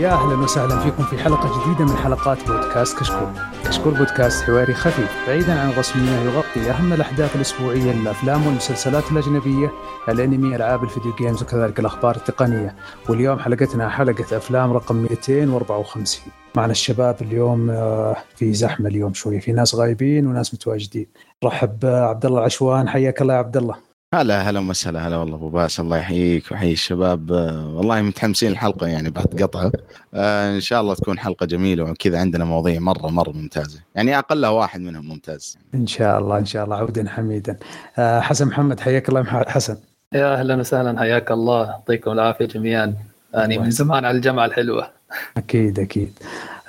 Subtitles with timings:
[0.00, 3.28] يا أهلا وسهلا فيكم في حلقة جديدة من حلقات بودكاست كشكول.
[3.64, 9.70] كشكول بودكاست حواري خفيف بعيدا عن الرسمية يغطي أهم الأحداث الأسبوعية للأفلام والمسلسلات الأجنبية،
[10.08, 12.74] الأنمي، ألعاب ال video games وكذلك الأخبار التقنية.
[13.08, 16.32] واليوم حلقتنا حلقة أفلام رقم 254.
[16.54, 21.06] معنا الشباب اليوم آه، في زحمة اليوم شوية، في ناس غايبين وناس متواجدين.
[21.44, 23.89] رحب عبد الله العشوان حياك الله يا عبد الله.
[24.14, 25.80] هلا هلا وسهلا هلا والله أبو باس.
[25.80, 27.32] الله يحييك ويحيي الشباب.
[27.32, 29.72] آه، والله متحمسين الحلقة يعني بعد قطعة.
[30.14, 33.80] آه إن شاء الله تكون حلقة جميلة وكذا عندنا مواضيع مرة مرة ممتازة.
[33.94, 35.58] يعني أقلها واحد منهم ممتاز.
[35.74, 36.76] إن شاء الله إن شاء الله.
[36.76, 37.56] عودا حميدا.
[37.98, 39.76] آه حسن محمد حياك الله حسن.
[40.12, 41.00] يا أهلا وسهلا.
[41.00, 41.66] حياك الله.
[41.66, 42.94] يعطيكم العافية جميعا.
[43.34, 44.90] يعني من زمان على الجامعة الحلوة.
[45.36, 46.18] أكيد أكيد.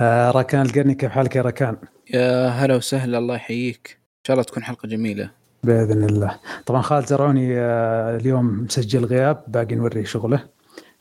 [0.02, 1.78] آه ركان القرني كيف حالك يا ركان؟
[2.14, 3.18] يا هلا وسهلا.
[3.18, 3.98] الله يحييك.
[4.00, 5.41] إن شاء الله تكون حلقة جميلة.
[5.64, 6.40] بإذن الله.
[6.66, 10.44] طبعا خالد زرعوني آه، اليوم مسجل غياب باقي نوري شغله.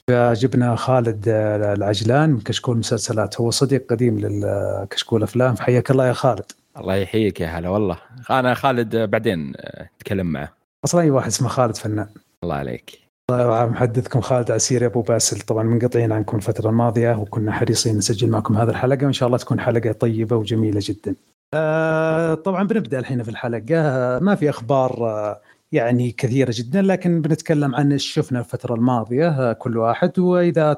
[0.08, 3.40] فجبنا خالد آه، العجلان من كشكول مسلسلات.
[3.40, 5.54] هو صديق قديم للكشكول أفلام.
[5.54, 6.52] فحياك الله يا خالد.
[6.78, 7.96] الله يحييك يا هلا والله.
[8.30, 10.52] أنا خالد بعدين اتكلم معه.
[10.84, 12.08] أصلا أي واحد اسمه خالد فنان.
[12.44, 12.98] الله عليك.
[13.30, 15.40] محدثكم خالد عسيري أبو باسل.
[15.40, 19.60] طبعا منقطعين عنكم الفترة الماضية وكنا حريصين نسجل معكم هذه الحلقة وإن شاء الله تكون
[19.60, 21.14] حلقة طيبة وجميلة جدا.
[21.54, 24.18] آه طبعا بنبدأ الحين في الحلقة.
[24.18, 25.40] ما في أخبار آه
[25.72, 30.18] يعني كثيرة جدا لكن بنتكلم عن إيش شفنا الفترة الماضية آه كل واحد.
[30.18, 30.72] وإذا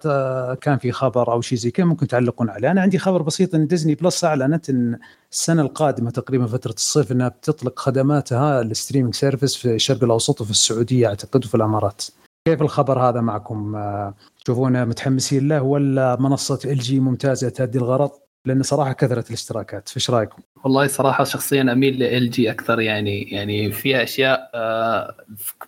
[0.60, 2.70] كان في خبر أو شيء زي كذا ممكن تعلقون عليه.
[2.70, 4.98] أنا عندي خبر بسيط إن Disney Plus أعلنت إن
[5.32, 10.50] السنة القادمة تقريبا فترة الصيف إنها بتطلق خدماتها ال streaming service في الشرق الأوسط وفي
[10.50, 12.02] السعودية أعتقد وفي الإمارات.
[12.48, 18.10] كيف الخبر هذا معكم؟ آه، تشوفونه متحمسين له ولا منصة LG ممتازة تؤدي الغرض؟
[18.44, 19.88] لأن صراحة كثرت الاشتراكات.
[19.88, 25.14] فإيش رأيكم؟ والله صراحة شخصيا أميل لل LG أكثر يعني يعني فيها أشياء آه،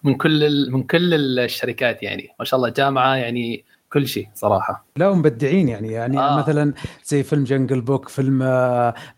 [0.03, 2.29] من كل من كل الشركات يعني.
[2.39, 4.87] ما شاء الله جامعة يعني كل شيء صراحة.
[4.97, 5.93] لا مبدعين يعني.
[5.93, 6.39] يعني آه.
[6.39, 6.73] مثلا
[7.05, 8.39] زي فيلم Jungle Book فيلم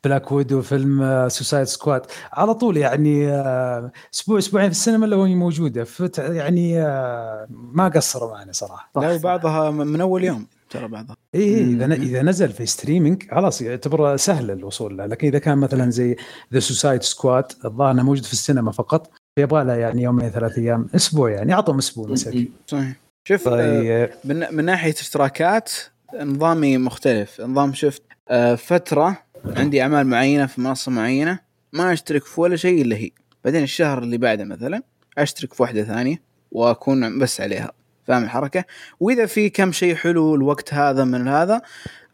[0.05, 5.35] Black Widow فيلم Suicide Squad على طول يعني آه، أسبوع أسبوعين في السينما الا وهي
[5.35, 5.87] موجودة.
[6.19, 8.91] يعني آه، ما قصروا معنا صراحة.
[8.97, 10.47] لا وبعضها من أول يوم.
[10.71, 11.17] ترى بعضها.
[11.35, 15.07] اي إيه إذا إذا نزل في streaming خلاص يعتبر سهل الوصول له.
[15.07, 16.17] لكن إذا كان مثلا زي
[16.53, 20.89] The Suicide Squad الظاهر إنه موجود في السينما فقط يبغى له يعني يومين ثلاث أيام
[20.95, 22.97] أسبوع يعني اعطهم أسبوع مساكين صحيح.
[23.25, 23.87] شوف طيب.
[23.87, 25.73] آه من, من ناحية اشتراكات
[26.21, 27.41] نظامي مختلف.
[27.41, 31.39] نظام شفت آه فترة عندي أعمال معينة في منصة معينة
[31.73, 33.11] ما أشترك في ولا شيء إلا هي.
[33.45, 34.83] بعدين الشهر اللي بعده مثلا
[35.19, 36.23] أشترك في واحدة ثانية
[36.53, 37.73] وأكون بس عليها.
[38.07, 38.65] فاهم الحركة؟
[39.01, 41.63] وإذا في كم شيء حلو الوقت هذا من هذا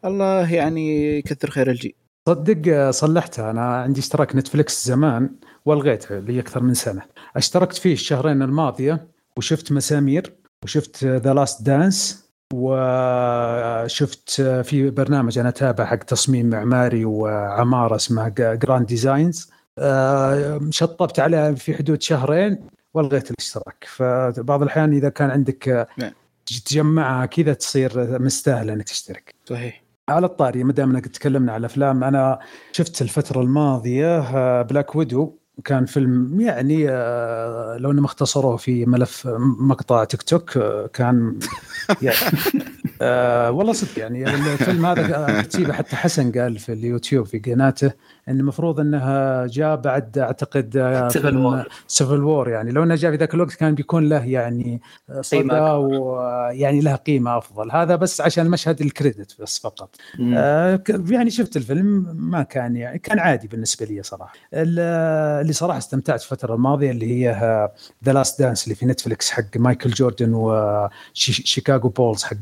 [0.05, 1.95] الله يعني يكثر خير الجي.
[2.29, 5.29] صدق صلحتها أنا عندي اشتراك Netflix زمان
[5.65, 7.01] والغيته لي أكثر من سنة.
[7.35, 10.33] اشتركت فيه الشهرين الماضية وشفت مسامير
[10.63, 18.85] وشفت The Last Dance وشفت في برنامج أنا أتابع حق تصميم معماري وعمارة اسمه Grand
[18.85, 19.51] Designs
[20.69, 22.57] شطبت عليها في حدود شهرين.
[22.93, 23.85] والغيت الاشتراك.
[23.87, 26.11] فبعض الأحيان إذا كان عندك نعم.
[26.65, 29.35] تجمعها كذا تصير مستاهله إنك تشترك.
[29.45, 29.83] صحيح.
[30.09, 32.39] على الطاري ما دام إنك تكلمنا على أفلام أنا
[32.71, 34.19] شفت الفترة الماضية
[34.61, 39.27] Black آه، Widow كان فيلم يعني آه، لو إنهم اختصروه في ملف
[39.59, 41.39] مقطع تيك توك آه، كان
[42.01, 42.17] يعني
[43.01, 47.91] آه والله صدق يعني الفيلم هذا حتى حسن قال في اليوتيوب في قناته
[48.29, 52.71] المفروض انه جاء بعد أعتقد Civil War Civil War يعني.
[52.71, 54.81] لو إنه جاء في ذاك الوقت كان بيكون له يعني
[55.21, 57.71] صدى ويعني له قيمة أفضل.
[57.71, 59.95] هذا بس عشان مشهد ال credit بس فقط.
[60.35, 64.33] آه يعني شفت الفيلم ما كان يعني كان عادي بالنسبة لي صراحة.
[64.53, 67.69] اللي صراحة استمتعت الفترة الماضية اللي هي
[68.05, 72.37] The Last Dance اللي في Netflix حق مايكل جوردن و Chicago Bulls حق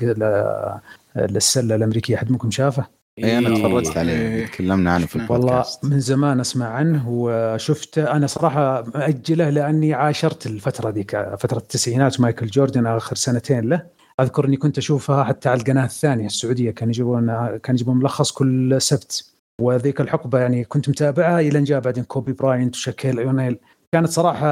[1.16, 2.18] السلة الأمريكية.
[2.18, 4.46] حد منكم شافه؟ اي أنا تفرجت عليه إيه.
[4.46, 5.80] تكلمنا عنه في البودكاست.
[5.84, 8.12] والله من زمان أسمع عنه وشفته.
[8.12, 13.86] أنا صراحة مأجله لأني عاشرت الفترة ذيك فترة التسعينات مايكل جوردن آخر سنتين له.
[14.20, 18.82] أذكر إني كنت أشوفها حتى على القناة الثانية السعودية كان يجيبون كان يجيبون ملخص كل
[18.82, 19.34] سبت.
[19.62, 23.58] وذيك الحقبة يعني كنت متابعها إلى أن جاء بعدين كوبي براينت وشاكيل اونيل
[23.92, 24.48] كانت صراحة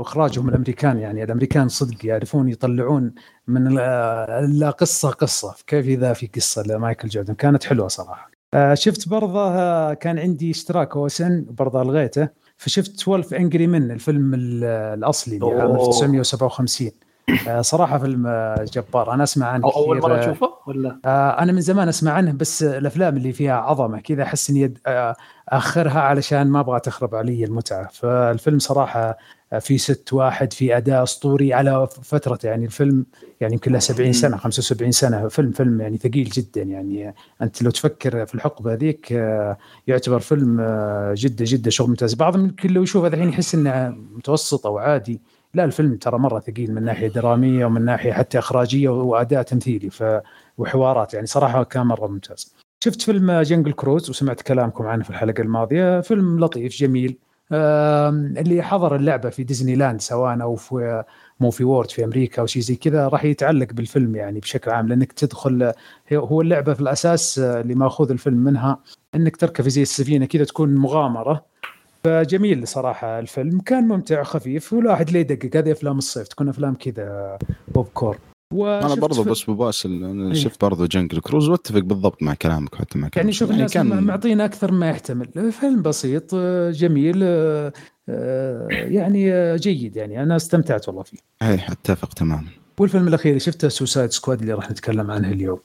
[0.00, 3.14] إخراجهم الأمريكان يعني الأمريكان صدق يعرفون يطلعون
[3.46, 3.74] من
[4.58, 5.54] لا قصة قصة.
[5.66, 8.30] كيف إذا في قصة لمايكل جوردن؟ كانت حلوة صراحة.
[8.54, 14.34] آه، شفت برضه آه، كان عندي اشتراك OSN برضه الغيته فشفت 12 Angry Men الفيلم
[14.34, 17.01] الأصلي اللي عام 1957 آه،
[17.60, 19.14] صراحة فيلم جبار.
[19.14, 23.16] أنا أسمع عنه أول مرة تشوفه؟ ولا؟ آه أنا من زمان أسمع عنه بس الأفلام
[23.16, 25.16] اللي فيها عظمة كذا أحس إني آه
[25.48, 27.88] اخرها علشان ما أبغى تخرب علي المتعة.
[27.92, 29.18] فالفيلم صراحة
[29.60, 33.06] في ست واحد في أداء أسطوري على فترة يعني الفيلم
[33.40, 35.28] يعني يمكن له 70 سنة 75 سنة.
[35.28, 37.14] فيلم فيلم يعني ثقيل جدا يعني.
[37.42, 42.14] أنت لو تفكر في الحقبة ذيك آه، يعتبر فيلم آه، جدا جدا شغل ممتاز.
[42.14, 45.20] بعضهم يمكن لو يشوف الحين يحس إنه متوسط أو عادي.
[45.54, 50.04] لا الفيلم ترى مرة ثقيل من ناحية درامية ومن ناحية حتى إخراجية وأداء تمثيلي ف
[50.58, 52.54] وحوارات يعني صراحة كان مرة ممتاز.
[52.84, 56.00] شفت فيلم Jungle Cruise وسمعت كلامكم عنه في الحلقة الماضية.
[56.00, 57.18] فيلم لطيف جميل.
[57.52, 61.04] اللي حضر اللعبة في ديزني لاند سواء أو في
[61.40, 65.12] Movie World في أمريكا أو شيء زي كذا راح يتعلق بالفيلم يعني بشكل عام لأنك
[65.12, 65.72] تدخل
[66.12, 68.78] هو اللعبة في الأساس اللي مأخوذ الفيلم منها
[69.14, 71.51] إنك تركب زي السفينة كذا تكون مغامرة.
[72.04, 75.56] فجميل صراحة الفيلم كان ممتع خفيف والواحد ليه يدقق.
[75.56, 77.38] هذه أفلام الصيف تكون أفلام كذا
[77.74, 78.18] بوب كورن
[78.52, 80.34] أنا برضو بس بباسل أنا إيه.
[80.34, 84.02] شفت برضو Jungle Cruise وأتفق بالضبط مع كلامك حتى مع يعني شوف الناس يعني كان...
[84.02, 85.52] معطينا أكثر ما يحتمل.
[85.52, 86.34] فيلم بسيط
[86.70, 87.72] جميل آه،
[88.70, 91.18] يعني جيد يعني أنا استمتعت والله فيه.
[91.42, 92.48] اي أتفق تماما.
[92.78, 95.58] والفيلم الأخير شفته Suicide Squad اللي راح نتكلم عنه اليوم.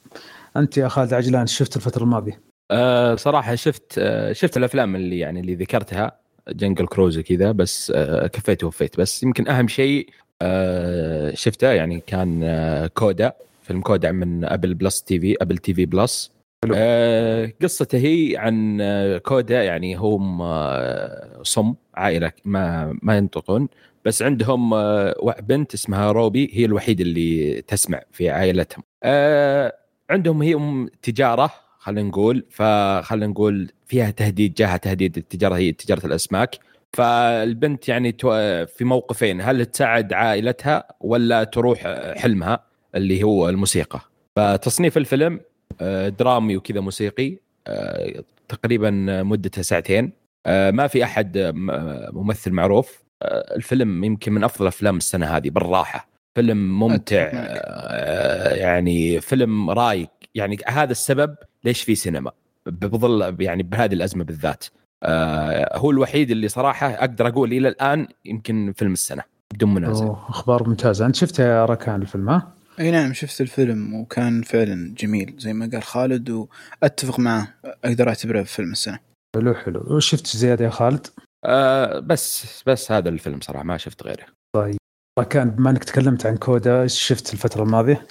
[0.57, 2.41] أنت يا خالد عجلان شفت الفترة الماضية؟
[2.71, 6.26] أه صراحة شفت أه شفت الأفلام اللي يعني اللي ذكرتها.
[6.49, 8.99] Jungle Cruise كذا بس أه كفيت ووفيت.
[8.99, 10.09] بس يمكن أهم شيء
[10.41, 13.33] أه شفته يعني كان أه CODA
[13.63, 16.31] فيلم CODA من Apple Plus TV Apple TV Plus
[16.75, 23.67] آه قصته هي عن آه، CODA يعني هم آه صم عائلة ما ما ينطقون.
[24.05, 28.83] بس عندهم آه بنت اسمها روبي هي الوحيدة اللي تسمع في عائلتهم.
[29.03, 29.73] آه
[30.09, 31.51] عندهم هي تجارة
[31.87, 36.55] خلينا نقول فخلينا نقول فيها تهديد جاها تهديد التجاره هي تجارة الأسماك.
[36.93, 38.11] فالبنت يعني
[38.67, 41.79] في موقفين هل تساعد عائلتها ولا تروح
[42.17, 42.63] حلمها؟
[42.95, 44.01] اللي هو الموسيقى.
[44.35, 45.39] فتصنيف الفيلم
[45.81, 47.37] آه، درامي وكذا موسيقي
[47.67, 48.89] آه، تقريبا
[49.23, 50.11] مدته ساعتين.
[50.45, 51.51] آه، ما في أحد
[52.13, 53.03] ممثل معروف.
[53.55, 56.07] الفيلم يمكن من أفضل أفلام السنة هذه بالراحة.
[56.35, 57.33] فيلم ممتع
[58.55, 60.09] يعني فيلم رايق.
[60.37, 62.31] يعني هذا السبب ليش في سينما؟
[62.65, 64.65] بظل يعني بهذه الأزمة بالذات.
[65.73, 69.23] هو الوحيد اللي صراحة أقدر أقول إلى الآن يمكن فيلم السنة
[69.53, 70.11] بدون منازع.
[70.29, 71.05] أخبار ممتازة.
[71.05, 75.69] أنت شفت يا ركان الفيلم ها؟ أي نعم شفت الفيلم وكان فعلا جميل زي ما
[75.73, 77.53] قال خالد وأتفق معه
[77.85, 78.99] أقدر أعتبره فيلم السنة.
[79.35, 79.95] حلو حلو.
[79.95, 81.07] وش شفت زيادة يا خالد؟
[81.45, 84.25] آه بس بس هذا الفيلم صراحة ما شفت غيره.
[84.55, 84.77] طيب.
[85.29, 88.07] كان بما إنك تكلمت عن كودا إيش شفت الفترة الماضية؟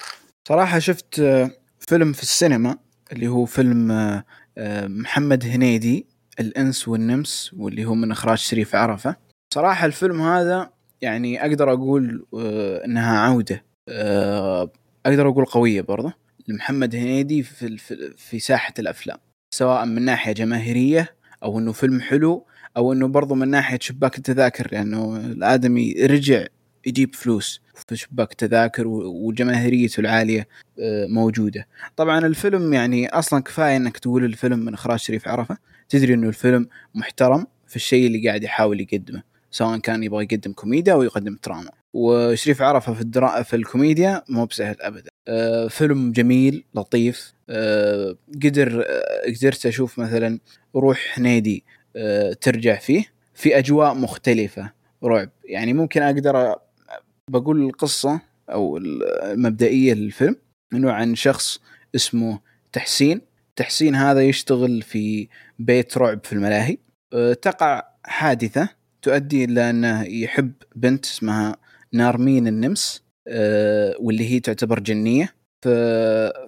[0.49, 1.51] صراحة شفت آه،
[1.81, 2.79] فيلم في السينما
[3.13, 4.25] اللي هو فيلم آه،
[4.59, 6.07] آه، محمد هنيدي
[6.41, 9.17] الأنس والنمس واللي هو من إخراج شريف عرفة.
[9.55, 10.71] صراحة الفيلم هذا
[11.03, 12.27] يعني أقدر أقول
[12.85, 14.71] إنها عودة آه،
[15.07, 16.13] أقدر أقول قوية برضه
[16.49, 17.77] لمحمد هنيدي في
[18.17, 19.19] في ساحة الأفلام
[19.55, 22.47] سواء من ناحية جماهيرية أو إنه فيلم حلو
[22.77, 26.47] أو إنه برضه من ناحية شباك التذاكر لأنه يعني الآدمي رجع
[26.87, 30.49] يجيب فلوس في شباك التذاكر وجماهيريته العالية
[30.81, 31.67] آه، موجودة.
[31.97, 35.57] طبعا الفيلم يعني أصلا كفاية إنك تقول الفيلم من إخراج شريف عرفة،
[35.89, 40.93] تدري إنه الفيلم محترم في الشيء اللي قاعد يحاول يقدمه، سواء كان يبغى يقدم كوميديا
[40.93, 41.71] أو يقدم دراما.
[41.95, 43.43] وشريف عرفة في الدرا...
[43.43, 50.39] في الكوميديا مو بسهل ابدا آه فيلم جميل لطيف آه قدر آه قدرت أشوف مثلا
[50.77, 51.65] روح نادي
[51.97, 54.73] آه ترجع فيه في أجواء مختلفة
[55.05, 56.57] رعب يعني ممكن أقدر
[57.31, 60.37] بقول القصة أو المبدئية للفيلم
[60.73, 61.61] إنه عن شخص
[61.95, 62.41] اسمه
[62.73, 63.21] تحسين.
[63.57, 65.29] تحسين هذا يشتغل في
[65.59, 66.79] بيت رعب في الملاهي.
[67.13, 68.69] آه، تقع حادثة
[69.03, 71.57] تؤدي إلى أنه يحب بنت اسمها
[71.93, 75.37] نارمين النمس آه، واللي هي تعتبر جنية.
[75.63, 75.69] ف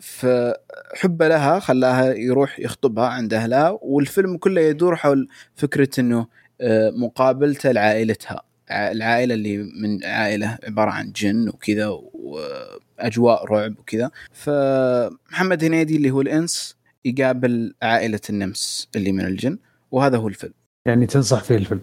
[0.01, 6.27] فحبه لها خلاها يروح يخطبها عند أهلها والفيلم كله يدور حول فكرة إنه
[6.61, 8.48] آه، مقابلته لعائلتها.
[8.71, 14.11] العائلة اللي من عائلة عبارة عن جن وكذا وأجواء رعب وكذا.
[14.33, 19.59] فمحمد هنيدي اللي هو الإنس يقابل عائلة النمس اللي من الجن
[19.91, 20.55] وهذا هو الفيلم.
[20.89, 21.83] يعني تنصح فيه الفيلم؟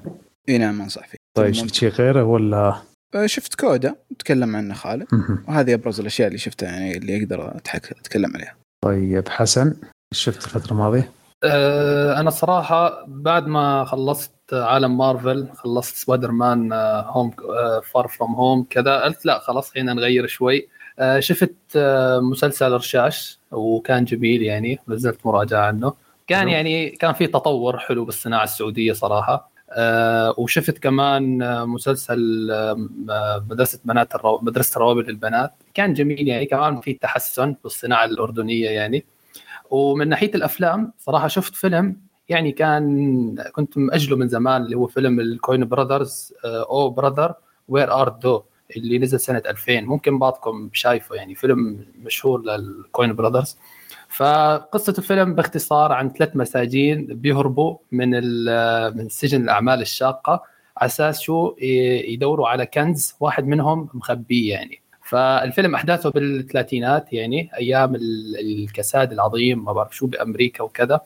[0.50, 1.18] إي نعم أنصح فيه.
[1.38, 2.82] طيب شفت شيء غيره ولا؟
[3.15, 5.08] آه، شفت CODA تكلم عنه خالد.
[5.48, 8.56] وهذه أبرز الأشياء اللي شفتها يعني اللي أقدر أتكلم عليها.
[8.86, 9.75] طيب حسن
[10.13, 11.12] شفت الفترة الماضية؟
[11.44, 16.74] أه أنا صراحة بعد ما خلصت عالم مارفل خلصت Spider-Man
[17.06, 17.32] Home
[17.94, 19.02] Far From Home كذا.
[19.02, 20.68] قلت لا خلاص خلينا نغير شوي.
[21.00, 25.94] أه شفت أه مسلسل رشاش وكان جميل يعني نزلت مراجعة عنه.
[26.28, 29.52] كان يعني كان في تطور حلو بالصناعة السعودية صراحة.
[29.72, 31.38] آه وشفت كمان
[31.68, 32.50] مسلسل
[33.50, 34.40] مدرسة بنات الرو...
[34.42, 35.54] مدرسة الروابي للبنات.
[35.74, 39.06] كان جميل يعني كمان في تحسن في الصناعه الأردنية يعني.
[39.70, 41.98] ومن ناحية الأفلام صراحة شفت فيلم
[42.29, 47.34] يعني كان كنت مأجله من زمان اللي هو فيلم ال Coen Brothers O Brother
[47.68, 48.44] Where Art Thou
[48.77, 53.58] اللي نزل سنة 2000 ممكن بعضكم شايفه يعني فيلم مشهور لل Coen Brothers.
[54.10, 58.10] فقصة الفيلم باختصار عن ثلاث مساجين بيهربوا من
[58.98, 60.44] من سجن الأعمال الشاقة
[60.77, 61.55] على أساس شو؟
[62.08, 64.82] يدوروا على كنز واحد منهم مخبيه يعني.
[65.03, 71.01] فالفيلم أحداثه بالثلاثينات يعني أيام الكساد العظيم ما بعرف شو بأمريكا وكذا.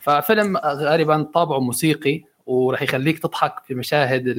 [0.00, 4.34] ففيلم غالبا طابعه موسيقي وراح يخليك تضحك في مشاهد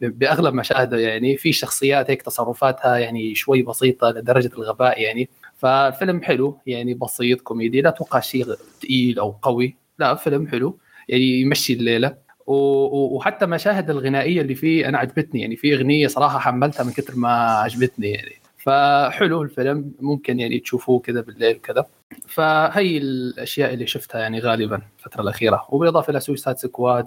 [0.00, 1.36] بأغلب مشاهده يعني.
[1.36, 5.28] في شخصيات هيك تصرفاتها يعني شوي بسيطة لدرجة الغباء يعني.
[5.56, 8.44] ففيلم حلو يعني بسيط كوميدي لا أتوقع شيء
[8.82, 9.76] ثقيل أو قوي.
[9.98, 12.22] لا فيلم حلو يعني يمشي الليلة.
[12.46, 15.56] وحتى مشاهد الغنائية اللي فيه أنا عجبتني يعني.
[15.56, 18.41] في أغنية صراحة حملتها من كثر ما عجبتني يعني.
[18.62, 21.86] فحلو الفيلم ممكن يعني تشوفوه كذا بالليل كذا.
[22.28, 25.66] فهي الأشياء اللي شفتها يعني غالبا الفترة الأخيرة.
[25.68, 27.06] وبالإضافة إلى Suicide Squad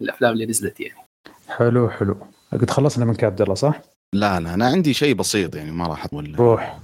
[0.00, 1.00] والأفلام اللي نزلت يعني.
[1.48, 2.16] حلو حلو.
[2.52, 3.80] قد خلصنا منك عبد الله صح؟
[4.14, 6.34] لا لا أنا عندي شيء بسيط يعني ما راح أطول.
[6.38, 6.78] روح.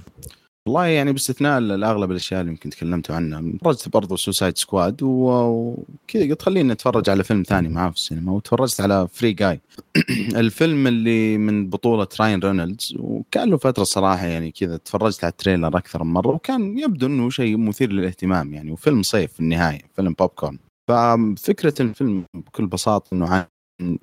[0.69, 3.57] والله يعني باستثناء الأغلب الأشياء اللي يمكن تكلمتوا عنها.
[3.59, 6.29] تفرجت برضو Suicide Squad وكذا.
[6.29, 8.31] قلت خليني أتفرج على فيلم ثاني معاه في السينما.
[8.31, 9.59] وتفرجت على Free Guy
[10.43, 15.37] الفيلم اللي من بطولة راين رينولدز وكان له فترة صراحة يعني كذا تفرجت على ال
[15.37, 16.29] trailer أكثر من مرة.
[16.35, 18.71] وكان يبدو إنه شيء مثير للاهتمام يعني.
[18.71, 19.81] وفيلم صيف في النهاية.
[19.95, 20.57] فيلم بوب كورن
[20.89, 23.45] ففكرة الفيلم بكل بساطة إنه عن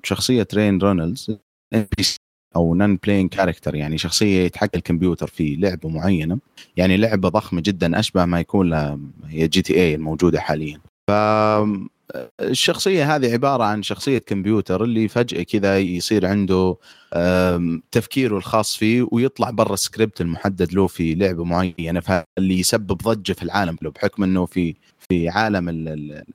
[0.03, 1.37] شخصية رين رينولدز
[2.57, 6.37] أو non-playing character يعني شخصية يتحكم الكمبيوتر في لعبة معينة.
[6.77, 8.73] يعني لعبة ضخمة جدا أشبه ما يكون
[9.27, 10.79] هي GTA الموجودة حاليا.
[11.07, 11.11] ف
[12.41, 16.77] الشخصية هذه عبارة عن شخصية كمبيوتر اللي فجأة كذا يصير عنده
[17.91, 23.43] تفكيره الخاص فيه ويطلع برا السكريبت المحدد له في لعبة معينة فاللي يسبب ضجة في
[23.43, 24.75] العالم كله بحكم إنه في
[25.09, 25.69] في عالم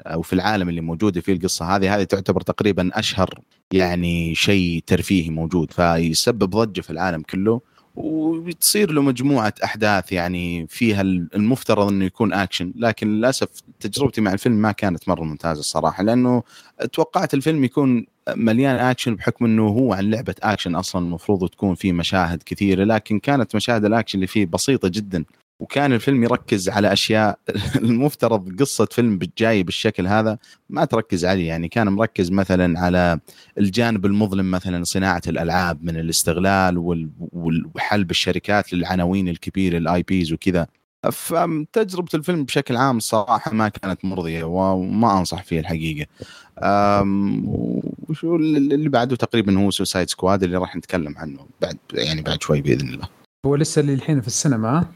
[0.00, 3.41] أو في العالم اللي موجودة فيه القصة هذه هذه تعتبر تقريبا أشهر
[3.73, 7.61] يعني شيء ترفيهي موجود فيسبب ضجة في العالم كله.
[7.96, 13.49] وتصير له مجموعة أحداث يعني فيها المفترض إنه يكون اكشن لكن للأسف
[13.80, 16.42] تجربتي مع الفيلم ما كانت مرة ممتازة الصراحة لأنه
[16.92, 18.06] توقعت الفيلم يكون
[18.37, 23.18] مليان اكشن بحكم إنه هو عن لعبة اكشن أصلا المفروض تكون فيه مشاهد كثيرة لكن
[23.18, 25.25] كانت مشاهد الاكشن اللي فيه بسيطة جدا.
[25.62, 27.38] وكان الفيلم يركز على أشياء
[27.76, 30.38] المفترض قصة فيلم جاي بالشكل هذا
[30.71, 31.49] ما تركز عليه.
[31.49, 33.21] يعني كان مركز مثلا على
[33.59, 37.02] الجانب المظلم مثلا صناعة الألعاب من الاستغلال
[37.75, 40.66] وحلب الشركات للعناوين الكبيرة ال IPs وكذا.
[41.12, 46.07] فتجربة الفيلم بشكل عام الصراحة ما كانت مرضية وما أنصح فيه الحقيقة.
[48.09, 52.61] وشو اللي بعده تقريبا هو Suicide Squad اللي راح نتكلم عنه بعد يعني بعد شوي
[52.61, 53.09] بإذن الله.
[53.47, 54.87] هو لسه اللي الحين في السينما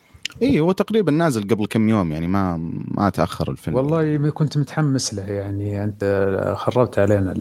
[0.42, 2.56] اي هو تقريبا نازل قبل كم يوم يعني ما
[2.88, 3.76] ما تأخر الفيلم.
[3.76, 7.35] والله كنت متحمس له يعني أنت خربت علينا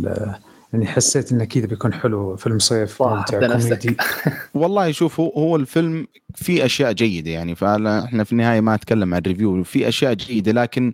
[0.73, 3.97] يعني حسيت إنه كذا بيكون حلو فيلم صيف ممتع كوميدي.
[4.53, 9.21] والله شوف هو, هو الفيلم في أشياء جيدة يعني فاحنا في النهاية ما أتكلم عن
[9.21, 10.93] ال review في أشياء جيدة لكن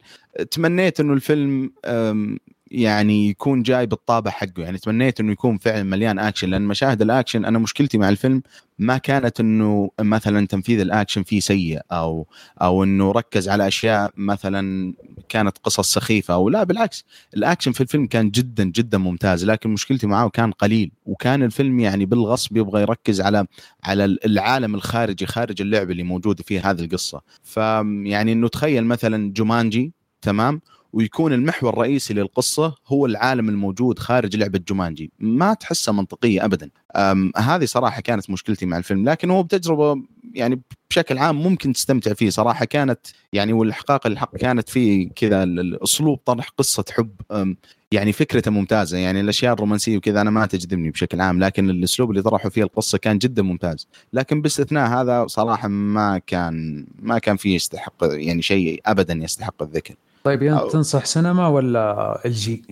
[0.51, 1.71] تمنيت إنه الفيلم
[2.71, 4.63] يعني يكون جاي بالطابع حقه.
[4.63, 8.41] يعني تمنيت إنه يكون فعلا مليان اكشن لأن مشاهد الاكشن أنا مشكلتي مع الفيلم
[8.79, 12.27] ما كانت إنه مثلا تنفيذ الاكشن فيه سيء أو
[12.61, 14.93] أو إنه ركز على أشياء مثلا
[15.29, 16.63] كانت قصص سخيفة أو لا.
[16.63, 17.05] بالعكس
[17.37, 20.91] الاكشن في الفيلم كان جدا جدا ممتاز لكن مشكلتي معه كان قليل.
[21.05, 23.45] وكان الفيلم يعني بالغصب يبغى يركز على
[23.83, 27.21] على العالم الخارجي خارج اللعبة اللي موجودة فيه هذه القصة.
[27.43, 30.61] فيعني إنه تخيل مثلا جومانجي تمام؟
[30.93, 35.11] ويكون المحور الرئيسي للقصة هو العالم الموجود خارج لعبة جومانجي.
[35.19, 36.69] ما تحسها منطقية ابدا.
[37.37, 40.01] هذه صراحة كانت مشكلتي مع الفيلم لكن هو بتجربة
[40.33, 42.65] يعني بشكل عام ممكن تستمتع فيه صراحة.
[42.65, 42.99] كانت
[43.33, 47.11] يعني ولإحقاق الحق كانت فيه كذا الأسلوب طرح قصة حب
[47.91, 48.97] يعني فكرته ممتازة.
[48.97, 52.97] يعني الأشياء الرومانسية وكذا أنا ما تجذبني بشكل عام لكن الأسلوب اللي طرحوا فيه القصة
[52.97, 53.87] كان جدا ممتاز.
[54.13, 59.95] لكن باستثناء هذا صراحة ما كان ما كان فيه يستحق يعني شيء ابدا يستحق الذكر.
[60.23, 62.63] طيب انت تنصح سينما ولا ال G؟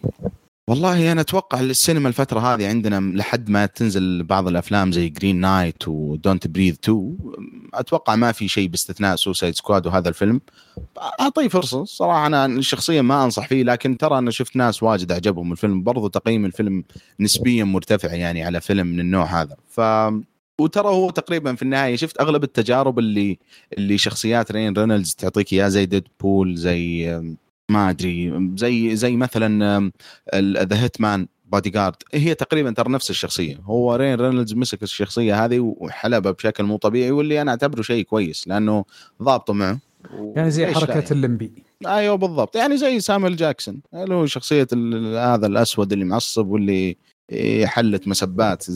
[0.68, 5.88] والله أنا أتوقع السينما الفترة هذه عندنا لحد ما تنزل بعض الأفلام زي Green Knight
[5.88, 7.18] و Don't Breathe 2
[7.74, 10.42] أتوقع ما في شيء باستثناء Suicide Squad وهذا الفيلم.
[11.22, 15.52] أعطيه فرصة صراحة أنا شخصيا ما أنصح فيه لكن ترى أنا شفت ناس واجد عجبهم
[15.52, 15.84] الفيلم.
[15.84, 16.84] برضو تقييم الفيلم
[17.20, 19.56] نسبيا مرتفع يعني على فيلم من النوع هذا.
[19.70, 19.82] ف
[20.60, 23.40] وترى هو تقريبا في النهاية شفت أغلب التجارب اللي
[23.78, 27.22] اللي شخصيات راين رينولدز تعطيك اياها زي Deadpool زي
[27.70, 29.92] ما أدري زي زي مثلا
[30.36, 33.60] The Hitman's Bodyguard هي تقريبا ترى نفس الشخصية.
[33.64, 38.48] هو راين رينولدز مسك الشخصية هذه وحلبها بشكل مو طبيعي واللي أنا أعتبره شيء كويس
[38.48, 38.86] لأنه
[39.24, 39.80] ضابطه معه.
[40.36, 41.52] يعني زي حركة اللمبي.
[41.86, 42.56] أيوه بالضبط.
[42.56, 43.82] يعني زي سامويل جاكسون.
[43.94, 44.68] اللي هو شخصية
[45.34, 46.98] هذا الأسود اللي معصب واللي
[47.66, 48.64] كلت مسبات.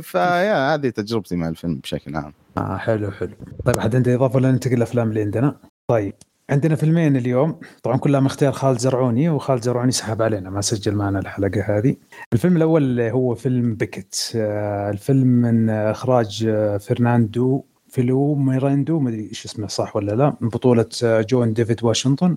[0.00, 2.32] فيا هذه تجربتي مع الفيلم بشكل عام.
[2.58, 3.34] آه حلو حلو.
[3.64, 5.56] طيب حد عنده إضافة ولا ننتقل الافلام اللي عندنا؟
[5.88, 6.14] طيب
[6.50, 7.60] عندنا فيلمين اليوم.
[7.82, 11.96] طبعا كلها اختيار خالد زرعوني وخالد زرعوني سحب علينا ما سجل معنا الحلقة هذه.
[12.32, 14.32] الفيلم الأول هو فيلم Beckett.
[14.36, 20.36] آه، الفيلم من إخراج آه، فرناندو فيلو ميراندو ما أدري إيش اسمه صح ولا لا؟
[20.40, 22.36] من بطولة آه، جون ديفيد واشنطن.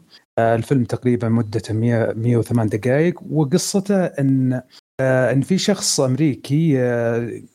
[0.55, 4.61] الفيلم تقريبا مدته 100 108 دقائق وقصته إن
[5.01, 6.73] إن في شخص أمريكي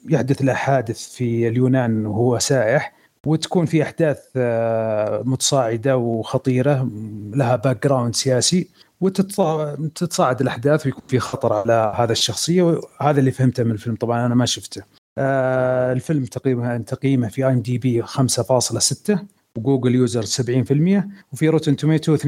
[0.08, 2.94] يحدث له حادث في اليونان وهو سائح
[3.26, 6.88] وتكون في أحداث آه، متصاعدة وخطيرة
[7.34, 8.68] لها background سياسي
[9.00, 14.34] وتتصاعد الأحداث ويكون في خطر على هذا الشخصية وهذا اللي فهمته من الفيلم طبعا أنا
[14.34, 14.82] ما شفته.
[15.18, 19.18] آه، الفيلم تقريبا تقييمه في IMDb 5.6
[19.58, 22.20] و Google user 70% وفي Rotten Tomatoes 52%.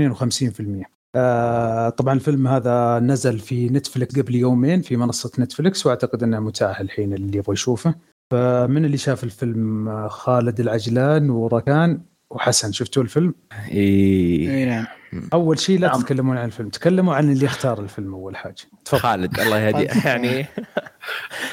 [1.14, 6.80] آه طبعا الفيلم هذا نزل في نتفلكس قبل يومين في منصة نتفلكس وأعتقد إنه متاح
[6.80, 7.95] الحين اللي يبغى يشوفه.
[8.30, 13.35] فمن اللي شاف الفيلم؟ خالد العجلان وركان وحسن شفتوا الفيلم؟
[13.73, 14.64] إي.
[14.64, 14.87] نعم.
[15.33, 16.00] أول شيء لا نعم.
[16.00, 18.54] تتكلمون عن الفيلم تكلموا عن اللي اختار الفيلم أول حاجة.
[18.85, 19.00] تفضل.
[19.00, 19.88] خالد الله يهديه.
[20.04, 20.47] يعني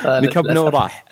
[0.06, 1.06] نكبنا وراح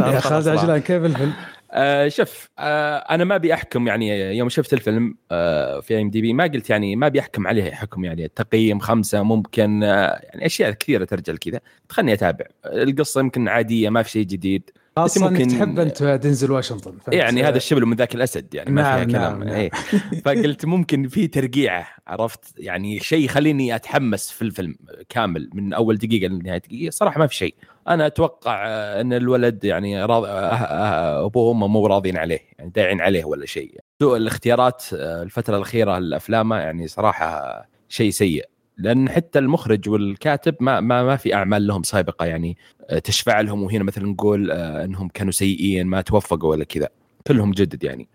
[0.00, 1.32] يا خالد العجلان كيف الفيلم؟
[1.72, 6.20] آه شوف آه أنا ما أبي أحكم يعني يوم شفت الفيلم آه في ام دي
[6.20, 10.46] بي ما قلت يعني ما أبي أحكم عليه حكم يعني تقييم خمسة ممكن آه يعني
[10.46, 12.44] أشياء كثيرة ترجع كذا خلني أتابع.
[12.66, 14.70] القصة يمكن عادية ما في شيء جديد.
[15.02, 18.96] خاصة ممكن تحب أنت دنزل واشنطن يعني هذا الشبل من ذاك الأسد يعني ما نعم
[18.96, 19.48] فيها كلام نعم.
[19.48, 19.56] نعم.
[19.56, 19.70] إيه.
[20.24, 24.74] فقلت ممكن في ترقيعه عرفت يعني شيء يخليني أتحمس في الفيلم
[25.08, 27.54] كامل من أول دقيقة لنهاية دقيقة صراحة ما في شيء
[27.88, 28.64] أنا أتوقع
[29.00, 30.24] أن الولد يعني راض...
[30.24, 34.84] أه- أه- أه- أبوه وأمه مو راضين عليه يعني داعين عليه ولا شيء سوء الاختيارات
[34.92, 38.44] الفترة الأخيرة لأفلامه يعني صراحة شيء سيء
[38.80, 42.56] لأن حتى المخرج والكاتب ما ما ما في أعمال لهم سابقة يعني
[43.04, 46.88] تشفع لهم وهنا مثلا نقول إنهم كانوا سيئين ما توفقوا ولا كذا.
[47.26, 48.08] كلهم جدد يعني.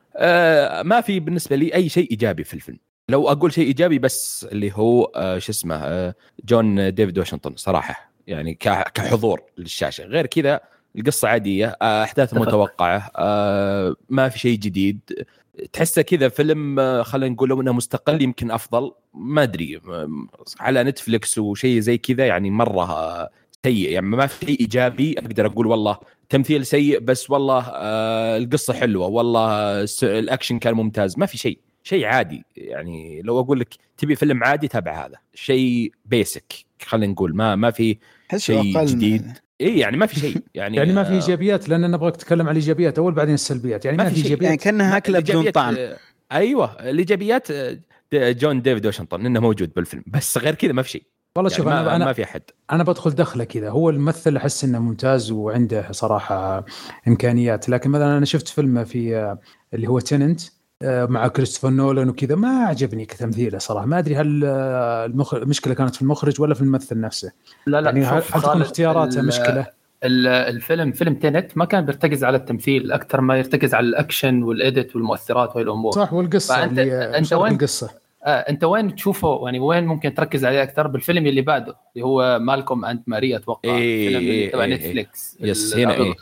[0.84, 2.80] ما في بالنسبة لي أي شيء إيجابي في الفيلم.
[3.10, 6.14] لو أقول شيء إيجابي بس اللي هو شو اسمه
[6.46, 8.54] جون ديفيد واشنطن صراحة يعني
[8.94, 10.04] كحضور للشاشة.
[10.04, 10.60] غير كذا
[10.98, 15.00] القصة عادية آه، أحداث متوقعة آه، ما في شيء جديد.
[15.74, 19.82] تحسه كذا فيلم آه، خلينا نقول لو إنه مستقل يمكن أفضل ما أدري
[20.60, 23.30] على نتفلكس وشيء زي كذا يعني مرة
[23.66, 25.98] سيء يعني ما في شيء إيجابي أقدر أقول والله
[26.30, 27.64] تمثيل سيء بس والله
[28.38, 33.22] القصة حلوة والله الأكشن كان ممتاز ما في شيء شيء عادي يعني.
[33.22, 37.98] لو أقول لك تبي فيلم عادي تابع هذا شيء basic خلينا نقول ما ما في
[38.38, 39.45] شيء جديد.
[39.62, 40.38] اي يعني ما في شيء.
[40.56, 43.00] يعني يعني ما في إيجابيات لأن نبغاك تتكلم عن الإيجابيات.
[43.00, 43.86] أول بعدين السلبيات.
[43.86, 44.42] يعني ما, ما في إيجابيات.
[44.44, 45.78] يعني كأنها أكلة بدون طعم.
[46.32, 46.90] أيوه.
[46.90, 47.48] الإيجابيات
[48.14, 50.04] جون ديفيد واشنطن إنه موجود بالفيلم.
[50.08, 51.04] بس غير كذا ما في شيء.
[51.38, 52.42] والله يعني شوف ما أنا ما في أحد.
[52.72, 53.70] أنا بدخل دخلة كذا.
[53.70, 56.66] هو الممثل أحس إنه ممتاز وعنده صراحة
[57.08, 57.70] إمكانيات.
[57.70, 59.36] لكن مثلا أنا شفت فيلم في
[59.74, 63.86] اللي هو Tenet آه، مع كريستوفر نولان وكذا ما عجبني كتمثيله صراحة.
[63.86, 67.32] ما أدري هل آه، المشكلة كانت في المخرج ولا في الممثل نفسه.
[67.66, 69.68] لا لا يعني هل تكون اختياراته مشكلة؟
[70.04, 74.96] الفيلم فيلم Tenet ما كان بيرتكز على التمثيل أكثر ما يرتكز على الأكشن وال edit
[74.96, 75.92] والمؤثرات وهي الأمور.
[75.92, 77.90] صح والقصة فأنت اللي أنت وين؟ القصة.
[78.24, 82.40] آه أنت وين تشوفه؟ يعني وين ممكن تركز عليه أكثر بالفيلم اللي بعده اللي هو
[82.40, 83.70] Malcolm and Marie أتوقع.
[83.70, 86.16] إيه فيلم إيه تبع إيه نتفليكس إيه yes هنا إيه.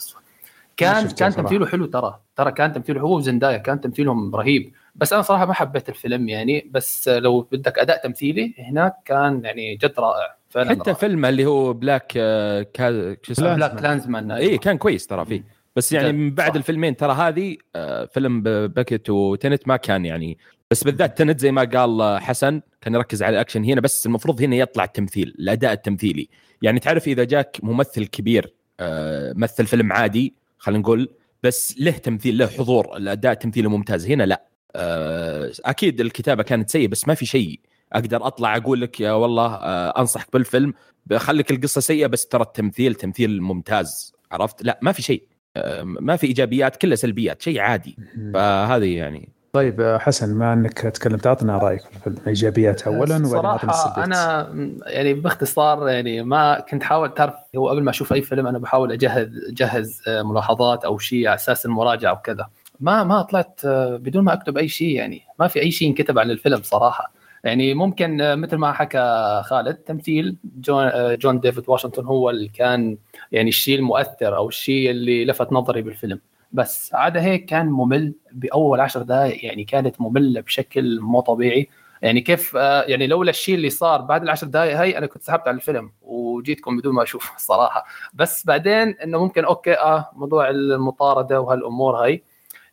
[0.77, 2.19] كان كان تمثيله حلو ترى.
[2.35, 4.73] ترى كان تمثيله هو وزندايا كان تمثيلهم رهيب.
[4.95, 9.75] بس أنا صراحة ما حبيت الفيلم يعني بس لو بدك أداء تمثيلي هناك كان يعني
[9.75, 10.93] جد رائع فعلا حتى رائع.
[10.93, 13.15] فيلم اللي هو Black آه، كا...
[13.23, 15.43] شو اسمه؟ BlacKkKlansman اي كان كويس ترى فيه.
[15.75, 16.55] بس يعني من بعد صح.
[16.55, 20.37] الفيلمين ترى هذه آه، فيلم Beckett و Tenet ما كان يعني.
[20.71, 24.55] بس بالذات Tenet زي ما قال حسن كان يركز على الأكشن هنا بس المفروض هنا
[24.55, 26.29] يطلع التمثيل الأداء التمثيلي.
[26.61, 31.09] يعني تعرف إذا جاك ممثل كبير آه، مثل فيلم عادي خلينا نقول
[31.43, 34.07] بس له تمثيل له حضور الأداء تمثيله ممتاز.
[34.07, 34.47] هنا لا.
[34.75, 37.59] آه، أكيد الكتابة كانت سيئة بس ما في شيء
[37.93, 40.73] أقدر أطلع أقول لك يا والله آه، أنصحك بالفيلم.
[41.05, 44.13] بخليك القصة سيئة بس ترى التمثيل تمثيل ممتاز.
[44.31, 45.23] عرفت؟ لا ما في شيء.
[45.57, 47.97] آه، ما في إيجابيات كلها سلبيات شيء عادي.
[48.33, 54.49] فهذه يعني طيب حسن ما انك تكلمت اعطنا رأيك في الفيلم اولا صراحة أنا
[54.85, 58.91] يعني باختصار يعني ما كنت حاول تعرف هو قبل ما أشوف أي فيلم أنا بحاول
[58.91, 62.47] أجهز أجهز ملاحظات أو شيء على أساس المراجعة وكذا.
[62.79, 65.21] ما ما طلعت بدون ما أكتب أي شيء يعني.
[65.39, 67.13] ما في أي شيء انكتب عن الفيلم صراحة.
[67.43, 72.47] يعني ممكن آه، مثل ما حكى خالد تمثيل جون آه، جون ديفيد واشنطن هو اللي
[72.47, 72.97] كان
[73.31, 76.19] يعني الشيء المؤثر أو الشيء اللي لفت نظري بالفيلم.
[76.53, 81.69] بس عدا هيك كان ممل بأول عشر دقائق يعني كانت مملة بشكل مو طبيعي.
[82.01, 85.47] يعني كيف آه، يعني لولا الشيء اللي صار بعد العشر دقائق هاي أنا كنت سحبت
[85.47, 91.41] على الفيلم وجيتكم بدون ما أشوف الصراحه بس بعدين إنه ممكن أوكي آه موضوع المطاردة
[91.41, 92.23] وهالأمور هاي.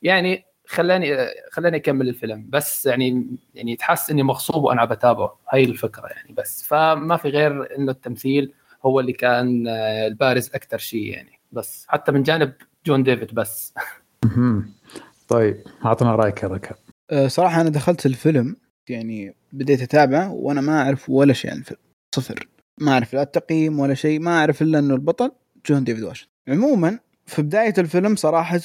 [0.02, 1.16] يعني خلاني
[1.52, 2.46] خلاني أكمل الفيلم.
[2.48, 5.38] بس يعني يعني تحس إني مغصوب وأنا بتابعه.
[5.48, 6.66] هاي الفكرة يعني بس.
[6.68, 8.52] فما في غير إنه التمثيل
[8.86, 11.40] هو اللي كان آه، البارز أكثر شيء يعني.
[11.52, 12.52] بس حتى من جانب
[12.86, 13.74] جون ديفيد بس.
[15.28, 16.76] طيب اعطنا رأيك يا ركب
[17.10, 18.56] أه، صراحة أنا دخلت الفيلم
[18.88, 21.80] يعني بديت أتابعه وأنا ما أعرف ولا شيء عن الفيلم.
[22.14, 22.48] صفر.
[22.78, 25.32] ما أعرف لا التقييم ولا شيء ما أعرف إلا إنه البطل
[25.66, 26.30] جون ديفيد واشنطن.
[26.48, 28.60] عموما في بداية الفيلم صراحة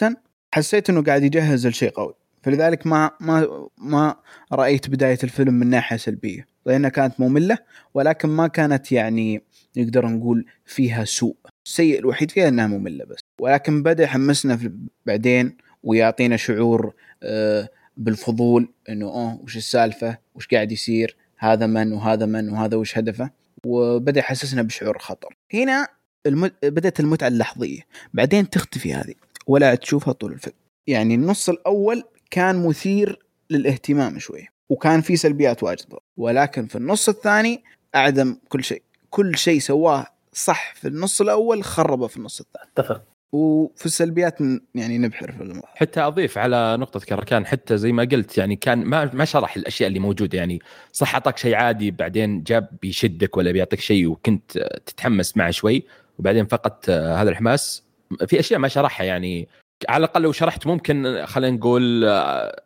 [0.54, 2.14] حسيت إنه قاعد يجهز لشيء قوي.
[2.44, 4.16] فلذلك ما ما ما
[4.54, 6.48] رأيت بداية الفيلم من ناحية سلبية.
[6.66, 7.58] لأنها كانت مملة
[7.94, 9.42] ولكن ما كانت يعني
[9.78, 11.36] نقدر نقول فيها سوء.
[11.66, 13.20] السيء الوحيد فيها إنها مملة بس.
[13.42, 14.60] ولكن بدأ يحمسنا
[15.06, 16.94] بعدين ويعطينا شعور
[17.24, 22.98] آه، بالفضول إنه أوه وش السالفة؟ وش قاعد يصير؟ هذا من وهذا من وهذا وش
[22.98, 23.30] هدفه؟
[23.66, 25.38] وبدأ يحسسنا بشعور خطر.
[25.54, 25.88] هنا
[26.26, 26.54] المت...
[26.64, 27.82] بدأت المتعة اللحظية.
[28.14, 29.14] بعدين تختفي هذه.
[29.48, 30.56] ولا تشوفها طول الفيلم.
[30.88, 33.20] يعني النص الأول كان مثير
[33.50, 34.48] للاهتمام شوي.
[34.70, 35.94] وكان في سلبيات واجد.
[36.18, 37.64] ولكن في النص الثاني
[37.96, 38.82] أعدم كل شيء.
[39.10, 42.70] كل شيء سواه صح في النص الأول خربه في النص الثاني.
[42.74, 43.15] اتفق.
[43.32, 44.38] وفي السلبيات
[44.76, 48.84] يعني نبحر في الموضوع حتى أضيف على نقطة كركان حتى زي ما قلت يعني كان
[48.84, 50.60] ما ما شرح الأشياء اللي موجودة يعني
[50.92, 55.84] صح أعطاك شيء عادي بعدين جاب بيشدك ولا بيعطيك شيء وكنت تتحمس معه شوي
[56.20, 57.84] وبعدين فقدت هذا الحماس.
[58.28, 59.48] في أشياء ما شرحها يعني
[59.90, 62.04] على الأقل لو شرحت ممكن خلينا نقول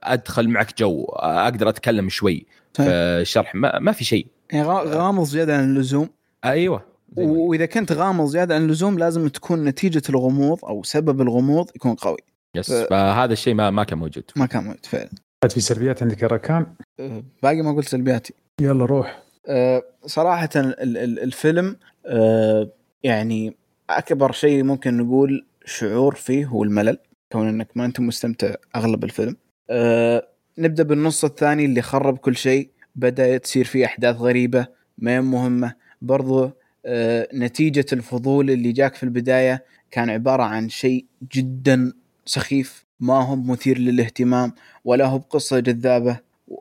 [0.04, 2.46] أدخل معك جو أقدر أتكلم شوي.
[2.74, 4.28] في الشرح ما, ما في شيء.
[4.52, 6.10] يعني غامض زيادة عن اللزوم.
[6.46, 6.89] أيوه.
[7.18, 12.18] وإذا كنت غامض زيادة عن اللزوم لازم تكون نتيجة الغموض أو سبب الغموض يكون قوي.
[12.56, 12.76] يس ف...
[12.90, 14.24] فهذا الشيء ما ما كان موجود.
[14.36, 15.10] ما كان موجود فعلا.
[15.50, 16.66] في سلبيات عندك يا ركان؟
[17.00, 18.34] أه، باقي ما قلت سلبياتي.
[18.62, 19.24] يلا روح.
[19.48, 22.70] أه صراحة الفيلم أه
[23.04, 23.58] يعني
[23.90, 26.98] أكبر شيء ممكن نقول شعور فيه هو الملل
[27.32, 29.36] كون إنك ما أنت مستمتع أغلب الفيلم.
[29.70, 32.70] أه نبدأ بالنص الثاني اللي خرب كل شيء.
[32.96, 34.68] بدا تصير فيه أحداث غريبة
[34.98, 35.74] ما مهمة.
[36.02, 36.52] برضو
[36.86, 41.94] أه نتيجة الفضول اللي جاك في البداية كان عبارة عن شيء جدا
[42.26, 42.86] سخيف.
[43.00, 44.54] ما هو مثير للاهتمام
[44.86, 46.20] ولا هو بقصة جذابة.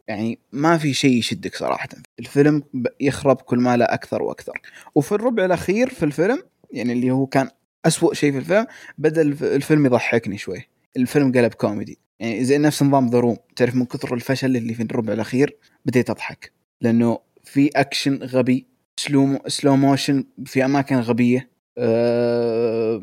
[0.09, 1.89] يعني ما في شيء يشدك صراحة.
[2.19, 2.63] الفيلم
[3.01, 4.61] يخرب كل ما لا أكثر وأكثر.
[4.95, 7.49] وفي الربع الأخير في الفيلم يعني اللي هو كان
[7.87, 8.67] أسوأ شيء في الفيلم
[8.99, 10.69] بدأ الفيلم يضحكني شوي.
[10.97, 11.99] الفيلم قلب كوميدي.
[12.21, 16.11] يعني زي نفس نظام The Room تعرف من كثر الفشل اللي في الربع الأخير بديت
[16.11, 16.53] أضحك.
[16.81, 18.67] لأنه في أكشن غبي.
[18.99, 21.49] slow slow motion في أماكن غبية.
[21.79, 23.03] أه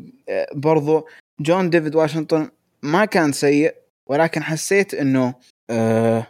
[0.54, 1.06] برضو
[1.40, 2.48] جون ديفيد واشنطن
[2.82, 3.74] ما كان سيء
[4.06, 5.34] ولكن حسيت إنه
[5.70, 6.26] أه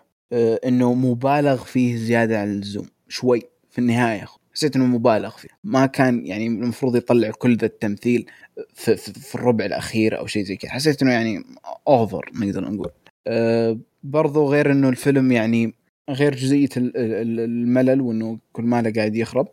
[0.66, 4.26] إنه مبالغ فيه زيادة عن اللزوم شوي في النهاية.
[4.54, 5.48] حسيت إنه مبالغ فيه.
[5.64, 8.26] ما كان يعني المفروض يطلع كل ذا التمثيل
[8.74, 10.70] في, في, في الربع الأخير أو شيء زي كذا.
[10.70, 11.44] حسيت إنه يعني
[11.88, 12.90] over نقدر نقول.
[13.26, 15.74] أه برضو غير إنه الفيلم يعني
[16.10, 19.48] غير جزئية الملل وإنه كل ماله قاعد يخرب.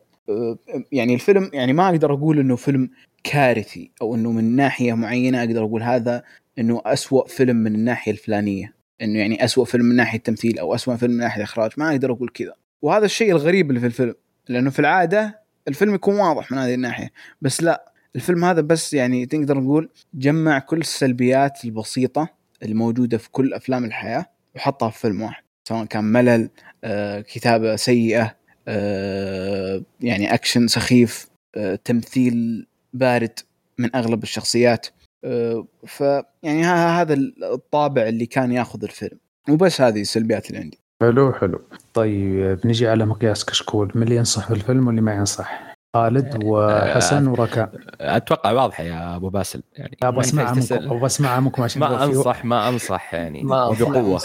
[0.92, 2.90] يعني الفيلم يعني ما أقدر أقول إنه فيلم
[3.24, 6.24] كارثي أو إنه من ناحية معينة أقدر أقول هذا
[6.60, 8.74] إنه أسوأ فيلم من الناحية الفلانية.
[9.02, 12.12] إنه يعني أسوأ فيلم من ناحية التمثيل أو أسوأ فيلم من ناحية الاخراج ما أقدر
[12.12, 12.54] أقول كذا.
[12.82, 14.16] وهذا الشيء الغريب اللي في الفيلم
[14.50, 17.12] لأنه في العادة الفيلم يكون واضح من هذه الناحية.
[17.42, 22.30] بس لا الفيلم هذا بس يعني تقدر نقول جمع كل السلبيات البسيطة
[22.64, 25.43] الموجودة في كل أفلام الحياة وحطها في فيلم واحد.
[25.70, 26.50] سواء كان ملل
[26.84, 28.36] آه، كتابة سيئة
[28.68, 33.40] آه، يعني اكشن سخيف آه، تمثيل بارد
[33.78, 34.88] من أغلب الشخصيات.
[35.26, 39.18] آه، فيعني هذا الطابع اللي كان ياخذ الفيلم.
[39.50, 40.80] وبس هذه السلبيات اللي عندي.
[41.02, 41.62] حلو حلو.
[41.94, 43.92] طيب نجي على مقياس كشكول.
[43.96, 47.70] من اللي ينصح بالفيلم واللي ما ينصح؟ خالد وحسن وركان.
[48.02, 49.98] أتوقع واضحه يا أبو باسل يعني.
[50.04, 54.22] أبغى اسمعها منكم أبغى اسمعها منكم عشان ما أنصح ما أنصح يعني بقوه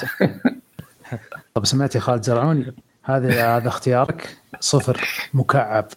[1.59, 5.09] طب سمعت يا خالد زرعوني هذا هذا اختيارك؟ صفر.
[5.35, 5.89] مكعب.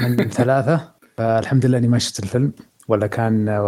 [0.00, 0.92] من ثلاثة.
[1.16, 2.52] فالحمد لله إني ما شفت الفيلم
[2.88, 3.60] ولا كان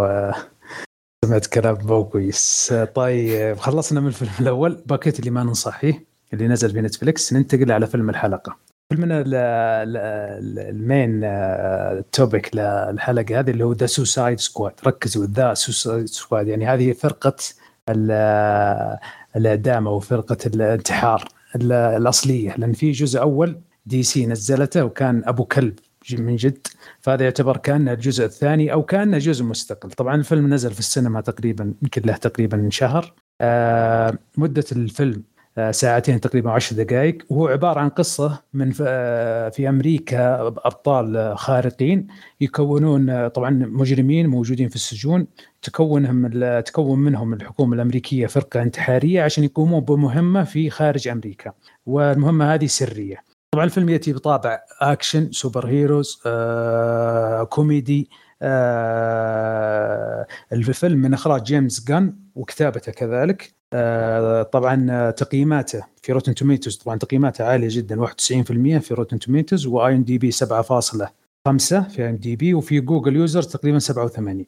[1.24, 2.74] سمعت كلام مو كويس.
[2.94, 4.82] طيب خلصنا من الفيلم الأول.
[4.86, 8.56] Beckett اللي ما ننصح فيه اللي نزل في Netflix ننتقل على فيلم الحلقة.
[8.92, 9.22] فيلمنا
[10.70, 11.20] ال main
[12.12, 17.36] topic للحلقه هذه اللي هو The Suicide Squad ركزوا The Suicide Squad يعني هذه فرقة
[19.36, 21.28] الإعدام أو فرقة الانتحار
[21.72, 25.78] الأصلية لأن في جزء أول DC نزلته وكان أبو كلب
[26.18, 26.66] من جد
[27.00, 29.90] فهذا يعتبر كانه الجزء الثاني أو كانه جزء مستقل.
[29.90, 33.12] طبعا الفيلم نزل في السينما تقريبا يمكن له تقريبا شهر.
[33.40, 35.22] آه مدة الفيلم
[35.70, 37.18] ساعتين تقريبا عشر دقائق.
[37.30, 42.06] وهو عبارة عن قصة من آه في أمريكا أبطال خارقين
[42.40, 45.26] يكونون آه، طبعا مجرمين موجودين في السجون.
[45.62, 46.28] تكونهم
[46.60, 51.52] تكون منهم الحكومة الأمريكية فرقة انتحارية عشان يقومون بمهمة في خارج أمريكا
[51.86, 53.16] والمهمة هذه سرية.
[53.54, 58.23] طبعا الفيلم يأتي بطابع أكشن superheroes آه، كوميدي آه،
[60.52, 63.54] الفيلم من إخراج جيمس غان وكتابته كذلك.
[63.76, 69.94] آه، طبعا تقييماته في Rotten Tomatoes طبعا تقييماته عالية جدا 91% في Rotten Tomatoes و
[69.94, 71.08] IMDb 7.5
[71.88, 74.46] في IMDb وفي Google user تقريبا 87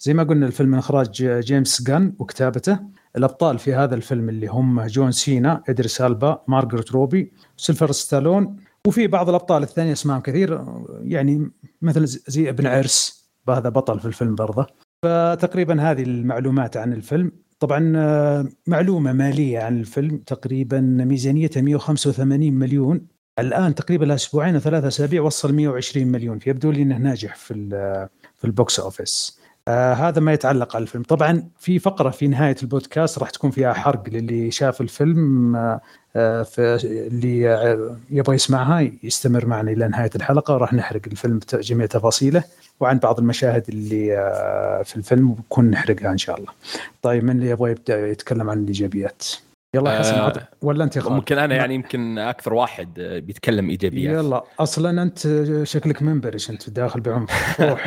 [0.00, 2.78] زي ما قلنا الفيلم من إخراج جيمس غان وكتابته.
[3.16, 8.56] الأبطال في هذا الفيلم اللي هم جون سينا إدريس ألبا مارغوت روبي سيلفستر ستالون
[8.86, 10.64] وفي بعض الأبطال الثانية اسمائهم كثير
[11.02, 11.50] يعني
[11.82, 13.15] مثل زي ابن عرس.
[13.50, 14.66] هذا بطل في الفيلم برضه.
[15.02, 17.32] فتقريبا هذه المعلومات عن الفيلم.
[17.60, 20.16] طبعا آه، معلومة مالية عن الفيلم.
[20.18, 23.06] تقريبا ميزانيته 185 مليون.
[23.38, 26.38] الآن تقريبا أسبوعين أو ثلاثة أسابيع وصل 120 مليون.
[26.38, 27.54] فيبدو لي إنه ناجح في
[28.34, 29.40] في ال box office.
[29.68, 33.72] آه هذا ما يتعلق على الفيلم طبعا في فقرة في نهاية البودكاست راح تكون فيها
[33.72, 35.80] حرق للي شاف الفيلم آه,
[36.16, 36.46] آه،
[36.84, 37.40] اللي
[38.10, 42.44] يبغى يسمعها يستمر معنا إلى نهاية الحلقة وراح نحرق الفيلم جميع تفاصيله
[42.80, 46.52] وعن بعض المشاهد اللي آه في الفيلم بكون نحرقها إن شاء الله.
[47.02, 49.24] طيب من اللي يبغى يبدأ يتكلم عن الإيجابيات؟
[49.76, 54.14] يلا حسن آه ولا انت خالد ممكن أنا يعني يمكن أكثر واحد بيتكلم إيجابيات.
[54.14, 55.18] يلا أصلا أنت
[55.62, 57.30] شكلك منبرش أنت داخل بعمق.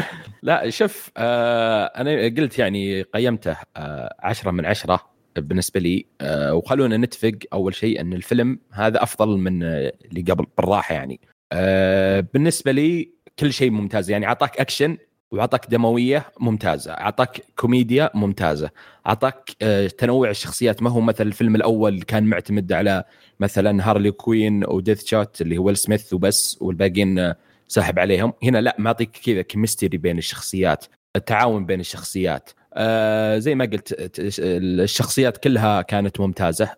[0.43, 4.99] لا شوف آه أنا قلت يعني قيمته آه عشرة من عشرة
[5.35, 10.95] بالنسبة لي آه وخلونا نتفق أول شيء أن الفيلم هذا أفضل من اللي قبل بالراحة
[10.95, 11.19] يعني.
[11.51, 14.97] آه بالنسبة لي كل شيء ممتاز يعني أعطاك أكشن
[15.31, 18.69] واعطاك دموية ممتازة، اعطاك كوميديا ممتازة،
[19.07, 20.83] اعطاك آه، تنوع الشخصيات.
[20.83, 23.03] ما هو مثل الفيلم الأول كان معتمد على
[23.39, 27.35] مثلا هارلي كوين و Deadshot اللي هو ويل سميث وبس والباقيين آه،
[27.67, 33.65] ساحب عليهم، هنا لا معطيك كذا chemistry بين الشخصيات، التعاون بين الشخصيات، آه زي ما
[33.65, 33.95] قلت
[34.29, 36.69] الشخصيات كلها كانت ممتازة.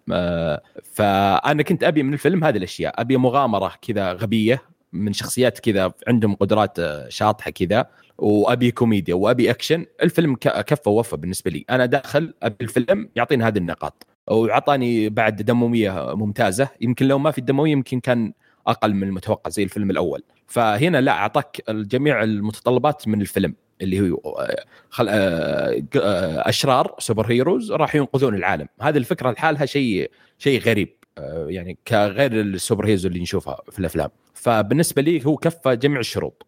[0.93, 4.61] فأنا كنت أبي من الفيلم هذه الأشياء أبي مغامرة كذا غبية
[4.93, 6.77] من شخصيات كذا عندهم قدرات
[7.09, 7.85] شاطحة كذا.
[8.21, 11.65] وأبي كوميديا وأبي أكشن الفيلم كفى ووفى بالنسبة لي.
[11.69, 14.07] أنا داخل أبي الفيلم يعطيني هذه النقاط.
[14.27, 16.69] وعطاني بعد دموية ممتازة.
[16.81, 18.34] يمكن لو ما في الدموية يمكن كان
[18.67, 20.23] أقل من المتوقع زي الفيلم الأول.
[20.47, 24.47] فهنا لا أعطاك جميع المتطلبات من الفيلم اللي هو
[24.89, 25.07] خل...
[25.10, 28.67] آه، آه، أشرار superheroes راح ينقذون العالم.
[28.81, 34.10] هذه الفكرة لحالها شيء شيء غريب آه، يعني كغير ال superheroes اللي نشوفها في الأفلام.
[34.34, 36.45] فبالنسبة لي هو كفى جميع الشروط.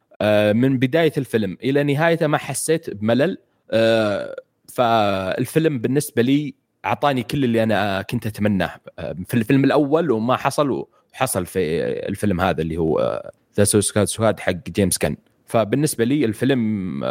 [0.53, 1.57] من بداية الفيلم.
[1.63, 3.37] إلى نهايته ما حسيت بملل.
[3.71, 4.35] آه،
[4.67, 6.53] فالفيلم بالنسبة لي
[6.85, 8.71] أعطاني كل اللي أنا كنت أتمناه.
[8.99, 11.59] آه، في الفيلم الأول وما حصل وحصل في
[12.09, 13.23] الفيلم هذا اللي هو
[13.57, 17.03] The Suicide Squad حق جيمس غان فبالنسبة لي الفيلم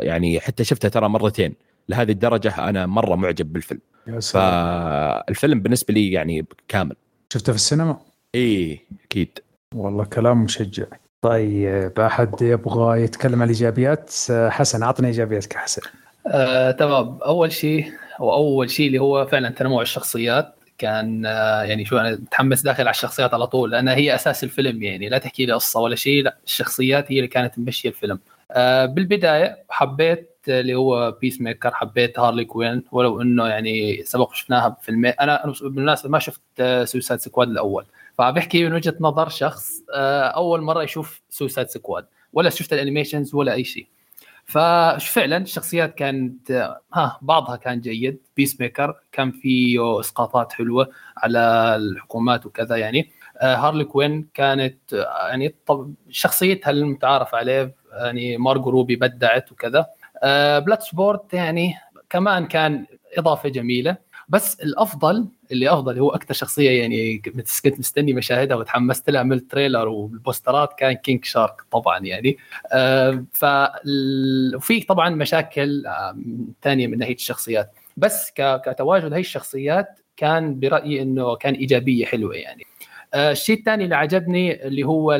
[0.00, 1.54] يعني حتى شفته ترى مرتين.
[1.88, 3.80] لهذه الدرجة أنا مرة معجب بالفيلم.
[4.20, 6.96] فالفيلم بالنسبة لي يعني كامل.
[7.32, 7.98] شفته في السينما؟
[8.34, 9.38] إيه أكيد.
[9.74, 10.84] والله كلام مشجع.
[11.24, 15.82] طيب أحد يبغى يتكلم عن الإيجابيات؟ حسن اعطنا إيجابياتك حسن.
[16.26, 17.18] آه، تمام.
[17.26, 20.54] أول شيء واول شيء اللي هو فعلا تنوع الشخصيات.
[20.78, 24.82] كان آه، يعني شو أنا متحمس داخل على الشخصيات على طول لأنها هي أساس الفيلم
[24.82, 28.18] يعني لا تحكي لي قصة ولا شيء لا الشخصيات هي اللي كانت ممشية الفيلم.
[28.50, 35.12] آه بالبداية حبيت اللي هو Peacemaker حبيت Harley Quinn ولو إنه يعني سبق شفناها بفيلم
[35.20, 36.40] أنا بالمناسبة ما شفت
[36.84, 37.84] Suicide Squad الأول.
[38.18, 43.34] فبحكي من وجهة نظر شخص آه، أول مرة يشوف Suicide Squad ولا شفت ال animations
[43.34, 43.86] ولا أي شيء.
[44.44, 46.50] ففعلا الشخصيات كانت
[46.94, 48.18] ها بعضها كان جيد.
[48.36, 51.38] Peacemaker كان فيه إسقاطات حلوة على
[51.76, 53.10] الحكومات وكذا يعني.
[53.38, 59.86] آه، Harley Quinn كانت آه، يعني طب شخصيتها المتعارف عليه يعني مارجو روبي بدعت وكذا.
[60.58, 61.74] Bloodsport يعني
[62.10, 62.86] كمان كان
[63.18, 63.96] إضافة جميلة.
[64.28, 69.39] بس الأفضل اللي أفضل هو أكثر شخصية يعني كنت مستني مشاهدها وتحمست لها من ال
[69.39, 72.36] trailer والبوسترات كان King Shark طبعا يعني.
[72.72, 73.44] آه ف
[74.54, 75.84] وفي طبعا مشاكل
[76.62, 77.70] ثانية من ناحية الشخصيات.
[77.96, 82.66] بس كتواجد هاي الشخصيات كان برأيي إنه كان إيجابية حلوة يعني.
[83.14, 85.18] آه الشيء الثاني اللي عجبني اللي هو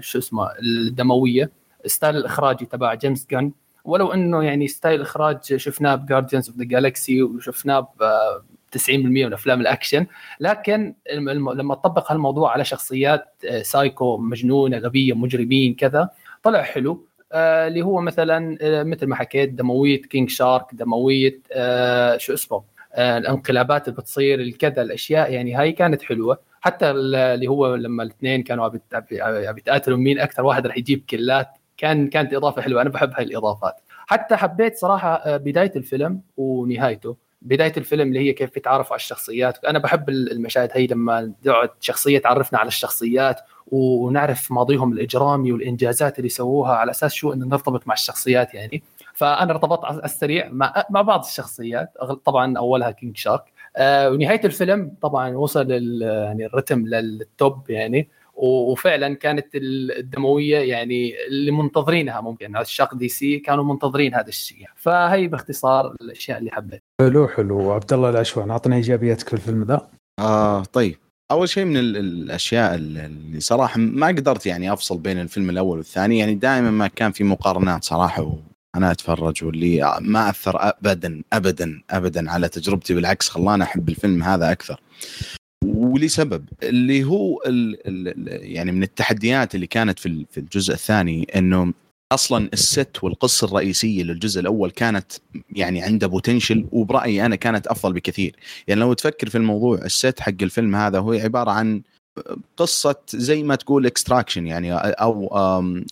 [0.00, 1.50] شو اسمه الدموية
[1.86, 3.52] style الإخراجي تبع جيمس جان.
[3.84, 7.92] ولو إنه يعني style إخراج شفناه ب Guardians of the Galaxy وشفناه
[8.72, 8.90] 90%
[9.26, 10.06] من أفلام الأكشن.
[10.40, 10.94] لكن
[11.54, 16.08] لما تطبق هالموضوع على شخصيات آه، سايكو مجنونة غبية مجرمين كذا
[16.42, 17.04] طلع حلو.
[17.32, 21.40] آه اللي هو مثلا آه مثل ما حكيت دموية King Shark دموية
[22.16, 22.62] شو اسمه
[22.98, 26.38] الانقلابات اللي بتصير الكذا الأشياء يعني هاي كانت حلوة.
[26.60, 28.80] حتى اللي هو لما الاثنين كانوا عم
[29.54, 32.82] بيتقاتلوا مين أكثر واحد رح يجيب كلات كان كانت إضافة حلوة.
[32.82, 33.74] أنا بحب هاي الإضافات.
[34.06, 37.16] حتى حبيت صراحة بداية الفيلم ونهايته.
[37.42, 39.64] بداية الفيلم اللي هي كيف بيتعرفوا على الشخصيات.
[39.64, 46.28] أنا بحب المشاهد هي لما تقعد شخصية تعرفنا على الشخصيات ونعرف ماضيهم الإجرامي والإنجازات اللي
[46.28, 48.82] سووها على أساس شو إنه نرتبط مع الشخصيات يعني.
[49.14, 51.92] فأنا ارتبطت على السريع مع مع بعض الشخصيات
[52.24, 53.44] طبعا أولها كينج شارك.
[53.76, 55.70] آه ونهاية الفيلم طبعا وصل
[56.02, 58.08] يعني الرتم لل top يعني.
[58.42, 62.56] وفعلا كانت الدموية يعني اللي منتظرينها ممكن.
[62.56, 64.66] عشاق DC كانوا منتظرين هذا الشيء.
[64.76, 66.82] فهي باختصار الأشياء اللي حبيت.
[67.00, 67.72] حلو حلو.
[67.72, 69.88] عبد الله العشوان اعطنا ايجابياتك في الفيلم ذا.
[70.20, 70.96] آه طيب.
[71.30, 76.18] أول شيء من الأشياء اللي صراحة ما قدرت يعني أفصل بين الفيلم الأول والثاني.
[76.18, 78.36] يعني دائما ما كان في مقارنات صراحة
[78.76, 84.52] أنا أتفرج واللي ما أثر ابدا ابدا ابدا على تجربتي بالعكس خلاني أحب الفيلم هذا
[84.52, 84.80] أكثر.
[85.64, 88.14] ولسبب اللي هو ال ال
[88.52, 91.72] يعني من التحديات اللي كانت في في الجزء الثاني إنه
[92.12, 95.12] أصلا ال set والقصة الرئيسية للجزء الأول كانت
[95.50, 98.36] يعني عنده potential وبرأيي أنا كانت أفضل بكثير.
[98.68, 101.82] يعني لو تفكر في الموضوع ال set حق الفيلم هذا هو عبارة عن
[102.56, 105.28] قصة زي ما تقول extraction يعني أو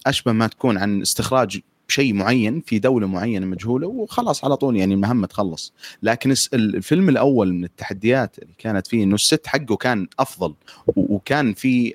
[0.07, 4.95] أشبه ما تكون عن استخراج بشيء معين في دولة معينة مجهولة وخلاص على طول يعني
[4.95, 5.73] المهمه تخلص.
[6.03, 10.55] لكن الفيلم الأول من التحديات اللي كانت فيه إنه الست حقه كان أفضل
[10.97, 11.95] وكان في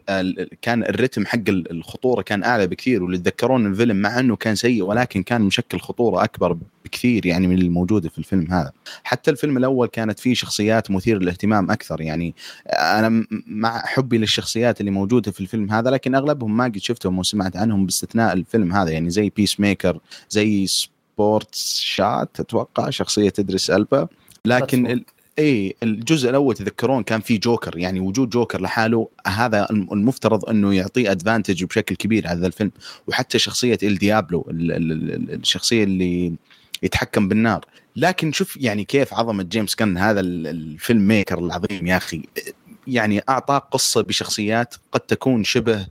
[0.62, 5.23] كان الرتم حق الخطورة كان أعلى بكثير واللي تذكرون الفيلم مع إنه كان سيء ولكن
[5.23, 8.72] كان مشكل خطورة أكبر بكثير يعني من الموجودة في الفيلم هذا.
[9.04, 12.02] حتى الفيلم الأول كانت فيه شخصيات مثيرة للاهتمام أكثر.
[12.02, 12.36] يعني
[12.70, 17.58] أنا مع حبي للشخصيات اللي موجودة في الفيلم هذا لكن أغلبهم ما قد شفتهم وسمعت
[17.58, 18.89] عنهم باستثناء الفيلم هذا.
[18.91, 24.08] يعني زي بيس ميكر زي سبورتس شات أتوقع شخصية تدرس ألبا.
[24.46, 25.04] لكن
[25.39, 27.78] اي الجزء الأول تذكرون كان في جوكر.
[27.78, 32.72] يعني وجود جوكر لحاله هذا المفترض إنه يعطيه ادفانتج بشكل كبير على الفيلم.
[33.08, 36.34] وحتى شخصية ال ديابلو الشخصية اللي
[36.84, 37.65] يتحكم بالنار.
[37.96, 42.24] لكن شوف يعني كيف عظمة جيمس كان هذا الفيلم ميكر العظيم يا أخي.
[42.88, 45.88] يعني اعطاك قصة بشخصيات قد تكون شبه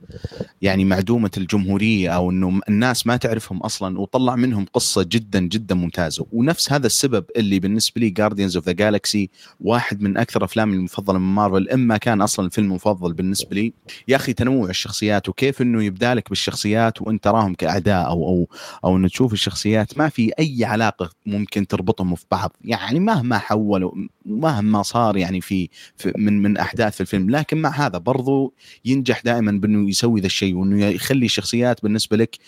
[0.62, 6.26] يعني معدومة الجماهيرية أو إنه الناس ما تعرفهم أصلا وطلع منهم قصة جدا جدا ممتازة.
[6.32, 11.18] ونفس هذا السبب اللي بالنسبة لي Guardians of the Galaxy واحد من أكثر أفلامي المفضلة
[11.18, 13.72] من مارفل إما كان أصلا الفيلم المفضل بالنسبة لي.
[14.08, 18.48] يا أخي تنوع الشخصيات وكيف إنه يبدا لك بالشخصيات وأنت تراهم كأعداء أو أو
[18.84, 22.52] أو إنه تشوف الشخصيات ما في أي علاقة ممكن تربطهم في بعض.
[22.64, 23.92] يعني مهما حولوا
[24.26, 29.22] مهما صار يعني في, في من من أحداث في الفيلم لكن مع هذا برضو ينجح
[29.24, 32.38] دائما بأنه يسوي ذا الشيء وأنه يخلي الشخصيات بالنسبة لك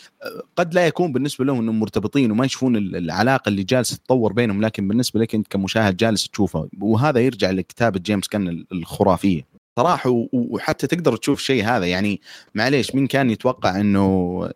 [0.57, 4.89] قد لا يكون بالنسبة لهم إنهم مرتبطين وما يشوفون العلاقة اللي جالسة تتطور بينهم لكن
[4.89, 6.69] بالنسبة لك أنت كمشاهد جالس تشوفها.
[6.81, 9.53] وهذا يرجع لكتابة جيمس جان الخرافية.
[9.77, 12.21] صراحة وحتى تقدر تشوف شيء هذا يعني
[12.55, 14.51] معليش مين كان يتوقع إنه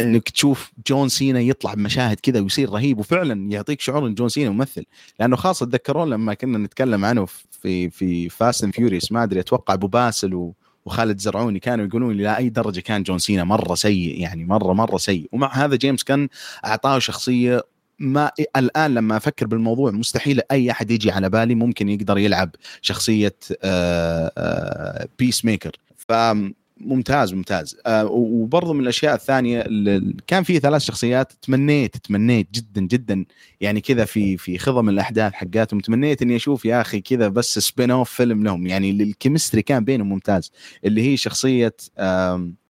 [0.00, 4.50] إنك تشوف جون سينا يطلع بمشاهد كذا ويصير رهيب وفعلا يعطيك شعور إن جون سينا
[4.50, 4.84] ممثل.
[5.20, 7.26] لأنه خاصة تذكرون لما كنا نتكلم عنه
[7.90, 10.52] في Fast and Furious ما أدري أتوقع أبو باسل
[10.84, 14.96] وخالد زرعوني كانوا يقولون لا أي درجة كان جون سينا مرة سيء يعني مرة مرة
[14.96, 15.28] سيء.
[15.32, 16.28] ومع هذا جيمس جان
[16.64, 17.62] أعطاه شخصية
[17.98, 22.50] ما الآن لما أفكر بالموضوع مستحيل أي أحد يجي على بالي ممكن يقدر يلعب
[22.82, 23.34] شخصية
[25.18, 26.12] Peacemaker ف
[26.86, 27.76] ممتاز ممتاز.
[27.86, 29.66] آه وبرضه من الأشياء الثانية
[30.26, 33.24] كان في ثلاث شخصيات تمنيت تمنيت جدا جدا.
[33.60, 38.10] يعني كذا في في خضم الأحداث حقاتهم تمنيت إني أشوف يا أخي كذا بس spin-off
[38.10, 38.66] فيلم لهم.
[38.66, 40.52] يعني ال chemistry كان بينهم ممتاز.
[40.84, 41.74] اللي هي شخصية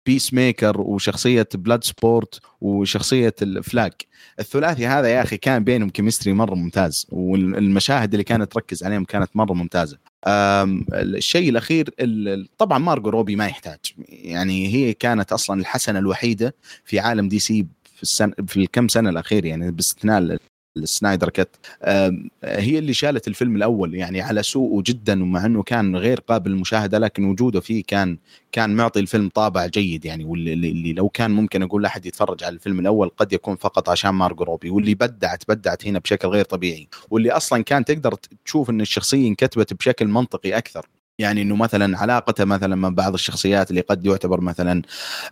[0.06, 3.92] Peacemaker وشخصية Bloodsport وشخصيه ال Flag
[4.40, 9.30] الثلاثي هذا يا أخي كان بينهم chemistry مرة ممتاز والمشاهد اللي كانت تركز عليهم كانت
[9.34, 9.98] مرة ممتازة.
[10.92, 11.94] الشيء الأخير
[12.58, 13.78] طبعا مارجو روبي ما يحتاج.
[14.08, 19.44] يعني هي كانت أصلا الحسنة الوحيدة في عالم DC في السنة في الكم سنة الأخير
[19.44, 20.36] يعني باستثناء
[20.76, 21.56] ال Snyder Cut
[22.44, 26.98] هي اللي شالت الفيلم الأول يعني على سوءه جدا ومع إنه كان غير قابل للمشاهدة
[26.98, 28.18] لكن وجوده فيه كان
[28.52, 30.24] كان معطي الفيلم طابع جيد يعني.
[30.24, 34.10] واللي اللي لو كان ممكن أقول لاحد يتفرج على الفيلم الأول قد يكون فقط عشان
[34.10, 36.88] مارجو روبي واللي بدعت بدعت هنا بشكل غير طبيعي.
[37.10, 38.14] واللي أصلا كان تقدر
[38.44, 40.88] تشوف إن الشخصية انكتبت بشكل منطقي أكثر.
[41.18, 44.82] يعني إنه مثلا علاقته مثلا مع بعض الشخصيات اللي قد يعتبر مثلا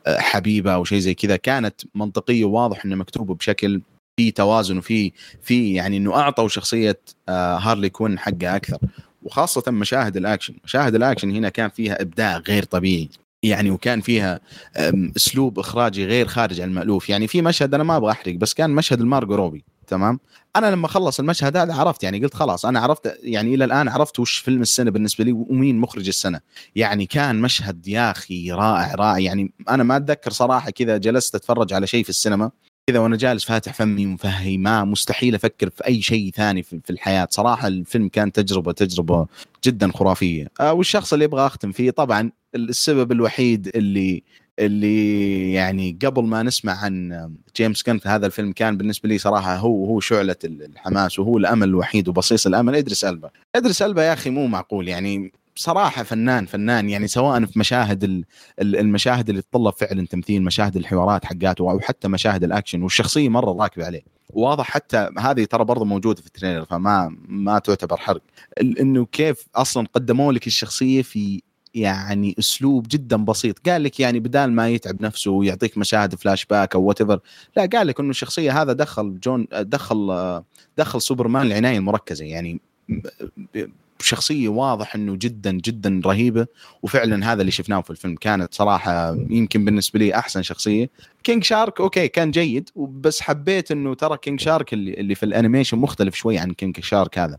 [0.08, 3.80] حبيبة أو شيء زي كذا كانت منطقية وواضح إنه مكتوبه بشكل
[4.20, 5.12] في توازن وفي
[5.42, 8.78] في يعني إنه أعطوا شخصية آه، Harley Quinn حقها أكثر.
[9.22, 10.54] وخاصة مشاهد الأكشن.
[10.64, 13.08] مشاهد الأكشن هنا كان فيها إبداع غير طبيعي.
[13.42, 14.40] يعني وكان فيها
[15.16, 17.10] أسلوب إخراجي غير خارج عن المألوف.
[17.10, 19.64] يعني في مشهد أنا ما أبغى أحرق بس كان مشهد المارجو روبي.
[19.86, 20.20] تمام؟
[20.56, 24.18] أنا لما خلص المشهد هذا عرفت يعني قلت خلاص أنا عرفت يعني إلى الآن عرفت
[24.18, 26.40] وش فيلم السنة بالنسبة لي ومين مخرج السنة.
[26.76, 29.18] يعني كان مشهد يا أخي رائع رائع.
[29.18, 32.50] يعني أنا ما أتذكر صراحة كذا جلست أتفرج على شيء في السينما.
[32.86, 37.28] كذا وأنا جالس فاتح فمي ومفهي ما مستحيل أفكر في أي شيء ثاني في الحياة.
[37.30, 39.26] صراحة الفيلم كان تجربه تجربة
[39.64, 40.48] جدا خرافية.
[40.60, 44.22] آه والشخص اللي أبغى أختم فيه طبعا السبب الوحيد اللي
[44.58, 49.56] اللي يعني قبل ما نسمع عن جيمس جان في هذا الفيلم كان بالنسبة لي صراحة
[49.56, 52.74] هو هو شعلة الحماس وهو الأمل الوحيد وبصيص الأمل.
[52.74, 53.30] إدريس ألبا.
[53.56, 54.88] إدريس ألبا يا أخي مو معقول.
[54.88, 56.90] يعني صراحة فنان فنان.
[56.90, 58.24] يعني سواء في مشاهد
[58.60, 63.86] المشاهد اللي تطلب فعلا تمثيل مشاهد الحوارات حقاته أو حتى مشاهد الأكشن والشخصية مرة راكبة
[63.86, 64.02] عليه.
[64.30, 68.22] واضح حتى هذه ترى برضه موجودة في ال trailer فما ما تعتبر حرق.
[68.60, 71.42] إنه كيف أصلا قدموا لك الشخصية في
[71.74, 73.68] يعني أسلوب جدا بسيط.
[73.68, 77.02] قال لك يعني بدال ما يتعب نفسه ويعطيك مشاهد فلاش باك أو وات
[77.56, 80.42] لا قال لك إنه الشخصية هذا دخل جون دخل
[80.78, 82.24] دخل سوبرمان العناية المركزة.
[82.24, 82.60] يعني
[84.02, 86.46] شخصية واضح إنه جدا جدا رهيبة.
[86.82, 88.14] وفعلا هذا اللي شفناه في الفيلم.
[88.14, 90.90] كانت صراحة يمكن بالنسبة لي أحسن شخصية.
[91.22, 92.70] كينج شارك okay كان جيد.
[92.76, 96.80] بس حبيت إنه ترى كينج شارك اللي, اللي في ال animation مختلف شوي عن كينج
[96.80, 97.38] شارك هذا.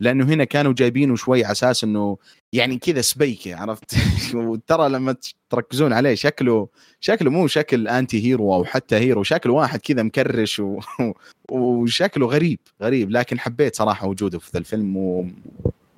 [0.00, 2.18] لأنه هنا كانوا جايبينه شوي على أساس إنه
[2.52, 3.96] يعني كذا سبيكي عرفت؟
[4.34, 5.16] وترى لما
[5.50, 6.68] تركزون عليه شكله
[7.00, 10.80] شكله مو شكل anti-hero أو حتى hero شكله واحد كذا مكرش و...
[11.50, 13.10] وشكله غريب غريب.
[13.10, 14.96] لكن حبيت صراحة وجوده في الفيلم.
[14.96, 15.26] و...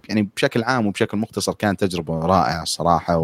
[0.08, 3.16] يعني بشكل عام وبشكل مختصر كانت تجربة رائعة الصراحه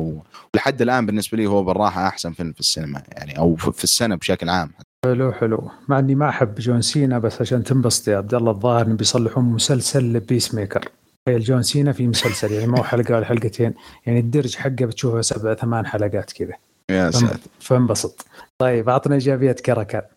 [0.55, 4.49] ولحد الآن بالنسبة لي هو بالراحة أحسن فيلم في السينما يعني أو في السنة بشكل
[4.49, 4.71] عام.
[5.05, 5.71] حلو حلو.
[5.89, 9.45] مع إني ما أحب جون سينا بس عشان تنبسط يا عبد الله الظاهر إنه بيصلحون
[9.45, 10.89] مسلسل بيس ميكر.
[11.27, 13.75] تخيل جون سينا في مسلسل يعني مو حلقة ولا حلقتين
[14.07, 16.55] يعني الدرج حقه بتشوفه سبع ثمان حلقات كذا.
[16.91, 17.39] يا ساتر.
[17.61, 18.27] فانبسط.
[18.59, 20.09] طيب اعطنا ايجابيات كركان أه،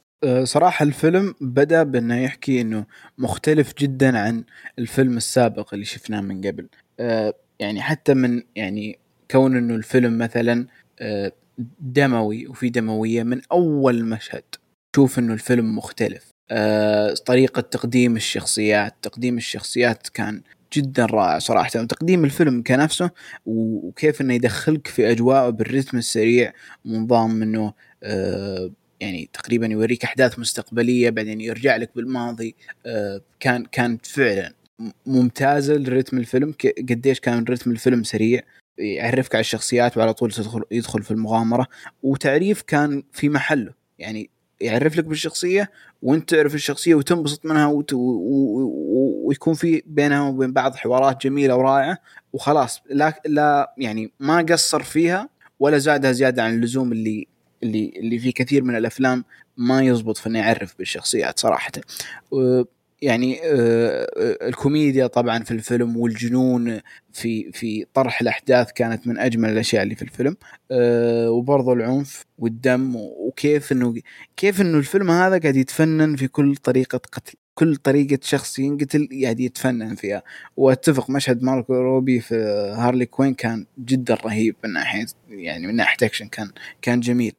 [0.43, 2.85] صراحة الفيلم بدأ بأنه يحكي أنه
[3.17, 4.43] مختلف جدا عن
[4.79, 6.67] الفيلم السابق اللي شفناه من قبل.
[6.99, 8.99] أه، يعني حتى من يعني
[9.31, 10.67] كون أنه الفيلم مثلا
[10.99, 11.31] أه،
[11.79, 14.43] دموي وفي دموية من أول مشهد.
[14.93, 16.29] تشوف أنه الفيلم مختلف.
[17.25, 20.41] طريقة تقديم الشخصيات تقديم الشخصيات كان
[20.73, 21.69] جدا رائع صراحة.
[21.69, 23.09] تقديم الفيلم كنفسه
[23.45, 26.53] وكيف إنه يدخلك في أجواءه بالرتم السريع
[26.85, 27.73] ونظام إنه
[28.99, 32.55] يعني تقريبا يوريك أحداث مستقبلية بعدين يرجع لك بالماضي.
[32.85, 34.53] آه، كان كانت فعلا
[35.05, 36.53] ممتازه لرتم الفيلم.
[36.89, 38.41] قديش كان رتم الفيلم سريع
[38.77, 41.67] يعرفك على الشخصيات وعلى طول تدخل يدخل في المغامرة.
[42.03, 44.29] وتعريف كان في محله يعني
[44.61, 45.71] يعرف لك بالشخصية
[46.01, 47.93] وانت تعرف الشخصية وتنبسط منها وت...
[47.93, 47.97] و...
[47.97, 49.27] و...
[49.27, 51.97] ويكون في بينها وبين بعض حوارات جميلة ورائعة.
[52.33, 55.29] وخلاص لا لا يعني ما قصر فيها
[55.59, 57.27] ولا زادها زيادة عن اللزوم اللي
[57.63, 59.23] اللي اللي في كثير من الأفلام
[59.57, 61.71] ما يزبط في إنه يعرف بالشخصيات صراحة.
[63.01, 64.07] يعني آه،
[64.47, 66.81] الكوميديا طبعا في الفيلم والجنون
[67.13, 70.37] في في طرح الأحداث كانت من أجمل الأشياء اللي في الفيلم.
[70.71, 73.95] آه، وبرضه العنف والدم وكيف إنه
[74.37, 79.39] كيف إنه الفيلم هذا قاعد يتفنن في كل طريقة قتل كل طريقة شخص ينقتل قاعد
[79.39, 80.23] يتفنن فيها.
[80.57, 82.35] وأتفق مشهد مارجو روبي في
[82.77, 87.33] هارلي كوين كان جدا رهيب من ناحية يعني من ناحية أكشن كان كان جميل.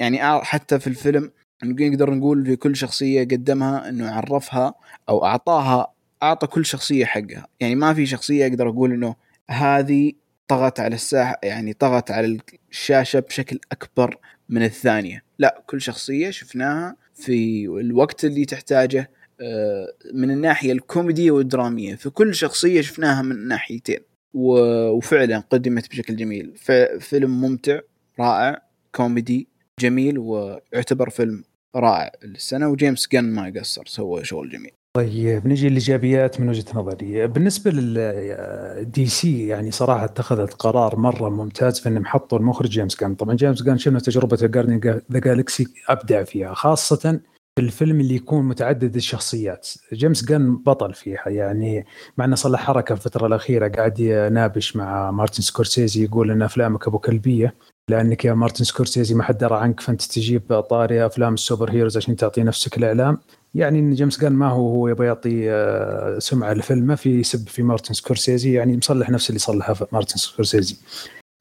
[0.00, 1.30] يعني حتى في الفيلم
[1.64, 4.74] نقدر نقول في كل شخصية قدمها إنه عرفها
[5.08, 5.92] أو اعطاها
[6.22, 7.46] أعطى كل شخصية حقها.
[7.60, 9.16] يعني ما في شخصية أقدر أقول إنه
[9.50, 10.12] هذه
[10.48, 12.38] طغت على الساحة يعني طغت على
[12.70, 15.24] الشاشة بشكل أكبر من الثانية.
[15.38, 19.10] لا كل شخصية شفناها في الوقت اللي تحتاجه
[19.40, 21.94] آه، من الناحية الكوميدية والدرامية.
[21.94, 23.98] في كل شخصية شفناها من ناحيتين.
[24.34, 26.52] وفعلا قدمت بشكل جميل.
[27.00, 27.80] فيلم ممتع
[28.20, 28.62] رائع
[28.94, 29.48] كوميدي
[29.78, 31.44] جميل ويعتبر فيلم
[31.76, 34.70] رائع السنة وجيمس جان ما قصر سوى شغل جميل.
[34.96, 37.26] طيب نجي للإيجابيات من وجهة نظري.
[37.26, 43.14] بالنسبة للدي سي يعني صراحة اتخذت قرار مرة ممتاز في إنهم حطوا المخرج جيمس جان
[43.14, 47.20] طبعا جيمس جان شفنا تجربة جارديانز ذا جالكسي أبدع فيها خاصة
[47.56, 49.68] في الفيلم اللي يكون متعدد الشخصيات.
[49.92, 55.42] جيمس جان بطل فيها يعني مع إنه صلح حركة الفترة الأخيرة قاعد ينابش مع مارتن
[55.42, 57.54] سكورسيزي يقول إن أفلامك أبو كلبية.
[57.90, 62.16] لأنك يا مارتن سكورسيزي ما حد درى عنك فأنت تجيب طاري أفلام ال superheroes عشان
[62.16, 63.18] تعطي نفسك الإعلام.
[63.54, 67.62] يعني إن جيمس جان ما هو هو يبغى يعطي آه، سمعة لفيلمه في يسب في
[67.62, 70.76] مارتن سكورسيزي يعني مصلح نفس اللي صلحه مارتن سكورسيزي.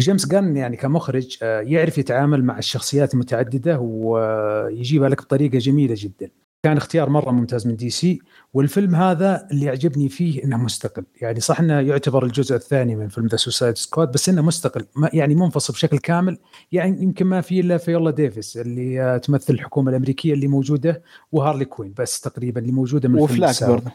[0.01, 6.29] جيمس جان يعني كمخرج آه، يعرف يتعامل مع الشخصيات المتعددة ويجيبها لك بطريقة جميلة جدا.
[6.65, 8.19] كان اختيار مرة ممتاز من دي سي.
[8.53, 11.03] والفيلم هذا اللي يعجبني فيه إنه مستقل.
[11.21, 14.85] يعني صح إنه يعتبر الجزء الثاني من فيلم ذا سوسايد سكواد بس إنه مستقل.
[15.13, 16.37] يعني منفصل بشكل كامل.
[16.71, 21.93] يعني يمكن ما في إلا فيولا ديفيس اللي تمثل الحكومة الأمريكية اللي موجودة وهارلي كوين
[21.97, 23.91] بس تقريبا اللي موجودة من وفلاك برضه.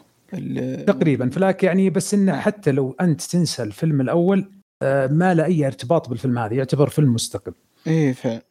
[0.83, 4.51] تقريبا فلاك يعني بس إنه حتى لو أنت تنسى الفيلم الأول
[4.81, 6.53] آه، ما له أي ارتباط بالفيلم هذا.
[6.53, 7.53] يعتبر فيلم مستقل.
[7.87, 8.41] إيه فعلا.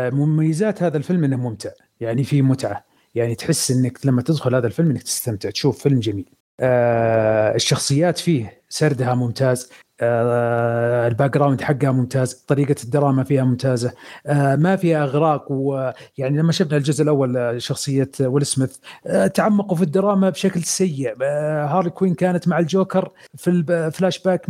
[0.00, 1.70] فمميزات آه، هذا الفيلم إنه ممتع.
[2.00, 2.85] يعني في متعة.
[3.16, 6.30] يعني تحس إنك لما تدخل هذا الفيلم إنك تستمتع تشوف فيلم جميل.
[6.60, 9.70] آه الشخصيات فيه سردها ممتاز.
[10.00, 13.92] آه ال background حقها ممتاز طريقة الدراما فيها ممتازة.
[14.26, 19.76] آه ما فيها إغراق ويعني لما شفنا الجزء الأول آه، شخصية ويل سميث آه تعمقوا
[19.76, 21.14] في الدراما بشكل سيء.
[21.22, 24.46] آه هارلي كوين كانت مع الجوكر في الفلاش باك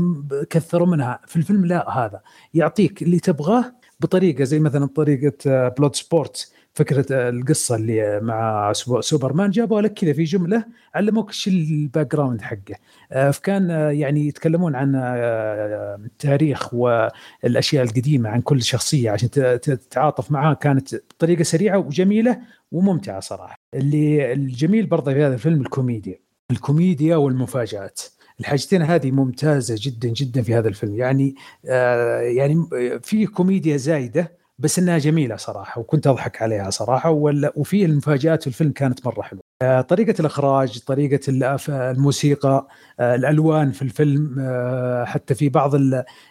[0.51, 1.21] كثروا منها.
[1.27, 2.21] في الفيلم لا هذا
[2.55, 5.33] يعطيك اللي تبغاه بطريقة زي مثلا طريقة
[5.69, 11.49] بلود آه، سبورت فكرة القصة اللي مع سوبرمان جابوا لك كذا في جملة علموك إيش
[11.49, 12.75] ال background حقه.
[13.13, 20.31] آه، فكان آه، يعني يتكلمون عن آه، التاريخ والأشياء القديمة عن كل شخصية عشان تتعاطف
[20.31, 20.55] معها.
[20.55, 22.41] كانت بطريقة سريعة وجميلة
[22.73, 23.59] وممتعة صراحة.
[23.75, 26.19] اللي الجميل برضه في هذا الفيلم الكوميديا.
[26.51, 28.01] الكوميديا والمفاجآت.
[28.41, 30.97] الحاجتين هذه ممتازة جدا جدا في هذا الفيلم.
[30.97, 31.35] يعني
[31.67, 32.67] آه يعني
[33.03, 37.11] في كوميديا زايدة بس إنها جميلة صراحة وكنت أضحك عليها صراحة
[37.57, 39.43] وفي المفاجآت في الفيلم كانت مرة حلوة.
[39.43, 41.21] آه، طريقة الإخراج طريقة
[41.69, 42.69] الموسيقى
[43.01, 45.75] آه، الألوان في الفيلم آه، حتى في بعض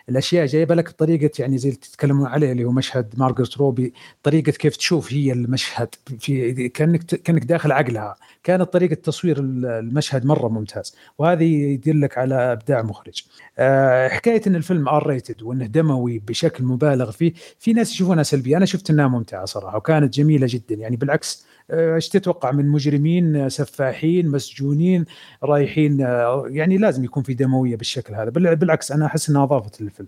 [0.10, 0.46] الأشياء.
[0.46, 3.94] جايبة لك طريقة يعني زي اللي تتكلمون عليه اللي هو مشهد مارغريت روبي.
[4.24, 8.16] طريقة كيف تشوف هي المشهد في كأنك كأنك داخل عقلها.
[8.44, 10.96] كانت طريقة تصوير المشهد مرة ممتاز.
[11.18, 13.24] وهذه يدلك على إبداع مخرج.
[14.10, 18.58] حكاية أن الفيلم R-rated وأنه دموي بشكل مبالغ فيه في ناس يشوفونها سلبية.
[18.58, 20.76] أنا شفت أنها ممتعة صراحة وكانت جميلة جدا.
[20.76, 25.06] يعني بالعكس آه، إيش تتوقع من مجرمين آه، سفاحين مسجونين
[25.44, 28.30] رايحين آه، يعني لازم يكون في دموية بالشكل هذا.
[28.30, 30.08] بالعكس أنا أحس إنها اضافت للفيلم.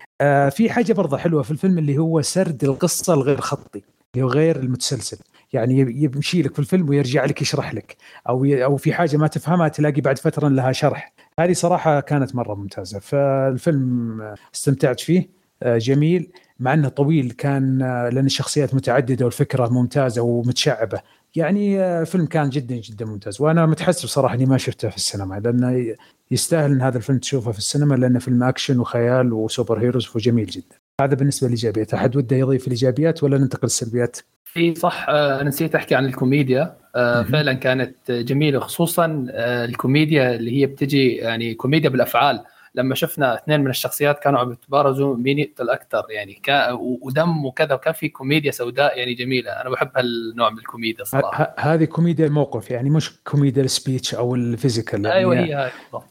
[0.50, 3.82] في حاجة برضه حلوة في الفيلم اللي هو سرد القصة الغير خطي
[4.14, 5.18] اللي غير المتسلسل.
[5.52, 7.96] يعني يمشي لك في الفيلم ويرجع لك يشرح لك
[8.28, 11.12] أو أو في حاجة ما تفهمها تلاقي بعد فترة لها شرح.
[11.40, 12.98] هذه صراحة كانت مرة ممتازة.
[12.98, 14.20] فالفيلم
[14.54, 15.28] استمتعت فيه
[15.64, 16.30] جميل
[16.60, 17.78] مع إنه طويل كان
[18.12, 21.00] لأن الشخصيات متعددة والفكرة ممتازة ومتشعبة.
[21.36, 23.40] يعني آه، فيلم كان جدا جدا ممتاز.
[23.40, 25.94] وأنا متحسف صراحة إني ما شفته في السينما لأنه
[26.30, 30.76] يستاهل إن هذا الفيلم تشوفه في السينما لأنه فيلم أكشن وخيال وسوبر هيروز وجميل جدا.
[31.00, 35.74] هذا بالنسبة للايجابيات أحد وده يضيف الإيجابيات ولا ننتقل للسلبيات؟ في صح آه، أنا نسيت
[35.74, 36.76] أحكي عن الكوميديا.
[36.96, 42.44] آه، فعلا كانت جميلة خصوصا الكوميديا اللي هي بتجي يعني كوميديا بالأفعال.
[42.74, 46.34] لما شفنا اثنين من الشخصيات كانوا عم يتبارزوا مين يقتل أكثر يعني.
[46.34, 49.50] كا ودم وكذا وكان في كوميديا سوداء يعني جميلة.
[49.50, 51.54] أنا بحب هالنوع من الكوميديا صراحة.
[51.58, 55.70] هذه كوميديا الموقف يعني مش كوميديا ال speech أو ال physical يعني أيوه هي هاي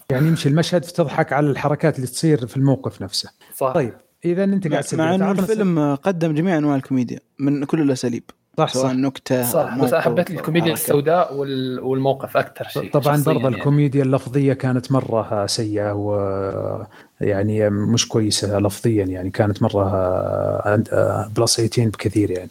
[0.09, 3.29] يعني يمشي المشهد فتضحك على الحركات اللي تصير في الموقف نفسه.
[3.55, 3.73] صح.
[3.73, 3.93] طيب
[4.25, 8.23] إذا أنت قاعد مع إنه الفيلم قدم جميع أنواع الكوميديا من كل الأساليب.
[8.57, 8.91] صح صح.
[8.91, 11.35] نكتة صح بس أنا حبيت الكوميديا السوداء
[11.83, 13.55] والموقف أكثر شيء طبعا برضه يعني.
[13.55, 16.17] الكوميديا اللفظية كانت مرة سيئة و
[17.21, 19.83] يعني مش كويسة لفظيا يعني كانت مرة
[21.27, 22.49] plus 18 بكثير يعني.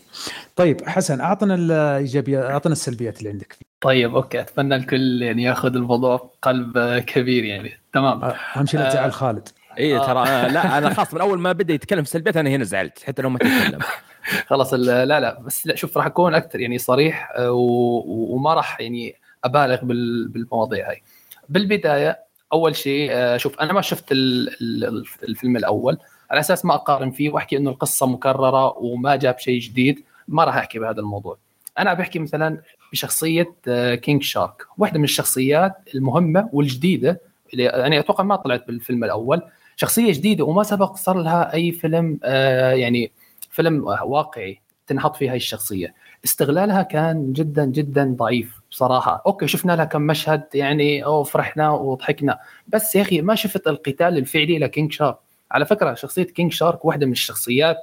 [0.56, 3.56] طيب حسن أعطنا الإيجابيات أعطنا السلبيات اللي عندك.
[3.80, 7.70] طيب okay أتمنى الكل يعني ياخذ الموضوع قلب كبير يعني.
[7.92, 8.24] تمام.
[8.56, 9.48] أهم شيء لا تزعل خالد.
[9.78, 13.02] اي ترى لا أنا خاص من أول ما بدأ يتكلم في السلبيات أنا هنا زعلت
[13.06, 13.78] حتى لو ما تكلم.
[14.46, 19.14] خلاص لا لا بس لا شوف راح أكون أكثر يعني صريح آه، وما راح يعني
[19.44, 21.02] أبالغ بالمواضيع هاي.
[21.48, 22.18] بالبداية
[22.52, 25.98] أول شيء آه، شوف أنا ما شفت الفيلم الأول.
[26.30, 30.56] على أساس ما أقارن فيه وأحكي إنه القصة مكررة وما جاب شيء جديد ما راح
[30.56, 31.38] أحكي بهذا الموضوع.
[31.78, 32.60] أنا بحكي مثلا
[32.92, 33.52] بشخصية
[33.94, 34.62] King آه، Shark.
[34.78, 37.20] واحدة من الشخصيات المهمة والجديدة
[37.52, 39.42] اللي يعني أتوقع ما طلعت بالفيلم الأول.
[39.76, 43.12] شخصية جديدة وما سبق صار لها أي فيلم يعني
[43.56, 45.94] فيلم واقعي تنحط فيه هاي الشخصية.
[46.24, 52.38] استغلالها كان جدا جدا ضعيف بصراحه okay شفنا لها كم مشهد يعني أو فرحنا وضحكنا.
[52.68, 55.16] بس يا أخي ما شفت القتال الفعلي ل King Shark.
[55.50, 57.76] على فكرة شخصية King Shark واحدة من الشخصيات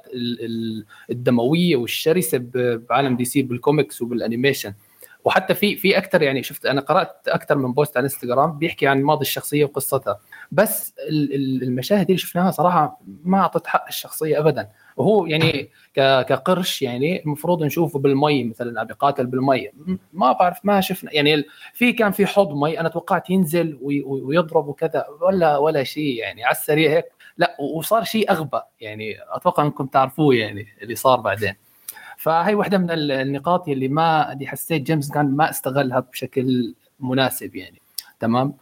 [1.10, 2.38] الدموية والشرسة
[2.90, 4.74] بعالم DC بالكوميكس وبال animation
[5.24, 9.02] وحتى في في أكثر يعني شفت أنا قرأت أكثر من بوست على إنستغرام بيحكي عن
[9.02, 10.18] ماضي الشخصية وقصتها.
[10.52, 10.94] بس
[11.62, 14.68] المشاهد اللي شفناها صراحة ما أعطت حق الشخصية ابدا.
[14.96, 19.70] وهو يعني كقرش يعني المفروض نشوفه بالمي مثلا بيقاتل بالمي.
[20.12, 21.14] ما بعرف ما شفنا.
[21.14, 26.44] يعني في كان في حوض مي أنا توقعت ينزل ويضرب وكذا ولا ولا شيء يعني
[26.44, 27.04] على السريع هيك.
[27.38, 29.16] لا وصار شيء أغبى يعني.
[29.28, 31.54] أتوقع إنكم تعرفوه يعني اللي صار بعدين.
[32.16, 37.80] فهي واحدة من النقاط اللي ما اللي حسيت جيمس جان ما استغلها بشكل مناسب يعني.
[38.20, 38.54] تمام؟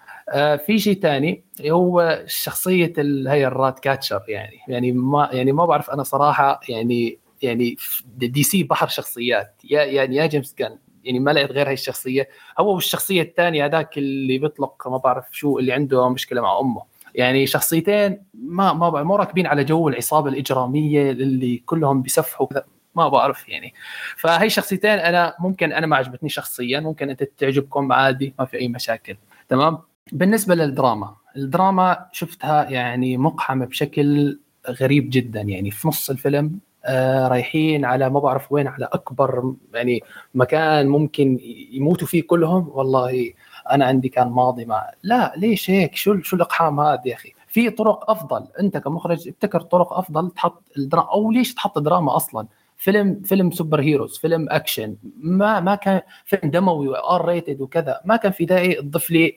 [0.67, 2.93] في شيء ثاني هو شخصية
[3.27, 4.59] هي ال Ratcatcher يعني.
[4.69, 7.77] يعني ما يعني ما بعرف أنا صراحة يعني يعني
[8.17, 9.61] DC بحر شخصيات.
[9.71, 12.29] يا يعني يا جيمس جان يعني ما لقيت غير هاي الشخصية.
[12.59, 16.83] هو والشخصية الثانية هذاك اللي بيطلق ما بعرف شو اللي عنده مشكلة مع أمه.
[17.15, 22.47] يعني شخصيتين ما ما مو راكبين على جو العصابة الإجرامية اللي كلهم بيسفحوا
[22.95, 23.75] ما بعرف يعني.
[24.17, 28.69] فهي شخصيتين أنا ممكن أنا ما عجبتني شخصيا ممكن أنت تعجبكم عادي ما في أي
[28.69, 29.17] مشاكل.
[29.49, 29.79] تمام؟
[30.13, 34.39] بالنسبة للدراما الدراما شفتها يعني مقحمة بشكل
[34.69, 40.01] غريب جدا يعني في نص الفيلم آه رايحين على ما بعرف وين على أكبر يعني
[40.35, 41.39] مكان ممكن
[41.73, 42.69] يموتوا فيه كلهم.
[42.69, 43.33] والله
[43.71, 47.71] أنا عندي كان ماضي مع لا ليش هيك؟ شو شو الإقحام هذا يا أخي؟ في
[47.71, 48.47] طرق أفضل.
[48.61, 52.47] أنت كمخرج ابتكر طرق أفضل تحط الدراما أو ليش تحط دراما أصلا؟
[52.83, 58.33] فيلم فيلم superheroes فيلم أكشن ما ما كان فيلم دموي و R-rated وكذا ما كان
[58.33, 59.35] في داعي تضيف لي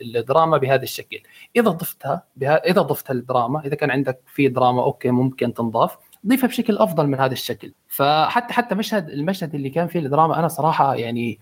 [0.00, 1.20] الدراما بهذا الشكل.
[1.56, 6.48] إذا ضفتها بها إذا ضفت الدراما إذا كان عندك في دراما okay ممكن تنضاف ضيفها
[6.48, 7.72] بشكل أفضل من هذا الشكل.
[7.88, 11.38] فحتى حتى مشهد المشهد اللي كان فيه الدراما أنا صراحة يعني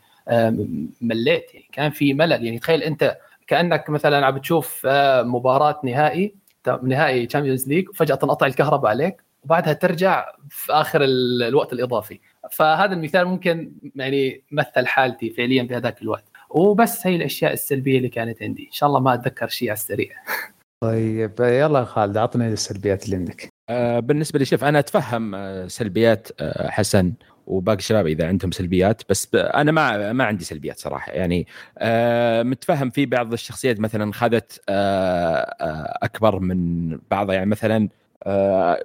[1.00, 1.54] مليت.
[1.54, 2.44] يعني كان في ملل.
[2.44, 6.34] يعني تخيل أنت كأنك مثلا عم بتشوف آه، مباراة نهائي
[6.82, 9.25] نهائي Champions League وفجاه تنقطع الكهرباء عليك.
[9.46, 12.20] وبعدها ترجع في آخر الوقت الإضافي.
[12.52, 16.24] فهذا المثال ممكن يعني مثل حالتي فعليا بهذاك الوقت.
[16.50, 18.66] وبس هي الأشياء السلبية اللي كانت عندي.
[18.66, 20.10] إن شاء الله ما أتذكر شيء على السريع.
[20.84, 23.48] طيب يلا خالد اعطنا السلبيات اللي عندك.
[23.70, 27.12] آه بالنسبة لي شوف أنا أتفهم آه سلبيات آه حسن
[27.46, 29.02] وباقي الشباب إذا عندهم سلبيات.
[29.10, 31.12] بس أنا ما ما عندي سلبيات صراحة.
[31.12, 31.46] يعني
[31.78, 37.34] آه متفهم في بعض الشخصيات مثلا خذت آه أكبر من بعضها.
[37.34, 37.88] يعني مثلا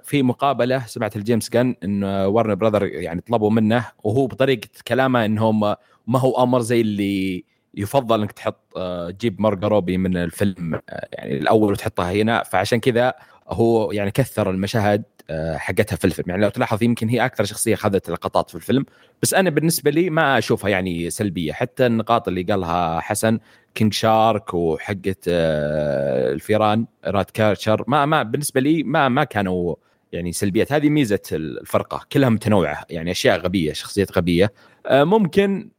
[0.02, 5.60] في مقابلة سمعت الجيمس جن انه ورن براذر يعني طلبوا منه وهو بطريقة كلامه إنهم
[6.06, 11.08] ما هو آمر زي اللي يفضل إنك تحط آه، تجيب مارجو روبي من الفيلم آه،
[11.12, 12.42] يعني الأول وتحطها هنا.
[12.42, 13.14] فعشان كذا
[13.48, 16.30] هو يعني كثر المشاهد آه، حقتها في الفيلم.
[16.30, 18.84] يعني لو تلاحظ يمكن هي أكثر شخصية اخذت لقطات في الفيلم
[19.22, 21.52] بس أنا بالنسبة لي ما أشوفها يعني سلبية.
[21.52, 23.38] حتى النقاط اللي قالها حسن
[23.74, 29.74] King Shark وحقه آه، الفيران Ratcatcher ما ما بالنسبة لي ما ما كانوا
[30.12, 30.72] يعني سلبيات.
[30.72, 34.52] هذه ميزة الفرقة كلها متنوعة يعني أشياء غبية شخصيات غبية.
[34.86, 35.70] آه، ممكن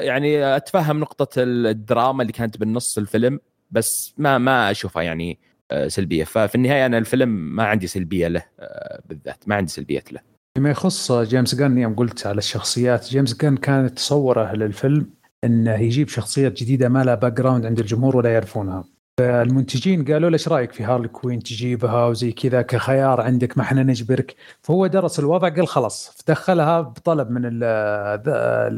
[0.00, 5.38] يعني أتفهم نقطة الدراما اللي كانت بالنص الفيلم بس ما ما أشوفها يعني
[5.70, 6.24] آه، سلبية.
[6.24, 10.20] ففي النهاية أنا الفيلم ما عندي سلبية له آه، بالذات ما عندي سلبيات له.
[10.54, 15.10] فيما يخص جيمس جان يوم قلت على الشخصيات جيمس جان كان تصوره للفيلم
[15.44, 18.84] انه يجيب شخصيات جديدة ما لها background عند الجمهور ولا يعرفونها.
[19.18, 23.82] فالمنتجين قالوا له إيش رأيك في هارلي كوين تجيبها وزي كذا كخيار عندك ما إحنا
[23.82, 24.34] نجبرك.
[24.62, 27.42] فهو درس الوضع قال خلاص دخلها بطلب من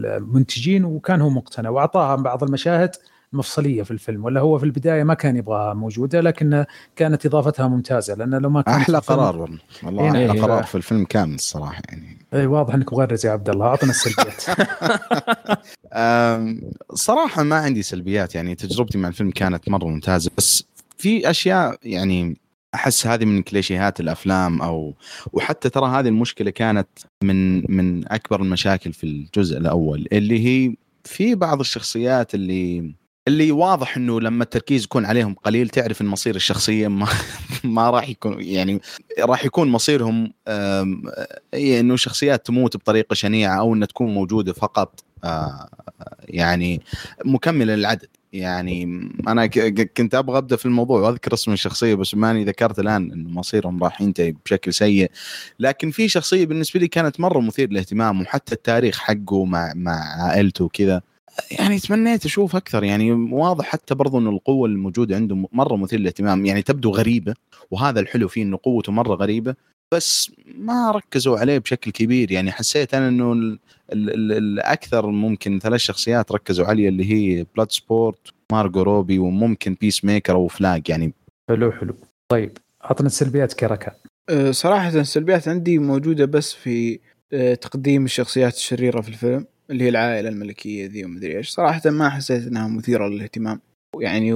[0.06, 2.90] المنتجين وكان هو مقتنع وأعطاها بعض المشاهد.
[3.32, 6.64] مفصلية في الفيلم ولا هو في البداية ما كان يبغاها موجودة لكن
[6.96, 9.50] كانت إضافتها ممتازة لأنه لو ما كان أحلى قرار
[9.82, 12.18] والله إيه أحلى قرار في الفيلم كامل الصراحة يعني.
[12.34, 14.44] اي واضح إنك مغرز يا عبد الله أعطنا السلبيات.
[16.94, 20.64] صراحة ما عندي سلبيات يعني تجربتي مع الفيلم كانت مرة ممتازة بس
[20.98, 22.36] في أشياء يعني
[22.74, 24.94] أحس هذه من كليشيهات الأفلام أو
[25.32, 26.88] وحتى ترى هذه المشكلة كانت
[27.24, 30.74] من من أكبر المشاكل في الجزء الأول اللي هي
[31.04, 32.94] في بعض الشخصيات اللي
[33.28, 37.06] اللي واضح إنه لما التركيز يكون عليهم قليل تعرف إن مصير الشخصية ما
[37.64, 38.80] ما راح يكون يعني
[39.20, 40.32] راح يكون مصيرهم
[41.54, 45.68] إنه شخصيات تموت بطريقة شنيعة أو إنها تكون موجودة فقط آه،
[46.24, 46.82] يعني
[47.24, 48.08] مكملة للعدد.
[48.32, 48.84] يعني
[49.28, 49.46] أنا
[49.96, 54.00] كنت أبغى أبدأ في الموضوع وأذكر اسم الشخصية بس ماني ذكرت الآن انه مصيرهم راح
[54.00, 55.10] ينتهي بشكل سيء.
[55.58, 60.64] لكن في شخصية بالنسبة لي كانت مرة مثير للاهتمام وحتى التاريخ حقه مع مع عائلته
[60.64, 61.02] وكذا.
[61.50, 62.84] يعني تمنيت أشوف أكثر.
[62.84, 66.46] يعني واضح حتى برضو إنه القوة الموجودة عنده مرة مثير للاهتمام.
[66.46, 67.34] يعني تبدو غريبة
[67.70, 69.54] وهذا الحلو فيه إنه قوته مرة غريبة
[69.94, 72.32] بس ما ركزوا عليه بشكل كبير.
[72.32, 73.58] يعني حسيت أنا إنه
[73.92, 80.88] الأكثر ممكن ثلاث شخصيات ركزوا عليه اللي هي Bloodsport مارجو روبي وممكن Peacemaker أو Flag
[80.88, 81.12] يعني
[81.48, 81.94] حلو حلو.
[82.28, 83.92] طيب اعطنا السلبيات كركا
[84.28, 86.98] أه، صراحة السلبيات عندي موجودة بس في
[87.32, 89.46] أه، تقديم الشخصيات الشريرة في الفيلم.
[89.70, 91.48] اللي هي العائلة الملكية ذي ومدري إيش.
[91.48, 93.60] صراحة ما حسيت إنها مثيرة للاهتمام.
[94.00, 94.32] يعني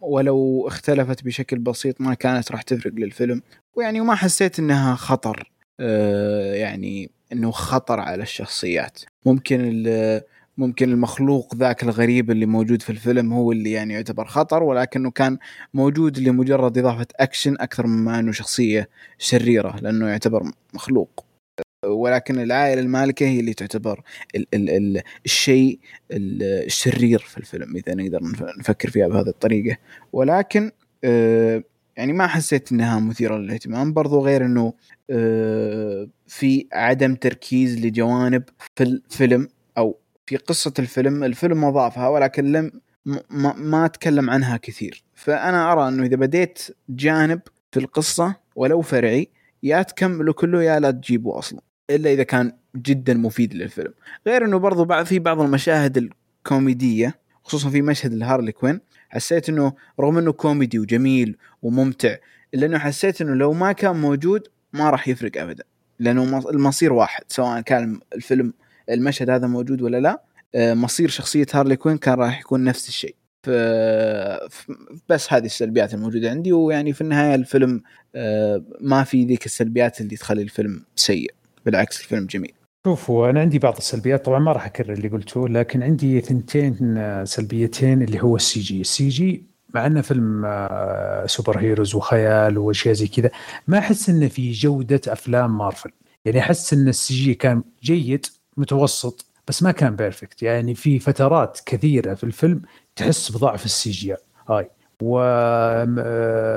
[0.00, 3.42] ولو اختلفت بشكل بسيط ما كانت راح تفرق للفيلم.
[3.76, 5.50] ويعني وما حسيت إنها خطر.
[5.80, 9.00] آه، يعني إنه خطر على الشخصيات.
[9.26, 9.82] ممكن
[10.58, 15.38] ممكن المخلوق ذاك الغريب اللي موجود في الفيلم هو اللي يعني يعتبر خطر ولكنه كان
[15.74, 21.25] موجود لمجرد إضافة أكشن أكثر مما إنه شخصية شريرة لأنه يعتبر مخلوق.
[21.86, 24.02] ولكن العائلة المالكة هي اللي تعتبر
[24.36, 25.78] ال ال ال الشيء
[26.10, 28.20] الشرير في الفيلم إذا نقدر
[28.58, 29.76] نفكر فيها بهذه الطريقة.
[30.12, 30.70] ولكن
[31.04, 31.62] آه
[31.96, 34.72] يعني ما حسيت إنها مثيرة للاهتمام برضو غير إنه
[35.10, 38.42] آه في عدم تركيز لجوانب
[38.76, 41.24] في الفيلم أو في قصة الفيلم.
[41.24, 42.72] الفيلم أضافها ولكن لم
[43.30, 45.04] ما, ما تكلم عنها كثير.
[45.14, 47.40] فأنا أرى إنه إذا بديت جانب
[47.72, 49.28] في القصة ولو فرعي
[49.62, 51.60] يا تكمله كله يا لا تجيبه أصلا.
[51.90, 53.92] إلا إذا كان جدا مفيد للفيلم.
[54.26, 55.96] غير إنه برضو بعد في بعض المشاهد
[56.46, 62.16] الكوميدية خصوصا في مشهد الهارلي كوين حسيت إنه رغم إنه كوميدي وجميل وممتع
[62.54, 65.64] إلا إنه حسيت إنه لو ما كان موجود ما راح يفرق ابدا.
[65.98, 68.52] لأنه المصير واحد سواء كان الفيلم
[68.90, 70.22] المشهد هذا موجود ولا لا
[70.54, 73.16] آه، مصير شخصية هارلي كوين كان راح يكون نفس الشيء.
[75.08, 77.82] بس هذه السلبيات الموجودة عندي ويعني في النهاية الفيلم
[78.14, 81.30] آه، ما في ذيك السلبيات اللي تخلي الفيلم سيء.
[81.66, 82.52] بالعكس الفيلم جميل.
[82.86, 87.24] شوفوا أنا عندي بعض السلبيات طبعا ما راح أكرر اللي قلته لكن عندي ثنتين آه،
[87.24, 88.80] سلبيتين اللي هو السي جي.
[88.80, 90.42] السي جي مع إنه فيلم
[91.26, 93.30] superheroes وخيال وأشياء زي كذا
[93.68, 95.90] ما أحس إنه في جودة أفلام مارفل.
[96.24, 101.60] يعني أحس إن ال CG كان جيد متوسط بس ما كان perfect يعني في فترات
[101.66, 102.62] كثيرة في الفيلم
[102.96, 104.70] تحس بضعف ال CGI
[105.02, 106.56] وبرضه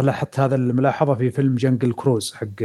[0.00, 2.62] لاحظت هذا الملاحظة في فيلم Jungle Cruise حق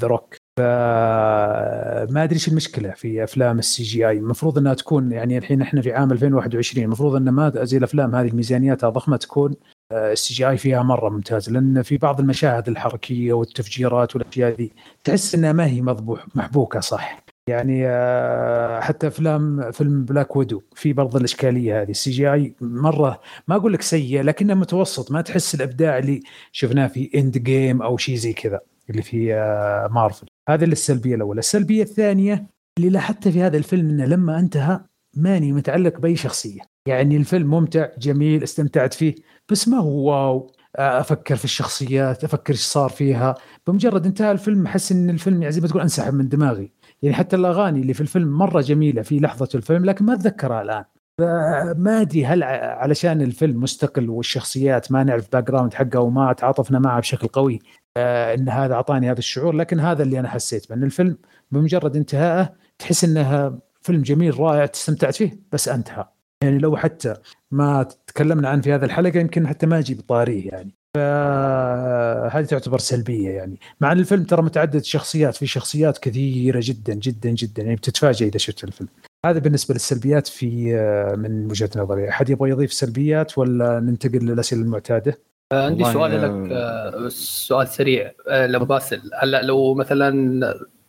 [0.00, 5.62] The Rock فما أدري إيش المشكلة في أفلام ال CGI المفروض إنها تكون يعني الحين
[5.62, 9.54] إحنا في عام 2021 المفروض إن ما زي الأفلام هذه ميزانياتها ضخمة تكون
[9.92, 14.72] ال CGI فيها مرة ممتاز لأن في بعض المشاهد الحركية والتفجيرات والأشياء ذي
[15.04, 20.92] تحس إنها ما هي مضبوط محبوكة صح؟ يعني آه، حتى أفلام فيلم Black Widow في
[20.92, 21.90] برضه الأشكالية هذه.
[21.90, 25.12] ال CGI مرة ما أقول لك سيء لكنه متوسط.
[25.12, 26.22] ما تحس الإبداع اللي
[26.52, 31.38] شفناه في Endgame أو شيء زي كذا اللي في آه، مارفل هذه السلبية الأولى.
[31.38, 32.46] السلبية الثانية
[32.78, 34.80] اللي لاحظتها في هذا الفيلم إنه لما انتهى
[35.16, 36.60] ماني متعلق بأي شخصية.
[36.88, 39.14] يعني الفيلم ممتع جميل استمتعت فيه
[39.50, 40.52] بس ما هو wow.
[40.78, 43.34] آه، أفكر في الشخصيات أفكر إيش صار فيها.
[43.66, 46.72] بمجرد انتهى الفيلم أحس إن الفيلم يعني زي ما تقول أنسحب من دماغي.
[47.02, 50.84] يعني حتى الأغاني اللي في الفيلم مرة جميلة في لحظة الفيلم لكن ما أتذكرها الآن.
[51.76, 57.28] ما أدري هل علشان الفيلم مستقل والشخصيات ما نعرف background حقها وما تعاطفنا معها بشكل
[57.28, 57.58] قوي
[57.96, 61.18] آه، إن هذا أعطاني هذا الشعور لكن هذا اللي أنا حسيت بأن الفيلم
[61.50, 66.08] بمجرد انتهائه تحس انها فيلم جميل رائع استمتعت فيه بس أنتهى.
[66.42, 67.14] يعني لو حتى
[67.50, 70.74] ما تكلمنا عنه في هذه الحلقة يمكن حتى ما أجيب طاريه يعني.
[70.96, 73.60] فهذه تعتبر سلبية يعني.
[73.80, 78.38] مع إن الفيلم ترى متعدد الشخصيات في شخصيات كثيرة جدا جدا جدا يعني بتتفاجئ إذا
[78.38, 78.88] شفت الفيلم.
[79.26, 82.08] هذا بالنسبة للسلبيات في آه، من وجهة نظري.
[82.08, 85.18] أحد يبغى يضيف سلبيات ولا ننتقل للأسئلة المعتادة؟
[85.52, 89.10] آه، عندي سؤال لك آه، سؤال سريع لو باسل.
[89.22, 90.40] هلا لو مثلا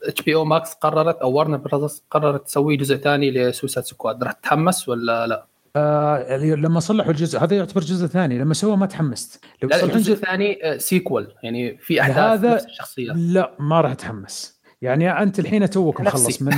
[0.04, 4.90] HBO Max قررت أو Warner Brothers قررت تسوي جزء ثاني ل Suicide Squad راح تتحمس
[4.90, 5.46] ولا لا؟
[5.78, 9.46] آه لما صلحوا الجزء هذا يعتبر جزء ثاني لما سووا ما تحمست.
[9.64, 15.12] لو لا الجزء الثاني sequel يعني في أحداث هذا نفس لا ما راح اتحمس يعني
[15.12, 16.54] أنت الحين توك مخلص من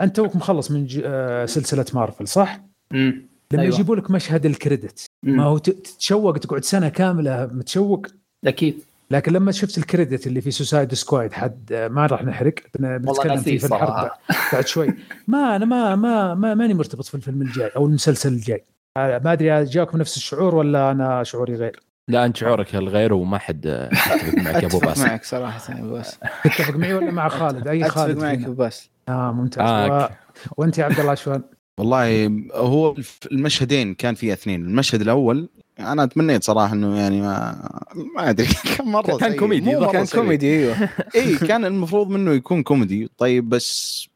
[0.00, 2.60] أنت توك مخلص من آه، سلسلة مارفل صح؟
[2.92, 3.74] امم لما أيوة.
[3.74, 8.06] يجيبوا لك مشهد ال credit ما هو تتشوق تقعد سنة كاملة متشوق؟
[8.44, 8.82] أكيد.
[9.10, 13.58] لكن لما شفت ال credit اللي في Suicide Squad حد ما راح نحرق بنتكلم فيه
[13.58, 14.10] في الحلقة
[14.52, 14.94] بعد شوي.
[15.28, 18.64] ما أنا ما ما ما ماني مرتبط في الفيلم الجاي أو المسلسل الجاي.
[18.96, 23.64] ما أدري جاكم نفس الشعور ولا أنا شعوري غير؟ لا أنت شعورك الغير وما حد
[23.92, 25.06] يتفق معك يا أبو باسل.
[25.06, 26.18] معك صراحة يا أبو باسل.
[26.44, 28.88] تتفق معي ولا مع خالد؟ أي خالد اتفق معك أبو باسل.
[29.08, 29.68] آه ممتاز.
[29.68, 30.04] آه.
[30.04, 30.08] و...
[30.56, 31.42] وأنت يا عبد الله شلون؟
[31.78, 32.96] والله هو
[33.32, 34.66] المشهدين كان في اثنين.
[34.66, 35.48] المشهد الأول
[35.78, 37.68] أنا تمنيت صراحة إنه يعني ما
[38.16, 38.48] ما أدري.
[38.78, 40.88] كم مرة كان كوميدي كان كوميدي أيوه.
[41.14, 44.08] اي كان المفروض منه يكون كوميدي طيب بس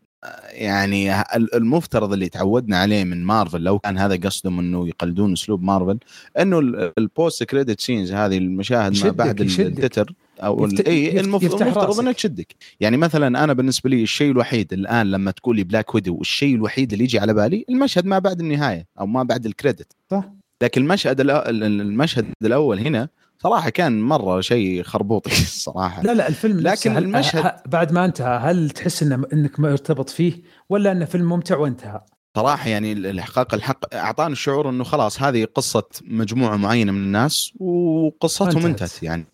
[0.51, 1.23] يعني
[1.55, 5.99] المفترض اللي تعودنا عليه من مارفل لو كان هذا قصدهم إنه يقلدون أسلوب مارفل
[6.39, 6.59] إنه
[6.99, 10.89] ال post credit scenes هذه المشاهد ما بعد التتر أو يفت...
[10.89, 12.55] اي المفترض إنك تشدك.
[12.81, 16.93] يعني مثلا أنا بالنسبة لي الشيء الوحيد الآن لما تقول لي Black Widow الشيء الوحيد
[16.93, 20.40] اللي يجي على بالي المشهد ما بعد النهاية أو ما بعد ال credit صح.
[20.63, 23.09] لكن المشهد المشهد الأول هنا
[23.43, 28.71] صراحة كان مرة شيء خربوطي الصراحه لا لا الفيلم لكن المشهد بعد ما انتهى هل
[28.71, 32.01] تحس إن إنك مرتبط فيه ولا إنه فيلم ممتع وانتهى؟
[32.37, 38.67] صراحة يعني الإحقاق الحق أعطاني الشعور إنه خلاص هذه قصة مجموعة معينة من الناس وقصتهم
[38.67, 39.27] انتهت يعني.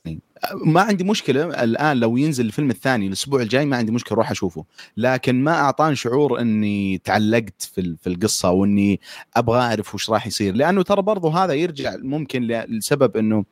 [0.54, 4.64] ما عندي مشكلة الآن لو ينزل الفيلم الثاني الأسبوع الجاي ما عندي مشكلة أروح أشوفه.
[4.96, 9.00] لكن ما أعطاني شعور إني تعلقت في في القصة وإني
[9.36, 10.54] أبغى أعرف وش راح يصير.
[10.54, 13.44] لأنه ترى برضو هذا يرجع ممكن لسبب إنه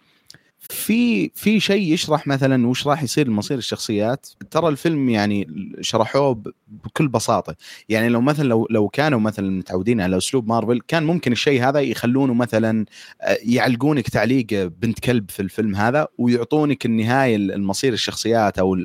[0.71, 5.49] في في شيء يشرح مثلا وش راح يصير مصير الشخصيات؟ ترى الفيلم يعني
[5.81, 7.57] شرحوه بكل بساطة.
[7.89, 11.81] يعني لو مثلا لو لو كانوا مثلا متعودين على أسلوب مارفل كان ممكن الشيء هذا
[11.81, 12.85] يخلونه مثلا
[13.23, 18.77] آه، يعلقونك تعليق بنت كلب في الفيلم هذا ويعطونك النهاية المصير الشخصيات أو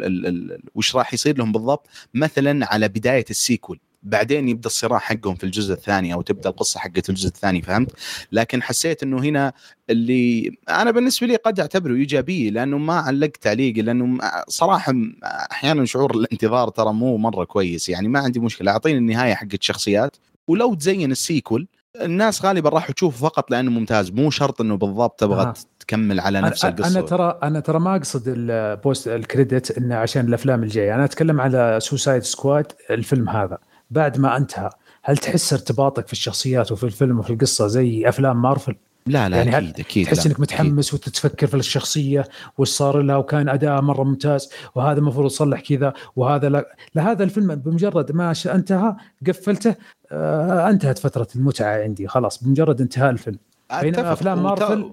[0.75, 3.79] وش راح يصير لهم بالضبط؟ مثلا على بداية السيكول.
[4.03, 7.91] بعدين يبدأ الصراع حقهم في الجزء الثاني أو تبدأ القصة حقت الجزء الثاني فهمت؟
[8.31, 9.53] لكن حسيت إنه هنا
[9.89, 14.93] اللي أنا بالنسبة لي قد أعتبره ايجابيه لأنه ما علقت تعليقي لأنه صراحة
[15.23, 20.15] أحيانا شعور الانتظار ترى مو مرة كويس يعني ما عندي مشكلة أعطيني النهاية حقت شخصيات
[20.47, 21.67] ولو تزين ال sequel
[22.01, 25.53] الناس غالبا راح تشوفه فقط لأنه ممتاز مو شرط إنه بالضبط تبغى آه.
[25.79, 29.77] تكمل على نفس أنا القصة أنا ترى أنا ترى ما أقصد ال post ال credit
[29.77, 33.57] إنه عشان الأفلام الجاية أنا أتكلم على Suicide Squad الفيلم هذا
[33.91, 34.69] بعد ما انتهى
[35.03, 38.75] هل تحس ارتباطك في الشخصيات وفي الفيلم وفي القصة زي أفلام مارفل؟
[39.05, 40.99] لا لا يعني أكيد أكيد تحس إنك متحمس أكيد.
[40.99, 42.25] وتتفكر في الشخصية
[42.57, 47.55] وش صار لها وكان أداء مرة ممتاز وهذا المفروض يصلح كذا وهذا لا لهذا الفيلم
[47.55, 48.95] بمجرد ما انتهى
[49.27, 49.75] قفلته
[50.11, 53.37] آه انتهت فترة المتعة عندي خلاص بمجرد انتهاء الفيلم
[53.81, 54.91] بينما أفلام مارفل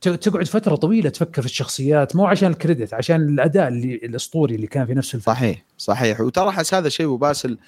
[0.00, 4.66] تقعد فترة طويلة تفكر في الشخصيات مو عشان ال credit عشان الأداء اللي الأسطوري اللي
[4.66, 5.36] كان في نفس الفيلم.
[5.36, 6.20] صحيح صحيح.
[6.20, 7.58] وترى حس هذا الشيء أبو باسل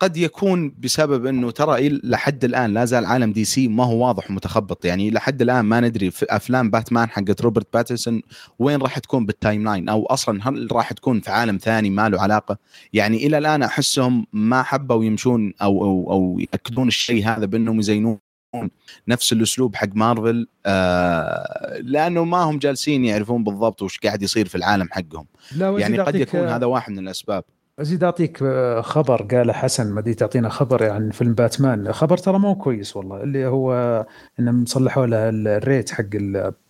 [0.00, 4.84] قد يكون بسبب إنه ترى لحد الآن لا زال عالم DC ما هو واضح ومتخبط
[4.84, 8.22] يعني لحد الآن ما ندري في أفلام باتمان حقت روبرت باتنسون
[8.58, 12.20] وين راح تكون بال timeline أو أصلا هل راح تكون في عالم ثاني ما له
[12.20, 12.58] علاقة.
[12.92, 18.25] يعني إلى الآن أحسهم ما حبوا يمشون أو أو أو يأكدون الشيء هذا بأنهم يزينون
[19.08, 24.54] نفس الأسلوب حق مارفل آه لأنه ما هم جالسين يعرفون بالضبط وش قاعد يصير في
[24.54, 25.26] العالم حقهم.
[25.56, 27.44] لا يعني قد يكون هذا واحد من الأسباب.
[27.80, 31.92] ازيد أعطيك آه، خبر قاله حسن ما تعطينا خبر عن يعني فيلم باتمان.
[31.92, 34.06] خبر ترى مو كويس والله اللي هو
[34.40, 36.04] انهم صلحوا له ال rate حق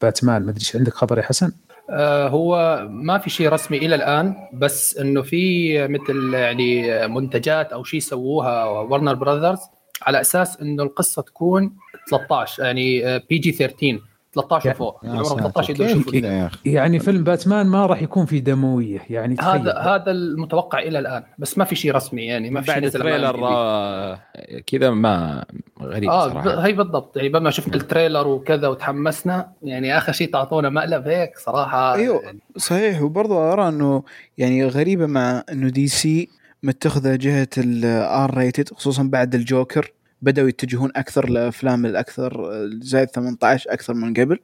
[0.02, 0.42] باتمان.
[0.42, 1.52] ما أدري إيش عندك خبر يا حسن؟
[1.90, 7.84] آه هو ما في شيء رسمي إلى الآن بس إنه في مثل يعني منتجات أو
[7.84, 9.58] شيء سووها Warner Brothers
[10.02, 11.72] على أساس إنه القصة تكون
[12.10, 14.00] 13 يعني PG 13
[14.36, 19.02] 13 وفوق يعني عمرهم 13 يقدروا يشوفوا يعني فيلم باتمان ما راح يكون في دموية
[19.10, 22.84] يعني هذا هذا المتوقع إلى الآن بس ما في شيء رسمي يعني ما في بعد
[22.84, 24.20] ال trailer آه
[24.66, 25.44] كذا ما
[25.82, 26.66] غريب آه صراحة.
[26.66, 31.08] هي بالضبط يعني بعد ما شفنا ال trailer وكذا وتحمسنا يعني آخر شيء تعطونا مقلب
[31.08, 31.94] هيك صراحة.
[31.94, 33.02] أيوه يعني صحيح.
[33.02, 34.02] وبرضه أرى إنه
[34.38, 36.28] يعني غريبة مع إنه DC
[36.66, 39.92] متخذة جهة ال R rated خصوصا بعد الجوكر.
[40.22, 42.50] بدأوا يتجهون أكثر لأفلام الأكثر
[42.82, 44.38] زائد 18 أكثر من قبل.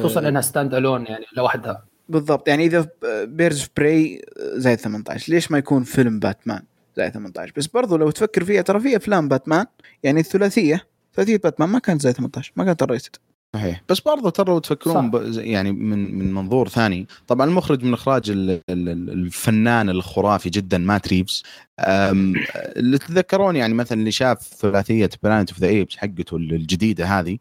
[0.00, 2.48] خصوصا إنها ستاند الون يعني لوحدها بالضبط.
[2.48, 2.88] يعني إذا
[3.24, 6.62] Birds of Prey زائد 18 ليش ما يكون فيلم باتمان
[6.96, 9.66] زائد 18 بس برضو لو تفكر فيها ترى في أفلام باتمان
[10.02, 13.16] يعني الثلاثية ثلاثية باتمان ما كانت زائد 18 ما كانت ال R rated
[13.54, 13.82] صحيح.
[13.88, 18.32] بس برضه ترى لو تفكرون يعني من من منظور ثاني طبعا المخرج من إخراج
[18.70, 21.42] الفنان الخرافي جدا مات ريفز.
[21.80, 27.38] اللي تتذكرون يعني مثلا اللي شاف ثلاثية Planet of the Apes حقته الجديدة هذه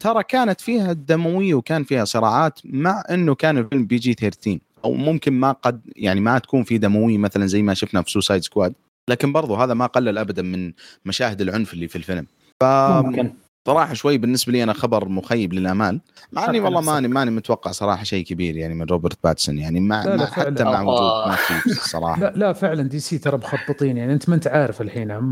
[0.00, 5.32] ترى كانت فيها دمويه وكان فيها صراعات مع إنه كان الفيلم PG 13 أو ممكن
[5.32, 8.74] ما قد يعني ما تكون في دموية مثلا زي ما شفنا في سوسايد سكواد
[9.08, 10.72] لكن برضو هذا ما قلل ابدا من
[11.04, 12.26] مشاهد العنف اللي في الفيلم.
[12.60, 13.30] ف ممكن.
[13.66, 16.00] صراحة شوي بالنسبة لي أنا خبر مخيب للامال
[16.32, 20.04] مع إني والله ماني ماني متوقع صراحة شيء كبير يعني من روبرت باتسون يعني مع
[20.04, 21.36] لا لا حتى مع وجود ما
[21.92, 22.20] صراحة.
[22.20, 25.30] لا لا فعلا دي سي ترى مخططين يعني أنت ما أنت عارف الحين هم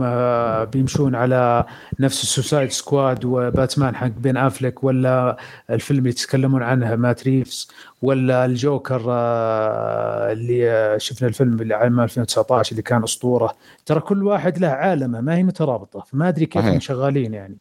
[0.64, 1.64] بيمشون على
[2.00, 5.36] نفس السوسايد سكواد وباتمان حق بين أفلك ولا
[5.70, 7.68] الفيلم اللي يتكلمون عنه مات ريفز
[8.02, 13.54] ولا الجوكر آه، اللي شفنا الفيلم اللي عام 2019 اللي كان أسطورة.
[13.86, 17.58] ترى كل واحد له عالمه ما هي مترابطة فما أدري كيف هم شغالين يعني.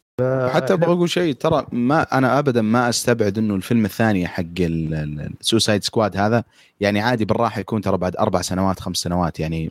[0.48, 4.76] حتى أبغى أقول شيء ترى ما أنا ابدا ما أستبعد إنه الفيلم الثاني حق ال
[4.76, 6.44] Suicide Squad هذا
[6.80, 9.40] يعني عادي بالراحة يكون ترى بعد أربع سنوات خمس سنوات.
[9.40, 9.70] يعني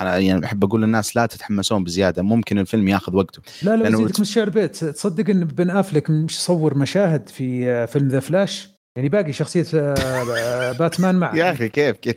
[0.00, 4.18] أنا يعني أحب أقول للناس لا تتحمسون بزيادة ممكن الفيلم ياخذ وقته لا لا ازيدك
[4.18, 8.79] من الشعر بيت تصدق إن بن أفلك مش صور مشاهد في آه، فيلم The Flash؟
[9.00, 12.16] يعني باقي شخصية آه، باتمان مع يا أخي كيف كيف؟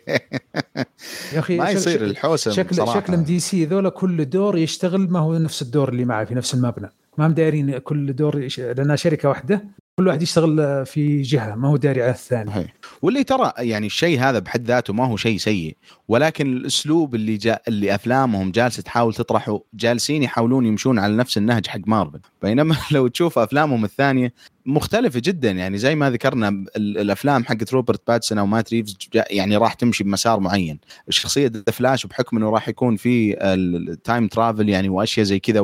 [1.34, 3.00] يا أخي ما يصير الحوسة شكل صراحة.
[3.00, 6.54] شكل دي سي ذولا كل دور يشتغل ما هو نفس الدور اللي معه في نفس
[6.54, 6.90] المبنى.
[7.18, 9.66] ما هم دايرين كل دور لانها شركة واحدة
[9.96, 12.50] كل واحد يشتغل في جهة ما هو داري على الثاني.
[12.52, 12.74] صحيح.
[13.02, 15.78] واللي ترى يعني الشيء هذا بحد ذاته ما هو شيء سيء
[16.08, 21.68] ولكن الأسلوب اللي جا اللي أفلامهم جالسة تحاول تطرحه جالسين يحاولون يمشون على نفس النهج
[21.68, 22.20] حق مارفل.
[22.42, 24.34] بينما لو تشوف أفلامهم الثانية
[24.66, 25.51] مختلفة جدا.
[25.51, 30.39] يعني زي ما ذكرنا الأفلام حقت روبرت باتسون أو مات ريفز يعني راح تمشي بمسار
[30.39, 30.80] معين.
[31.09, 35.61] شخصية The Flash بحكم إنه راح يكون في ال time travel يعني وأشياء زي كذا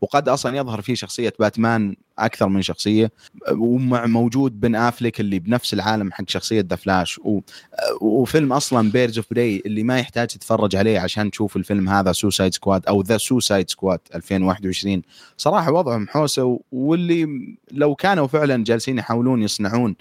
[0.00, 3.12] وقد أصلا يظهر فيه شخصية باتمان أكثر من شخصية.
[3.52, 7.40] ومع موجود بن افليك اللي بنفس العالم حق شخصية The Flash و...
[8.00, 12.54] وفيلم أصلا Birds of Prey اللي ما يحتاج تتفرج عليه عشان تشوف الفيلم هذا Suicide
[12.54, 15.02] Squad أو The Suicide Squad 2021
[15.36, 19.96] صراحة وضعهم حوسة واللي لو كانوا فعلا جالسين يحاولون يصنعون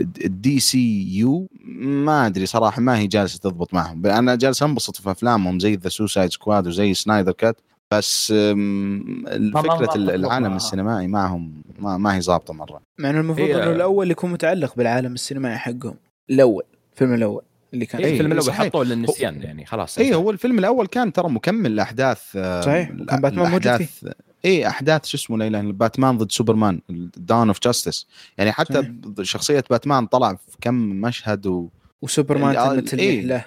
[0.00, 1.48] ال DCU
[1.80, 4.06] ما أدري صراحة ما هي جالسة تضبط معهم.
[4.06, 7.60] أنا جالس أنبسط في أفلامهم زي The Suicide Squad وزي Snyder Cut
[7.92, 12.80] بس فكره العالم السينمائي معهم ما, ما هي ظابطة مرة.
[12.98, 15.94] مع إنه المفروض إنه الأول يكون متعلق بالعالم السينمائي حقهم.
[16.30, 16.62] الأول
[16.92, 17.42] الفيلم الأول
[17.74, 19.98] اللي كان إيه الفيلم الأول حطوه للنسيان يعني خلاص.
[19.98, 22.22] اي هو الفيلم الأول كان ترى مكمل لاحداث
[22.64, 24.14] صحيح كان باتمان موجود فيه.
[24.44, 26.80] اي أحداث شو اسمه لا باتمان ضد سوبرمان
[27.16, 28.06] Dawn of Justice
[28.38, 28.92] يعني حتى صحيح.
[29.22, 31.68] شخصية باتمان طلع في كم مشهد و
[32.02, 33.22] وسوبرمان تمت إيه.
[33.22, 33.44] له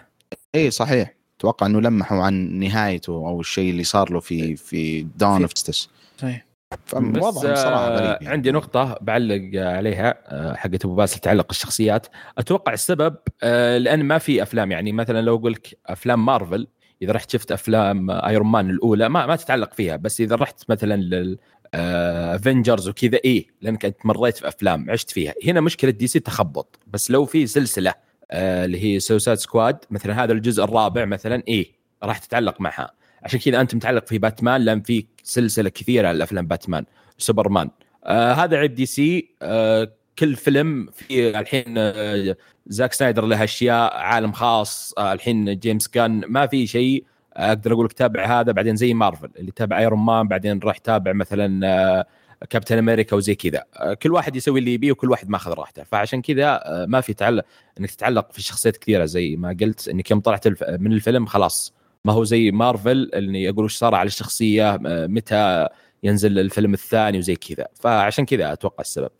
[0.55, 1.13] اي صحيح.
[1.43, 5.89] أتوقع إنه لمحوا عن نهايته أو الشيء اللي صار له في في Dawn of Justice
[6.17, 6.45] صحيح.
[6.85, 8.27] فوضعهم صراحة غريب يعني.
[8.27, 14.17] عندي نقطة بعلق عليها آه، حقت أبو باسل تعلق الشخصيات، أتوقع السبب آه، لأن ما
[14.17, 16.67] في أفلام يعني مثلا لو أقول لك أفلام مارفل
[17.01, 19.95] إذا رحت شفت أفلام Iron Man الأولى ما ما تتعلق فيها.
[19.95, 21.37] بس إذا رحت مثلا لل
[21.73, 25.33] Avengers وكذا إيه لأنك أنت مريت في أفلام عشت فيها.
[25.45, 26.79] هنا مشكلة دي سي تخبط.
[26.87, 27.95] بس لو في سلسلة آه،
[28.33, 31.71] اللي هي Suicide Squad مثلا هذا الجزء الرابع مثلا إيه
[32.03, 32.91] راح تتعلق معها.
[33.23, 36.85] عشان كذا أنت متعلق في باتمان لأن في سلسلة كثيرة لافلام باتمان
[37.17, 37.69] سوبرمان
[38.05, 39.29] آه هذا عيب دي سي.
[39.41, 42.35] آه كل فيلم في الحين آه
[42.67, 44.93] زاك سنايدر له أشياء عالم خاص.
[44.97, 47.03] آه الحين جيمس غان ما في شيء.
[47.33, 51.13] أقدر أقول لك تابع هذا بعدين زي مارفل اللي تابع Iron Man بعدين راح تابع
[51.13, 52.05] مثلا آه
[52.49, 53.63] كابتن أمريكا وزي كذا.
[53.75, 55.83] آه، كل واحد يسوي اللي يبيه وكل واحد ماخذ راحته.
[55.83, 57.45] فعشان كذا آه، ما في تعلق
[57.79, 60.47] إنك تتعلق في شخصيات كثيرة زي ما قلت إنك يوم طلعت
[60.81, 61.73] من الفيلم خلاص.
[62.05, 65.67] ما هو زي مارفل اللي يقول وش صار على الشخصية آه، متى
[66.03, 67.67] ينزل الفيلم الثاني وزي كذا.
[67.75, 69.11] فعشان كذا أتوقع السبب.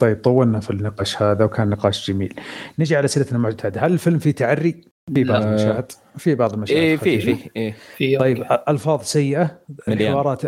[0.00, 2.34] طيب طولنا في النقاش هذا وكان نقاش جميل.
[2.78, 6.96] نجي على اسئلتنا المعتاده هل الفيلم فيه تعري؟ في بعض المشاهد؟ في بعض المشاهد إيه
[6.96, 7.76] في في إيه.
[7.96, 10.46] في طيب ألفاظ سيئة الحوارات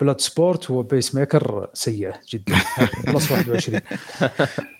[0.00, 2.54] بلود سبورت وبيس ميكر سيئة جدا.
[3.12, 3.80] plus 21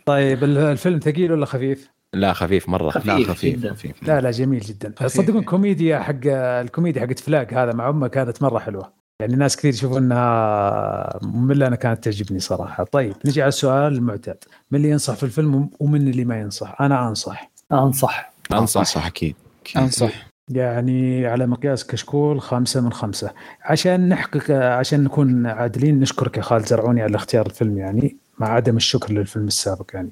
[0.07, 3.07] طيب الفيلم ثقيل ولا خفيف؟ لا خفيف مرة خفيف.
[3.07, 4.03] لا خفيف, خفيف.
[4.03, 4.95] لا لا جميل جدا.
[5.07, 8.93] صدقون كوميديا حق الكوميديا حقت فلاج هذا مع امه كانت مرة حلوة.
[9.21, 12.85] يعني ناس كثير يشوفون إنها ممله أنا كانت تعجبني صراحة.
[12.85, 14.45] طيب نجي على السؤال المعتاد.
[14.71, 17.51] من اللي ينصح في الفيلم ومن اللي ما ينصح؟ أنا أنصح.
[17.73, 18.33] أنصح.
[18.53, 18.81] أنصح.
[18.81, 19.37] أنصح أكيد.
[19.77, 20.27] أنصح.
[20.51, 23.31] يعني على مقياس كشكول خمسة من خمسة.
[23.63, 28.77] عشان نحقق عشان نكون عادلين نشكرك يا خالد زرعوني على اختيار الفيلم يعني مع عدم
[28.77, 30.11] الشكر للفيلم السابق يعني.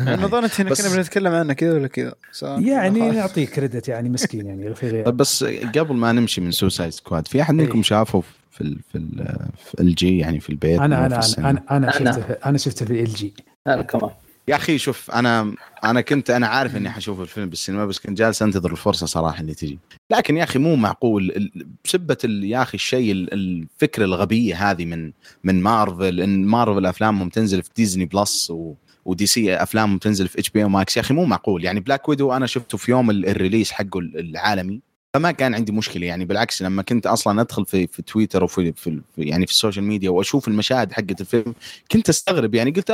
[0.00, 2.14] أنا ظننت هنا كنا بنتكلم عنه كذا ولا كذا.
[2.42, 7.28] يعني نعطيه كريدت يعني مسكين يعني في طيب بس قبل ما نمشي من Suicide Squad
[7.28, 7.82] في أحد منكم إيه.
[7.82, 11.62] شافه في ال في ال في ال LG يعني في البيت؟ أنا أنا أنا أنا,
[11.70, 13.34] أنا شفته أنا شفته في LG
[13.66, 14.10] أنا كمان.
[14.48, 15.54] يا أخي شوف أنا
[15.84, 19.54] أنا كنت أنا عارف إني حشوف الفيلم بالسينما بس كنت جالس أنتظر الفرصة صراحة اللي
[19.54, 19.78] تجي.
[20.10, 21.50] لكن يا أخي مو معقول
[21.84, 25.12] بسبة يا أخي الشيء الفكرة الغبية هذه من
[25.44, 28.74] من مارفل إن مارفل أفلامهم تنزل في ديزني بلس و
[29.04, 31.64] ودي سي افلامهم تنزل في اتش بي أو ماكس يا أخي مو معقول.
[31.64, 34.80] يعني Black Widow أنا شفته في يوم ال release حقه العالمي
[35.14, 36.06] فما كان عندي مشكلة.
[36.06, 39.84] يعني بالعكس لما كنت أصلا أدخل في في تويتر وفي في يعني في ال social
[39.84, 41.54] media وأشوف المشاهد حقت الفيلم
[41.92, 42.54] كنت أستغرب.
[42.54, 42.90] يعني قلت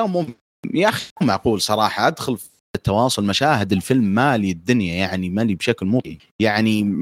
[0.74, 2.48] يا أخي معقول صراحة أدخل في
[2.78, 6.02] التواصل مشاهد الفيلم مالي الدنيا يعني مالي بشكل مو
[6.40, 6.94] يعني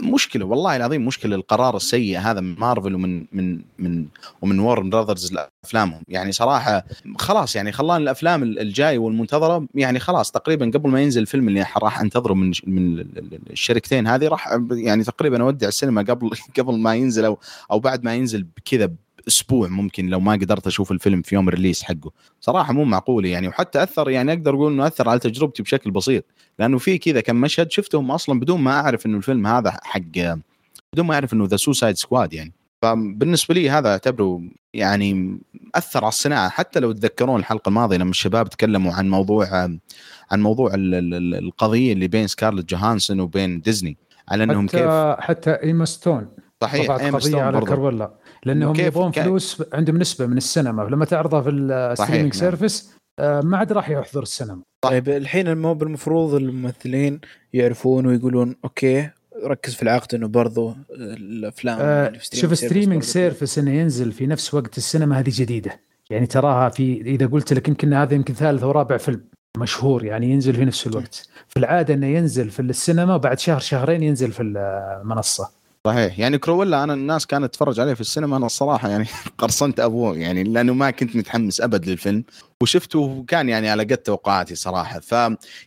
[0.00, 1.36] مشكلة والله العظيم مشكلة.
[1.36, 4.06] القرار السيء هذا من مارفل ومن من من
[4.42, 6.02] ومن وورن براذرز لأفلامهم.
[6.08, 6.84] يعني صراحة
[7.18, 12.00] خلاص يعني خلان الأفلام الجايه والمنتظرة يعني خلاص تقريبا قبل ما ينزل الفيلم اللي راح
[12.00, 13.06] أنتظره من من
[13.50, 17.38] الشركتين هذه راح يعني تقريبا أودع السينما قبل قبل ما ينزل أو
[17.70, 18.90] أو بعد ما ينزل بكذا
[19.28, 22.10] أسبوع ممكن لو ما قدرت أشوف الفيلم في يوم ال release حقه.
[22.40, 26.24] صراحة مو معقوله يعني وحتى أثر يعني أقدر أقول إنه أثر على تجربتي بشكل بسيط.
[26.58, 30.00] لأنه في كذا كم مشهد شفتهم أصلا بدون ما أعرف إنه الفيلم هذا حق
[30.92, 32.52] بدون ما أعرف إنه The Suicide Squad يعني.
[32.82, 34.42] فبالنسبة لي هذا أعتبره
[34.74, 35.38] يعني
[35.74, 36.48] أثر على الصناعة.
[36.48, 39.46] حتى لو تذكرون الحلقة الماضية لما الشباب تكلموا عن موضوع
[40.30, 43.96] عن موضوع القضية اللي بين سكارلت جوهانسون وبين ديزني
[44.28, 46.28] على إنهم حتى كيف حتى ايما ستون
[46.62, 48.10] صحيح ايما ستون على Cruella
[48.48, 53.56] لانهم يبغون فلوس عندهم نسبة من السينما لما تعرضها في ال streaming service آه، ما
[53.56, 54.62] عاد راح يحضر السينما.
[54.80, 57.20] طيب الحين الموب المفروض الممثلين
[57.52, 59.10] يعرفون ويقولون okay
[59.44, 64.78] ركز في العقد إنه برضو الأفلام آه شوف streaming service إنه ينزل في نفس وقت
[64.78, 65.80] السينما هذه جديدة.
[66.10, 69.20] يعني تراها في إذا قلت لك يمكن هذا يمكن ثالث أو رابع فيلم
[69.58, 71.28] مشهور يعني ينزل في نفس الوقت.
[71.48, 75.57] في العادة إنه ينزل في السينما وبعد شهر شهرين ينزل في المنصة.
[75.86, 76.18] صحيح.
[76.18, 79.06] يعني Cruella أنا الناس كانت تتفرج عليه في السينما أنا الصراحة يعني
[79.38, 82.24] قرصنت أبوه يعني لأنه ما كنت متحمس أبد للفيلم.
[82.62, 85.00] وشفته وكان يعني على قد توقعاتي صراحة.
[85.00, 85.14] ف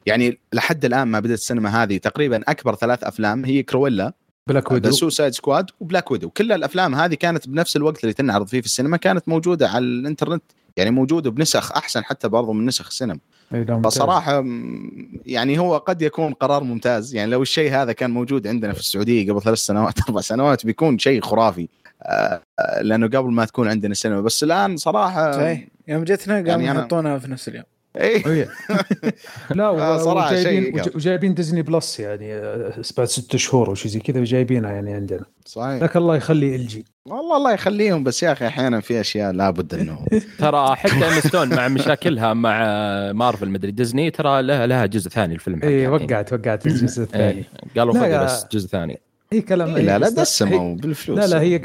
[0.06, 4.14] يعني لحد الآن ما بدأت السينما هذه تقريبا أكبر ثلاث أفلام هي Cruella
[4.48, 8.48] Black Widow Suicide Squad و Black Widow كل الأفلام هذه كانت بنفس الوقت اللي تنعرض
[8.48, 10.44] فيه في السينما كانت موجودة على الإنترنت
[10.78, 13.20] يعني موجودة بنسخ أحسن حتى برضو من نسخ السينما.
[13.84, 14.44] فصراحة
[15.26, 17.16] يعني هو قد يكون قرار ممتاز.
[17.16, 20.98] يعني لو الشيء هذا كان موجود عندنا في السعودية قبل ثلاث سنوات أربع سنوات بيكون
[20.98, 21.68] شيء خرافي.
[22.04, 22.42] آه،
[22.82, 25.68] لأنه قبل ما تكون عندنا السينما بس الآن صراحة صحيح.
[25.88, 27.66] يوم جتنا قاموا يعني يحطونها في نفس اليوم.
[27.98, 28.48] اي
[29.56, 34.20] لا صراحة وجايبين, وجايبين Disney Plus يعني آه، بعد ست شهور أو شيء زي كذا
[34.22, 35.26] وجايبينها يعني عندنا.
[35.46, 35.84] صحيح.
[35.84, 36.86] لك الله يخلي ال جي.
[37.06, 40.06] والله الله يخليهم بس يا أخي أحيانا في أشياء لابد إنه
[40.40, 42.62] ترى حتى إيما ستون مع مشاكلها مع
[43.12, 47.44] مارفل مدري ديزني ترى لها لها جزء ثاني الفيلم اي وقعت وقعت الجزء الثاني إيه.
[47.78, 49.00] قالوا خذ بس جزء ثاني.
[49.34, 51.20] هي كلام إيه لا لا دسموا بالفلوس.
[51.20, 51.62] لا لا هي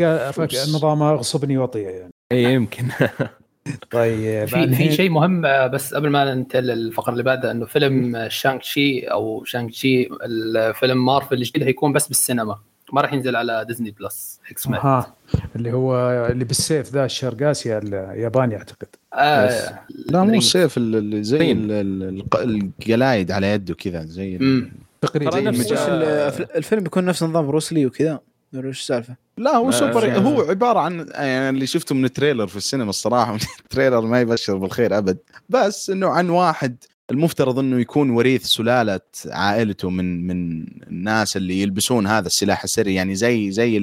[0.75, 2.13] نظامها أغصبني وطيه يعني.
[2.33, 2.85] اي يمكن.
[3.91, 8.27] طيب في في شيء مهم آه، بس قبل ما ننتقل للفقرة اللي بعدها إنه فيلم
[8.29, 12.59] Shang-Chi أو Shang-Chi الفيلم مارفل الجديد هيكون بس بالسينما
[12.93, 15.15] ما راح ينزل على Disney Plus إكس ها
[15.57, 15.97] اللي هو
[16.27, 18.89] اللي بالسيف ذا الشرق اسيا الياباني أعتقد.
[19.15, 21.53] آه لا مو السيف اللي زي
[22.35, 24.39] القلايد على يده كذا زي
[25.01, 25.49] تقريبا
[26.57, 28.21] الفيلم بيكون نفس نظام بروسلي وكذا.
[28.59, 32.47] ولا إيش السالفة؟ لا هو super hero عبارة عن يعني اللي شفته من ال trailer
[32.47, 33.35] في السينما الصراحة
[33.65, 35.19] ال trailer ما يبشر بالخير أبد.
[35.49, 36.77] بس إنه عن واحد
[37.11, 43.15] المفترض إنه يكون وريث سلالة عائلته من من الناس اللي يلبسون هذا السلاح السري يعني
[43.15, 43.79] زي زي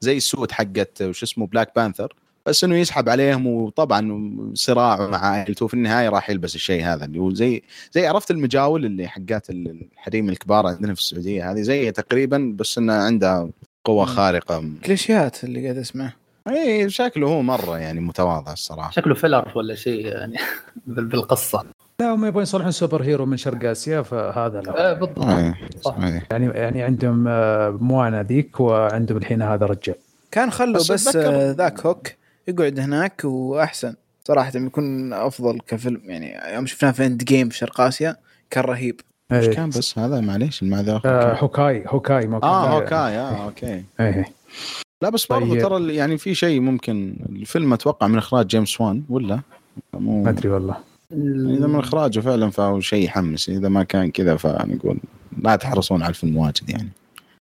[0.00, 2.14] زي السود حقت وش اسمه Black Panther
[2.46, 7.18] بس إنه يسحب عليهم وطبعا صراع مع عائلته في النهاية راح يلبس الشيء هذا اللي
[7.18, 12.54] هو زي زي عرفت المجاول اللي حقات الحريم الكبار عندنا في السعودية هذه؟ زي تقريبا
[12.56, 13.50] بس إنه عندها
[13.90, 14.64] قوة خارقة.
[14.84, 16.12] كليشيات اللي قاعد اسمعه
[16.48, 18.90] إي شكله هو مرة يعني متواضع الصراحة.
[18.90, 20.36] شكله filler ولا شيء يعني
[20.86, 21.64] بالقصة.
[22.00, 24.90] لا هم يبغون يصلحون super hero من شرق آسيا فهذا لا.
[24.90, 25.18] آه بالضبط.
[25.18, 25.96] آه صح.
[26.30, 29.94] يعني يعني عندهم آه، Moana ذيك وعندهم الحين هذا رجال
[30.30, 32.08] كان خلوا بس, بس آه، ذاك Hawk
[32.48, 33.94] يقعد هناك وأحسن.
[34.28, 36.00] صراحة يكون أفضل كفيلم.
[36.04, 38.16] يعني يوم شفناه في Endgame في شرق آسيا
[38.50, 39.00] كان رهيب.
[39.32, 43.84] إيش كان بس؟ هذا معليش المعذره آه Hawkeye Hawkeye ما آه Hawkeye آه okay.
[44.00, 44.24] إيه
[45.02, 45.62] لا بس برضه طيب.
[45.62, 49.40] ترى يعني في شيء ممكن الفيلم أتوقع من إخراج جيمس وان ولا؟
[49.94, 50.76] مو ما أدري والله.
[51.10, 54.98] يعني إذا من إخراجه فعلا فهو شيء يحمس إذا ما كان كذا فنقول
[55.42, 56.88] لا تحرصون على الفيلم واجد يعني.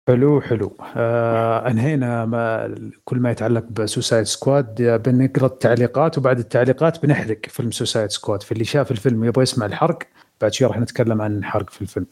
[0.08, 0.72] حلو حلو.
[0.96, 2.74] آه أنهينا ما
[3.04, 8.42] كل ما يتعلق ب Suicide Squad بنقرأ التعليقات وبعد التعليقات بنحرق فيلم Suicide Squad.
[8.42, 9.98] فاللي شاف الفيلم يبغى يسمع الحرق
[10.40, 12.06] بعد شوي راح نتكلم عن حرق في الفيلم.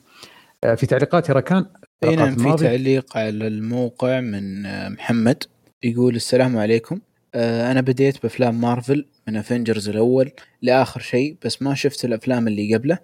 [0.64, 1.66] آه، في تعليقات يا ركان؟
[2.04, 5.42] اي نعم في تعليق على الموقع من آه، محمد
[5.82, 7.00] يقول السلام عليكم.
[7.34, 12.74] آه، أنا بديت بأفلام مارفل من Avengers الأول لآخر شيء بس ما شفت الأفلام اللي
[12.74, 12.98] قبله.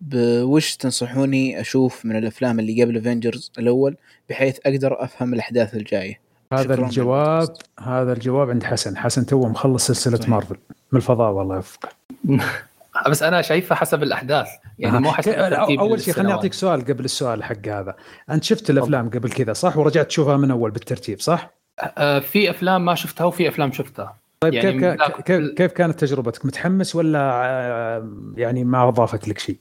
[0.00, 3.96] وش تنصحوني أشوف من الأفلام اللي قبل Avengers الأول
[4.30, 6.20] بحيث أقدر أفهم الأحداث الجاية؟
[6.52, 7.48] هذا الجواب
[7.80, 8.96] هذا الجواب عند حسن.
[8.96, 10.28] حسن تو مخلص سلسلة صحيح.
[10.28, 10.56] مارفل.
[10.92, 11.88] من الفضاء والله يوفقه.
[13.08, 14.48] بس أنا شايفها حسب الأحداث.
[14.78, 17.96] يعني مو حسب أول شيء خليني أعطيك سؤال قبل السؤال حق هذا.
[18.30, 21.50] أنت شفت الأفلام قبل كذا صح؟ ورجعت تشوفها من أول بالترتيب صح؟
[21.98, 24.16] آه في أفلام ما شفتها وفي أفلام شفتها.
[24.40, 29.56] طيب يعني كيف, كيف كيف كانت تجربتك؟ متحمس ولا آه، يعني ما أضافت لك شيء؟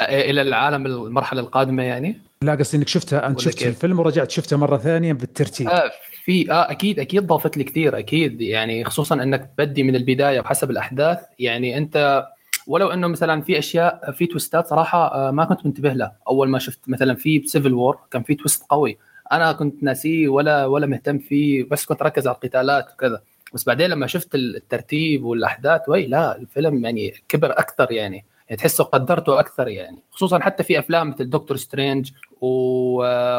[0.00, 4.76] إلى العالم المرحلة القادمة يعني؟ لا قصدي إنك شفتها أنت شفت الفيلم ورجعت شفته مرة
[4.76, 5.68] ثانية بالترتيب.
[5.68, 5.90] آه
[6.24, 8.40] في أه أكيد أكيد ضافت لي كثير أكيد.
[8.40, 11.18] يعني خصوصا إنك تبدي من البداية بحسب الأحداث.
[11.38, 12.26] يعني أنت
[12.66, 16.16] ولو إنه مثلا في أشياء في twist ات صراحة آه، ما كنت منتبه لها.
[16.28, 18.98] أول ما شفت مثلا في Civil War كان في twist قوي.
[19.32, 23.22] أنا كنت ناسيه ولا ولا مهتم فيه بس كنت ركز على القتالات وكذا.
[23.54, 28.24] بس بعدين لما شفت الترتيب والأحداث وي لا الفيلم يعني كبر أكثر يعني.
[28.58, 29.98] تحسه قدرته أكثر يعني.
[30.10, 32.10] خصوصا حتى في أفلام مثل Doctor Strange
[32.40, 32.46] و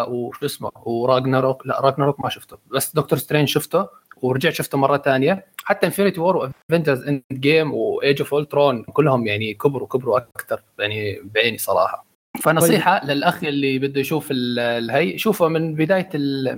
[0.04, 1.68] وشو اسمه و Ragnarok.
[1.68, 2.58] لا Ragnarok ما شفته.
[2.72, 3.88] بس Doctor Strange شفته
[4.22, 5.46] ورجعت شفته مرة ثانية.
[5.64, 10.62] حتى Infinity War و Avengers Endgame و Age of Ultron كلهم يعني كبروا كبروا أكثر
[10.80, 12.06] يعني بعيني صراحة.
[12.42, 13.10] فنصيحة طيب.
[13.10, 16.10] للأخ اللي بده يشوف الهي شوفه من بداية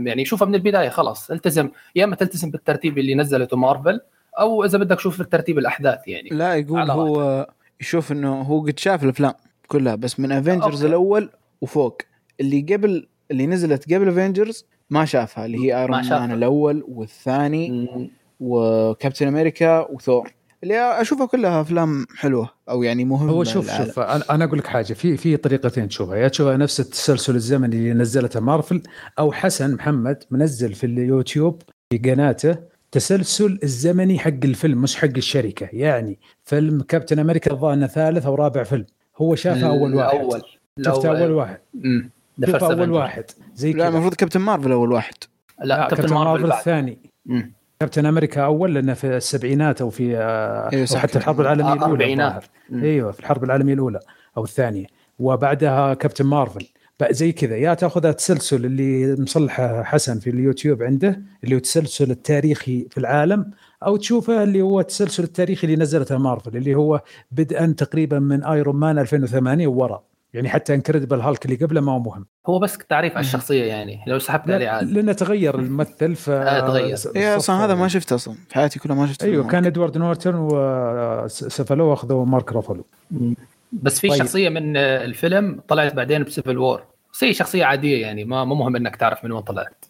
[0.08, 1.32] يعني شوفه من البداية خلاص.
[1.32, 4.02] التزم يا إما تلتزم بالترتيب اللي نزلته مارفل
[4.40, 6.30] أو إذا بدك شوف الترتيب الأحداث يعني.
[6.30, 7.48] لا يقول هو
[7.84, 9.34] يشوف إنه هو قد شاف الأفلام
[9.68, 11.30] كلها بس من Avengers الأول
[11.62, 12.02] وفوق.
[12.40, 17.90] اللي قبل اللي نزلت قبل Avengers ما شافها اللي هي Iron Man الأول والثاني
[18.40, 20.34] و Captain America و Thor.
[20.64, 23.86] اللي أشوفها كلها أفلام حلوة أو يعني مهمة هو شوف العالم.
[23.86, 27.94] شوف أنا أقول لك حاجة في في طريقتين تشوفها يا تشوفها نفس التسلسل الزمني اللي
[27.94, 28.84] نزلته مارفل
[29.20, 35.70] أو حسن محمد منزل في اليوتيوب في قناته تسلسل الزمني حق الفيلم مش حق الشركة.
[35.74, 38.86] يعني فيلم كابتن أمريكا الظاهر ثالث أو رابع فيلم.
[39.18, 40.20] هو شافها أول واحد.
[40.20, 40.42] اول
[40.86, 41.60] شفته أول واحد.
[41.86, 42.10] امم
[42.62, 43.24] أول واحد.
[43.56, 45.14] زي لا المفروض كابتن مارفل أول واحد.
[45.60, 46.98] لا, لا كابتن, كابتن مارفل, مارفل الثاني.
[47.26, 47.54] مم.
[47.80, 52.40] Captain America أول لأنه في السبعينات أو في أيوة أو حتى الحرب العالمية الأولى
[52.74, 54.00] أيوه في الحرب العالمية الأولى
[54.38, 54.86] أو الثانية.
[55.20, 56.68] وبعدها Captain Marvel.
[57.12, 57.58] زي كذا.
[57.58, 63.52] يا تاخذ التسلسل اللي مصلحه حسن في اليوتيوب عنده اللي هو التسلسل التاريخي في العالم
[63.86, 67.02] أو تشوفه اللي هو التسلسل التاريخي اللي نزلته مارفل اللي هو
[67.32, 70.04] بدءا تقريبا من Iron Man 2008 وورا.
[70.34, 72.26] يعني حتى Incredible Hulk اللي قبله ما هو مهم.
[72.48, 74.94] هو بس تعريف على الشخصية يعني لو سحبت عليه عادي.
[74.94, 76.98] لأنه تغير الممثل ف آه تغير.
[77.16, 78.36] اي أصلا هذا ما شفته أصلا.
[78.50, 79.26] في حياتي كلها ما شفته.
[79.26, 82.86] أيوه كان إدوارد نورتون وسفلو اخذوا مارك رافلو
[83.82, 84.20] بس في طيب.
[84.20, 86.84] شخصية من الفيلم طلعت بعدين ب Civil War
[87.22, 89.86] زي شخصية عادية يعني ما مو مهم إنك تعرف من وين طلعت.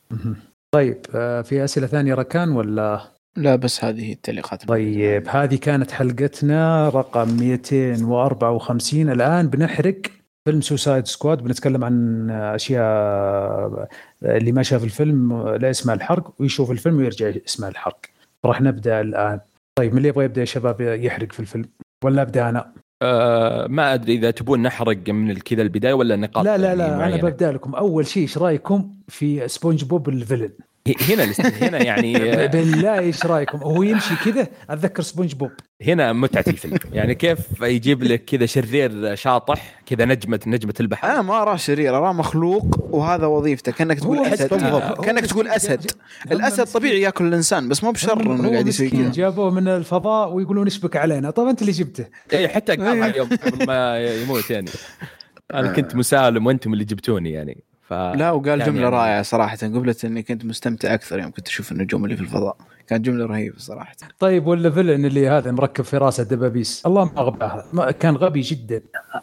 [0.74, 3.02] طيب آه، في أسئلة ثانية ركان ولا؟
[3.36, 4.66] لا بس هذه التعليقات.
[4.66, 10.02] طيب هذه كانت حلقتنا رقم 254 الآن بنحرق
[10.46, 13.88] فيلم Suicide Squad بنتكلم عن أشياء
[14.24, 18.00] اللي ما شاف الفيلم لا يسمع الحرق ويشوف الفيلم ويرجع يسمع الحرق.
[18.46, 19.40] راح نبدأ الآن.
[19.76, 21.66] طيب من اللي يبغى يبدأ يا شباب يحرق في الفيلم؟
[22.04, 22.74] ولا أبدأ أنا؟
[23.04, 27.16] أه ما أدري إذا تبون نحرق من كذا البداية ولا نقاط لا لا لا يعني
[27.16, 27.76] أنا ببدأ لكم.
[27.76, 30.50] أول شيء إيش رأيكم في سبونج بوب ال villain؟
[31.10, 32.14] هنا هنا يعني
[32.54, 35.52] بالله إيش رأيكم؟ هو يمشي كذا؟ أتذكر سبونج بوب.
[35.82, 36.78] هنا متعة الفيلم.
[36.94, 41.08] يعني كيف يجيب لك كذا شرير شاطح كذا نجمه نجمة البحر.
[41.08, 43.72] أنا ما اراه شرير اراه مخلوق وهذا وظيفته.
[43.72, 44.48] كأنك تقول أسد.
[45.04, 45.92] كأنك تقول أسد.
[46.32, 49.12] الأسد طبيعي يأكل الإنسان بس مو بشر إنه قاعد يسوي كذا.
[49.12, 52.06] جابوه من الفضاء ويقولون اشبك علينا؟ طب أنت اللي جبته.
[52.34, 54.70] اي حتى اليوم قبل ما يموت يعني.
[55.54, 57.64] أنا كنت مسالم وأنتم اللي جبتوني يعني.
[57.94, 59.58] ف لا وقال جملة يعني رائعة صراحة.
[59.58, 62.58] قبلت إني كنت مستمتع أكثر يوم كنت أشوف النجوم اللي في الفضاء.
[62.88, 63.96] كانت جملة رهيبة صراحة.
[64.20, 68.82] طيب ولا villain اللي هذا مركب في راسه دبابيس؟ الله ما غباها كان غبي جدا.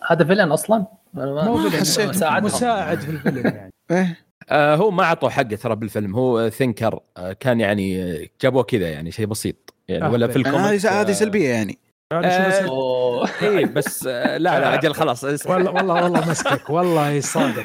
[0.09, 2.45] هذا villain أصلا؟ مو villain مساعد.
[2.45, 2.99] مساعد.
[2.99, 3.73] في الفيلم يعني.
[3.91, 4.19] إيه؟
[4.49, 6.15] آه هو ما أعطوه حقه ترى بالفيلم.
[6.15, 10.61] هو Thinker آه كان يعني جابوه كذا يعني شيء بسيط يعني ولا في ال comic
[10.61, 11.73] هذه هذه سلبية يعني.
[11.73, 14.39] آه اي بس آه.
[14.39, 17.65] لا لا أجل خلاص والله والله والله مسكك والله صادق.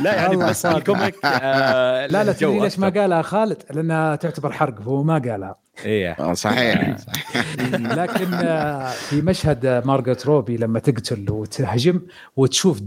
[0.00, 4.52] لا يعني بس ال comic آه لا لا تدري ليش ما قالها خالد؟ لأنها تعتبر
[4.52, 5.56] حرق هو ما قالها.
[5.84, 6.12] إيه.
[6.12, 6.96] آه، صحيح
[7.98, 12.00] لكن آه، في مشهد مارغوت روبي لما تقتل وتهجم
[12.36, 12.78] وتشوف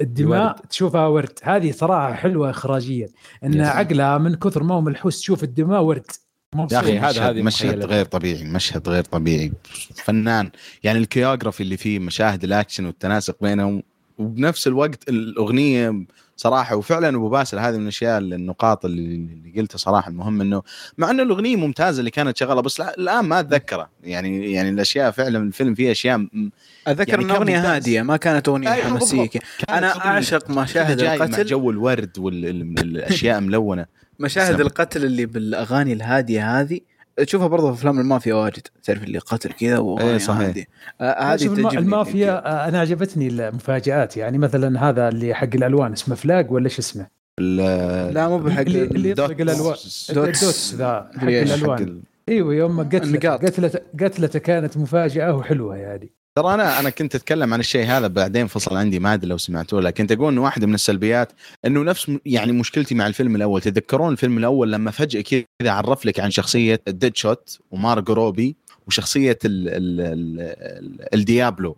[0.00, 1.38] الدماء تشوفها ورد.
[1.42, 3.08] هذه صراحة حلوة اخراجيا
[3.44, 6.06] إن عقلها من كثر ما هو ملحوس تشوف الدماء ورد.
[6.72, 9.52] يا أخي هذا هذه مشهد غير طبيعي مشهد غير طبيعي.
[9.94, 10.50] فنان
[10.82, 13.82] يعني ال choreography اللي فيه مشاهد الأكشن والتناسق بينهم
[14.18, 16.04] وبنفس الوقت الأغنية
[16.36, 20.62] صراحة وفعلا أبو باسل هذه من الأشياء النقاط اللي, اللي قلتها صراحة المهم إنه
[20.98, 23.90] مع إنه الأغنية ممتازة اللي كانت شغالة بس الآن ما أتذكرها.
[24.04, 26.26] يعني يعني الأشياء فعلا الفيلم فيه أشياء
[26.86, 29.28] أتذكر يعني أغنية هادية ما كانت أغنية أيوة حماسية.
[29.68, 31.46] أنا أعشق مشاهد القتل.
[31.46, 33.86] جو الورد والاشياء ملونة.
[34.18, 36.80] مشاهد القتل اللي بالأغاني الهادية هذه
[37.16, 38.66] تشوفها برضه في أفلام المافيا واجد.
[38.82, 40.66] تعرف اللي قتل كذا إيه صحيح.
[41.00, 41.46] آه هذه
[41.78, 44.16] المافيا آه أنا عجبتني المفاجآت.
[44.16, 47.06] يعني مثلا هذا اللي حق الألوان اسمه Flag ولا إيش اسمه؟
[47.38, 49.76] لا مو بحق اللي, اللي يطلق الألوان.
[50.14, 50.74] Dots.
[50.74, 52.02] ذا حق الألوان.
[52.28, 56.12] إيوه يوم قتلته قتلته قتلته كانت مفاجأة وحلوة يعني.
[56.38, 59.80] ترى أنا أنا كنت أتكلم عن الشيء هذا بعدين فصل عندي ما أدري لو سمعتوه
[59.80, 61.32] لكن أقول إنه واحدة من السلبيات
[61.66, 63.60] إنه نفس يعني مشكلتي مع الفيلم الأول.
[63.60, 68.56] تذكرون الفيلم الأول لما فجأة كذا عرف لك عن شخصية Deadshot ومارجو روبي؟
[68.86, 71.76] وشخصية ال ال ال الديابلو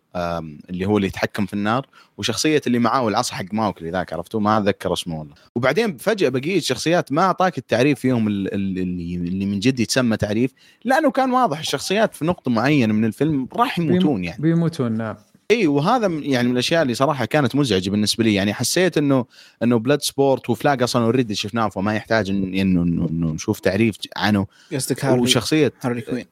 [0.70, 1.86] اللي هو اللي يتحكم في النار
[2.18, 5.34] وشخصية اللي معاه العصا حق ماوكلي ذاك عرفتوه ما أتذكر اسمه والله.
[5.54, 10.50] وبعدين فجأة بقيه الشخصيات ما أعطاك التعريف فيهم اللي, اللي من جد يتسمى تعريف
[10.84, 14.42] لأنه كان واضح الشخصيات في نقطة معينة من الفيلم راح يموتون يعني.
[14.42, 15.16] بيموتون نعم.
[15.50, 18.34] إي وهذا يعني من الأشياء اللي صراحة كانت مزعجة بالنسبة لي.
[18.34, 19.24] يعني حسيت إنه
[19.62, 24.46] إنه Bloodsport و Flag أصلا already شفناه فما يحتاج إنه إنه نشوف تعريف عنه.
[24.72, 26.24] قصدك هارلي وشخصية هارلي كوين.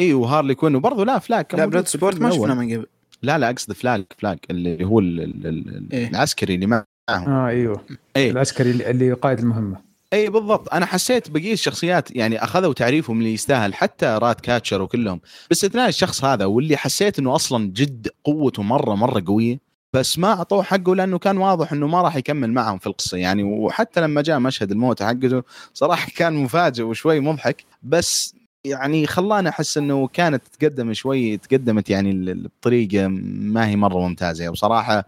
[0.00, 2.86] اي وهارلي كوين وبرضه لا Flag لا Bloodsport ما شفناه من قبل.
[3.22, 6.84] لا لا أقصد Flag Flag اللي هو ال ال إيه؟ العسكري اللي معهم.
[7.08, 7.80] آه أيوه.
[8.16, 9.94] إيه؟ العسكري اللي قائد المهمة.
[10.12, 10.74] اي بالضبط.
[10.74, 15.20] أنا حسيت بقية الشخصيات يعني أخذوا تعريفهم اللي يستاهل حتى Ratcatcher وكلهم.
[15.48, 19.58] باستثناء الشخص هذا واللي حسيت إنه أصلا جد قوته مرة مرة قوية
[19.92, 23.16] بس ما أعطوه حقه لأنه كان واضح إنه ما راح يكمل معهم في القصة.
[23.18, 25.44] يعني وحتى لما جاء مشهد الموت حقه
[25.74, 28.34] صراحة كان مفاجئ وشوي مضحك بس
[28.64, 34.48] يعني خلاني أحس إنه كانت تقدم شوي تقدمت يعني بطريقة ما هي مرة ممتازة.
[34.48, 35.04] وصراحة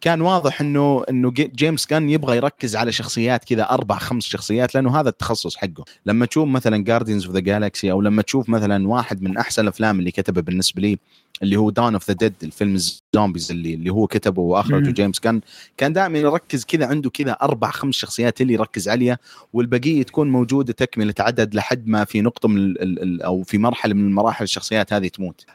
[0.00, 5.00] كان واضح إنه إنه جيمس جان يبغى يركز على شخصيات كذا أربع خمس شخصيات لأنه
[5.00, 5.84] هذا التخصص حقه.
[6.06, 9.98] لما تشوف مثلا Guardians of the Galaxy أو لما تشوف مثلا واحد من أحسن الأفلام
[9.98, 10.98] اللي كتبها بالنسبة لي
[11.42, 15.18] اللي هو Dawn of the Dead الفيلم ال zombies اللي اللي هو كتبه وأخرجه جيمس
[15.18, 15.40] جان
[15.76, 19.18] كان دائما يركز كذا عنده كذا أربع خمس شخصيات اللي يركز عليها
[19.52, 23.94] والبقية تكون موجودة تكملة عدد لحد ما في نقطة من ال ال أو في مرحلة
[23.94, 25.46] من المراحل الشخصيات هذه تموت.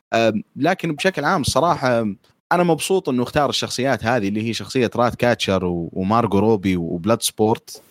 [0.56, 2.00] لكن بشكل عام الصراحه
[2.52, 7.81] أنا مبسوط إنه اختار الشخصيات هذه اللي هي شخصية Ratcatcher ومارجو روبي و Bloodsport.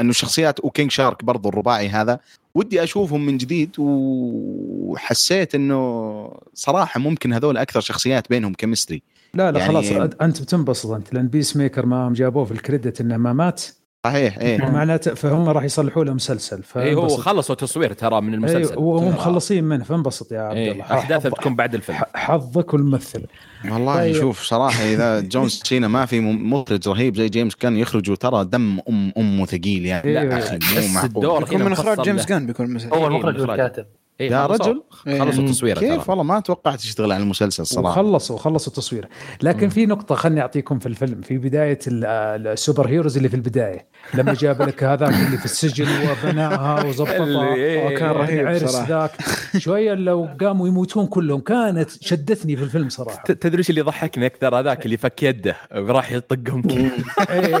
[0.00, 2.20] إنه شخصيات و King Shark برضو الرباعي هذا.
[2.54, 9.02] ودي أشوفهم من جديد وحسيت إنه صراحة ممكن هذول أكثر شخصيات بينهم chemistry
[9.34, 13.16] لا لا يعني خلاص أنت بتنبسط أنت لأن Peacemaker ما جابوه في ال credit إنه
[13.16, 13.62] ما مات.
[14.06, 14.58] صحيح إيه.
[14.58, 18.72] معناته فهم راح يصلحوا له مسلسل اي هو خلصوا تصوير ترى من المسلسل.
[18.72, 20.84] إيه وهم مخلصين منه فانبسط يا عبد إيه الله.
[20.84, 21.98] أحداثه بتكون بعد الفيلم.
[22.14, 23.22] حظك والممثل
[23.70, 24.14] والله طيب.
[24.14, 28.78] شوف صراحة إذا جون سينا ما في مخرج رهيب زي جيمس جان يخرجوا ترى دم
[28.88, 30.14] ام أمه ثقيل يعني.
[30.14, 31.44] لا أخي مو معقول.
[31.44, 33.84] بيكون من إخراج جيمس جان بيكون هو المخرج والكاتب.
[33.84, 34.82] إيه يا رجل؟
[35.18, 37.94] خلصوا التصوير كيف؟ والله ما توقعت يشتغل على المسلسل صراحة.
[37.94, 39.08] خلصوا خلصوا التصوير.
[39.42, 39.68] لكن.
[39.68, 41.20] في نقطة خلني أعطيكم في الفيلم.
[41.20, 43.86] في بداية السوبر هيروز اللي في البداية.
[44.14, 47.54] لما جاب لك هذاك اللي في السجن وبناها وظبطها
[47.86, 49.10] وكان رهيب عرس ذاك.
[49.58, 51.40] شوية لو قاموا يموتون كلهم.
[51.40, 53.22] كانت شدتني في الفيلم صراحة.
[53.24, 57.58] تدري إيش اللي ضحكني أكثر هذاك اللي فك يده؟ راح يطقهم إيه.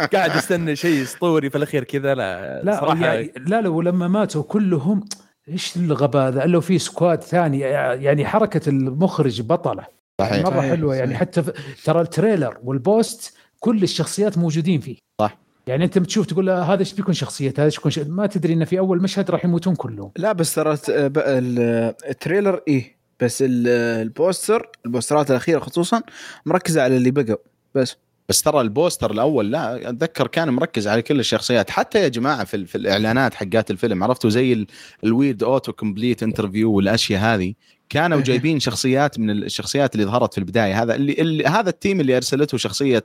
[0.14, 2.14] قاعد يستنى شيء أسطوري في الأخير كذا.
[2.14, 5.04] لا لا صراحة يعني لا لا ولما ماتوا كلهم
[5.48, 9.86] إيش الغباء هذا؟ الا في squad ثاني يعني حركة المخرج بطلة.
[10.20, 10.44] صحيح.
[10.46, 11.42] مرة حلوة يعني حتى
[11.84, 14.96] ترى ال trailer وال poster كل الشخصيات موجودين فيه.
[15.20, 15.38] صح.
[15.66, 18.10] يعني أنت بتشوف تقول هذا إيش بيكون شخصيه هذا إيش بيكون شخصية.
[18.10, 20.10] ما تدري إنه في أول مشهد راح يموتون كلهم.
[20.16, 26.02] لا بس ترى ال trailer إيه بس ال poster البوسترات الأخيرة خصوصا
[26.46, 27.36] مركزة على اللي بقوا
[27.74, 27.96] بس.
[28.28, 31.70] بس ترى ال poster الأول لا أتذكر كان مركز على كل الشخصيات.
[31.70, 34.66] حتى يا جماعة في, في الإعلانات حقات الفيلم عرفتوا زي
[35.04, 37.54] ال Wired autocomplete interview والأشياء هذه؟
[37.88, 40.82] كانوا جايبين شخصيات من الشخصيات اللي ظهرت في البداية.
[40.82, 43.04] هذا اللي, اللي هذا ال team اللي أرسلته شخصية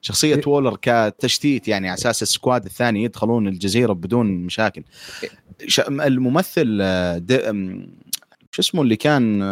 [0.00, 0.42] شخصية إيه.
[0.46, 4.82] وولر كتشتيت يعني على أساس ال squad الثاني يدخلون الجزيرة بدون مشاكل.
[5.88, 6.78] الممثل
[8.50, 9.42] شو اسمه اللي كان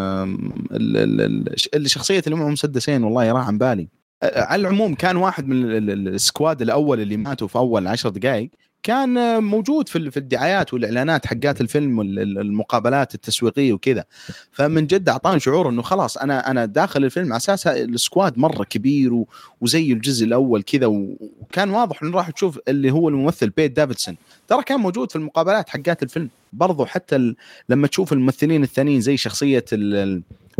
[0.70, 3.88] اللي شخصية اللي معه مسدسين والله راح عن بالي.
[4.24, 8.50] على العموم كان واحد من ال squad الأول اللي ماتوا في أول عشر دقائق
[8.82, 14.04] كان موجود في في الدعايات والإعلانات حقات الفيلم والمقابلات التسويقية وكذا.
[14.52, 19.24] فمن جد أعطاني شعور إنه خلاص أنا أنا داخل الفيلم على أساس السكواد مرة كبير
[19.60, 24.16] وزي الجزء الأول كذا وكان واضح إنه راح تشوف اللي هو الممثل بيت دافيدسون.
[24.48, 26.28] ترى كان موجود في المقابلات حقات الفيلم.
[26.52, 27.34] برضو حتى
[27.68, 29.64] لما تشوف الممثلين الثانيين زي شخصية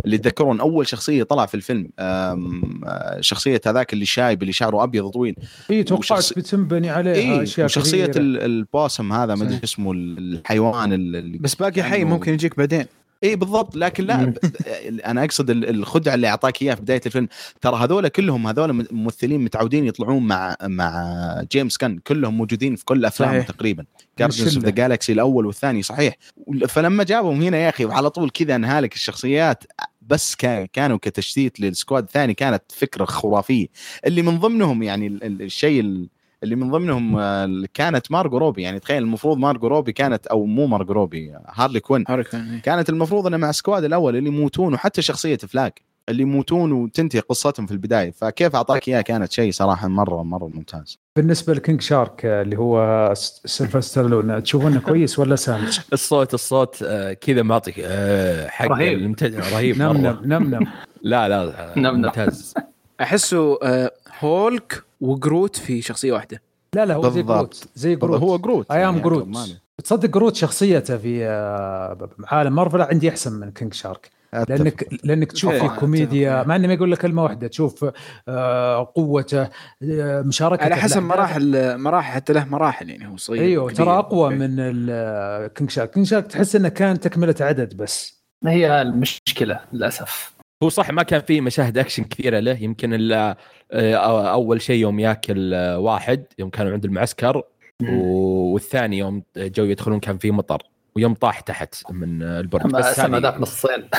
[0.05, 5.09] اللي تذكرون أول شخصية طلع في الفيلم آه، شخصية هذاك اللي شايب اللي شعره أبيض
[5.09, 5.35] طويل
[5.71, 6.33] اي توقعت وشخص...
[6.33, 11.83] بتنبني عليها إيه أشياء شخصيه ال possum هذا ما أدري اسمه الحيوان اللي بس باقي
[11.83, 12.85] حي ممكن يجيك بعدين.
[13.23, 13.75] اي بالضبط.
[13.75, 14.33] لكن لا
[15.05, 17.27] أنا أقصد الخدعة اللي أعطاك إياها في بداية الفيلم.
[17.61, 23.05] ترى هذول كلهم هذول ممثلين متعودين يطلعون مع مع جيمس جان كلهم موجودين في كل
[23.05, 23.85] افلامه تقريبا.
[24.19, 26.15] Guardians of the Galaxy الأول والثاني صحيح.
[26.67, 29.63] فلما جابهم هنا يا أخي على طول كذا انهالك الشخصيات
[30.01, 30.35] بس
[30.73, 33.67] كانوا كتشتيت لل squad الثاني كانت فكرة خرافية.
[34.05, 36.07] اللي من ضمنهم يعني الشيء
[36.43, 38.61] اللي من ضمنهم آه، كانت مارجو روبي.
[38.61, 42.03] يعني تخيل المفروض مارجو روبي كانت أو مو مارجو روبي هارلي كوين.
[42.07, 42.61] هارلي كوين إيه.
[42.61, 47.19] كانت المفروض انها مع ال squad الأول اللي يموتون وحتى شخصية فلاك اللي يموتون وتنتهي
[47.19, 48.11] قصتهم في البداية.
[48.11, 50.97] فكيف أعطاك إياها؟ كانت شيء صراحة مرة مرة ممتاز.
[51.15, 53.11] بالنسبة لكينج شارك آه، اللي هو
[53.45, 57.75] سيلفستر ستالون تشوفونه كويس ولا سامج؟ الصوت الصوت آه، كذا معطيك
[58.47, 59.15] حق رهيب.
[59.23, 60.67] رهيب نم نم نم نم.
[61.01, 62.53] لا لا ممتاز.
[63.01, 63.59] أحسه
[64.19, 66.41] هولك وجروت في شخصية واحدة.
[66.75, 68.21] لا لا هو زي جروت زي جروت.
[68.21, 69.27] هو جروت I am جروت
[69.83, 74.09] تصدق جروت شخصيته في آه، عالم مارفل عندي أحسن من كينج شارك.
[74.49, 77.85] لأنك لأنك تشوف في كوميديا مع إني ما يقول لك كلمة واحدة تشوف
[78.27, 79.49] آه، قوته
[79.83, 80.63] آه، مشاركته.
[80.63, 84.55] على حسب مراحل مراحل حتى له مراحل يعني هو صغير أيوه ترى أقوى من
[85.47, 85.91] كينج شارك.
[85.91, 88.23] كينج شارك تحس إنه كان تكملة عدد بس.
[88.41, 90.34] ما هي المشكلة للأسف.
[90.65, 92.63] هو صح ما كان في مشاهد اكشن كثيرة له.
[92.63, 93.37] يمكن الا
[93.71, 97.43] آه، أول شيء يوم ياكل واحد يوم كانوا عند المعسكر
[97.89, 100.63] والثاني يوم جو يدخلون كان في مطر
[100.95, 102.71] ويوم طاح تحت من البرج.
[102.71, 103.89] بس هذاك نصين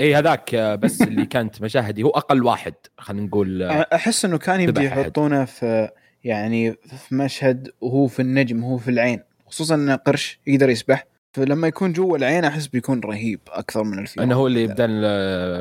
[0.00, 2.02] اي هذاك بس اللي كانت مشاهدي.
[2.02, 5.88] هو أقل واحد خلينا نقول أحس إنه كان يبدي يحطونه في
[6.24, 9.20] يعني في مشهد وهو في النجم وهو في العين.
[9.46, 11.06] خصوصا إن قرش يقدر يسبح.
[11.34, 15.00] فلما يكون جوا العين أحس بيكون رهيب أكثر من الفيلم إنه هو اللي بدل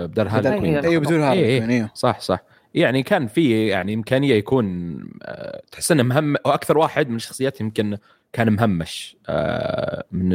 [0.08, 1.92] بدل هذا أيوه بدون هذا إيه إيه.
[1.96, 2.40] صح صح.
[2.74, 7.98] يعني كان في يعني إمكانية يكون آه، تحس إنه مهم وأكثر واحد من الشخصيات يمكن
[8.34, 10.34] كان مهمش آه، من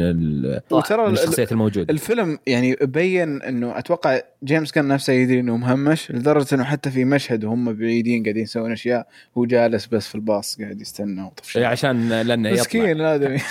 [0.71, 1.93] وترى الشخصيات الموجودة.
[1.93, 7.05] الفيلم يعني بين إنه أتوقع جيمس كان نفسه يدري إنه مهمش لدرجة إنه حتى في
[7.05, 9.07] مشهد وهم بعيدين قاعدين يسوون أشياء
[9.37, 13.39] هو جالس بس في الباص قاعد يستنى وطفش إيه، عشان لأنه مسكين الادمي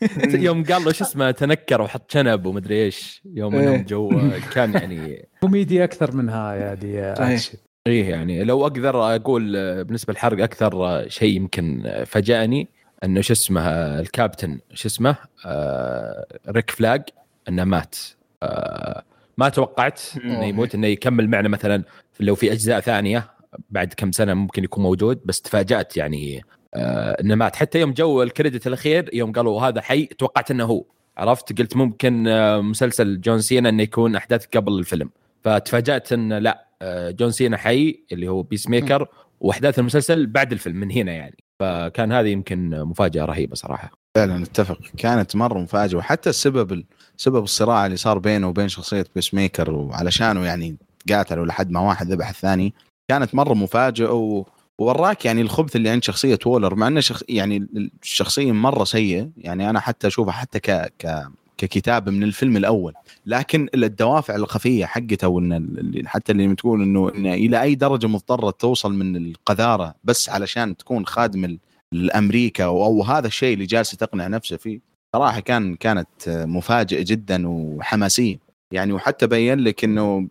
[0.46, 3.22] يوم قال له شو اسمه تنكر وحط شنب ومدري إيش.
[3.34, 3.84] يوم انهم إيه.
[3.84, 4.10] جو
[4.54, 9.52] كان يعني كوميدي أكثر منها يعني اكشن إيه يعني لو أقدر أقول
[9.84, 12.68] بالنسبة للحرق أكثر شيء يمكن فاجأني
[13.04, 13.68] إنه شو اسمه
[14.00, 15.16] الكابتن شو اسمه
[15.46, 17.02] آه ريك فلاق
[17.48, 17.96] إنه مات.
[18.42, 19.04] آه
[19.38, 21.84] ما توقعت إنه يموت إنه يكمل معنا مثلا
[22.20, 23.30] لو في أجزاء ثانية
[23.70, 26.44] بعد كم سنة ممكن يكون موجود بس تفاجأت يعني
[26.74, 27.56] آه إنه مات.
[27.56, 30.84] حتى يوم جو ال credit الأخير يوم قالوا هذا حي توقعت إنه هو.
[31.16, 35.10] عرفت؟ قلت ممكن آه مسلسل جون سينا إنه يكون أحداث قبل الفيلم.
[35.44, 39.08] فتفاجأت انه لا آه جون سينا حي اللي هو بيس ميكر
[39.40, 41.44] وأحداث المسلسل بعد الفيلم من هنا يعني.
[41.60, 43.90] فكان هذه يمكن مفاجأة رهيبة صراحة.
[44.16, 44.78] فعلا أتفق.
[44.96, 46.84] كانت مرة مفاجأة وحتى السبب
[47.16, 50.76] سبب الصراع اللي صار بينه وبين شخصية بيس ميكر وعلشانه يعني
[51.08, 52.74] قاتلوا لحد ما واحد ذبح الثاني
[53.10, 54.44] كانت مرة مفاجئه.
[54.80, 57.22] ووراك يعني الخبث اللي عند شخصية وولر مع إنه شخ...
[57.28, 57.66] يعني
[58.02, 60.70] الشخصيه مرة سيء يعني أنا حتى أشوفها حتى ك...
[60.98, 61.28] ك...
[61.58, 62.94] ككتاب من الفيلم الأول.
[63.26, 68.92] لكن الدوافع الخفية حقته وإن حتى اللي تقول إنه إن إلى أي درجة مضطرة توصل
[68.92, 71.58] من القذارة بس علشان تكون خادم
[71.92, 74.80] لامريكا أو هذا الشيء اللي جالس تقنع نفسه فيه
[75.16, 78.38] صراحة كان كانت مفاجئة جدا وحماسية.
[78.72, 80.28] يعني وحتى بين لك إنه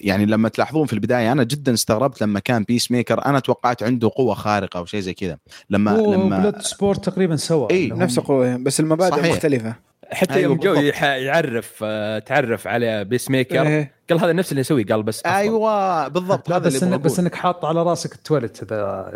[0.00, 4.10] يعني لما تلاحظون في البداية أنا جدا استغربت لما كان بيس ميكر أنا توقعت عنده
[4.16, 5.38] قوة خارقة أو شيء زي كذا
[5.70, 9.32] لما لما بلود سبورت تقريبا سوى اي نفس القوة بس المبادئ صحيح.
[9.32, 9.74] مختلفة
[10.12, 13.92] حتى أيوة يوم جو يعرف آه، تعرف على بيس ميكر إيه.
[14.12, 15.36] قال هذا نفس اللي يسوي قال بس أفضل.
[15.36, 19.12] أيوه بالضبط لا بس إنك بس إنك حاط على راسك التواليت هذا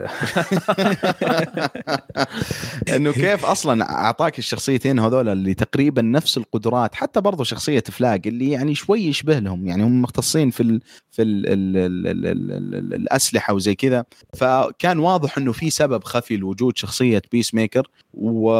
[2.96, 8.50] إنه كيف أصلا أعطاك الشخصيتين هذول اللي تقريبا نفس القدرات حتى برضو شخصية فلاج اللي
[8.50, 12.74] يعني شوي يشبه لهم يعني هم مختصين في ال في ال ال ال ال ال
[12.74, 14.04] ال الأسلحة وزي كذا.
[14.34, 18.50] فكان واضح إنه في سبب خفي لوجود شخصية بيس ميكر و...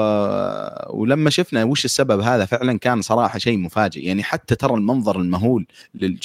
[0.91, 4.05] ولما شفنا وش السبب هذا فعلا كان صراحة شيء مفاجئ.
[4.05, 5.67] يعني حتى ترى المنظر المهول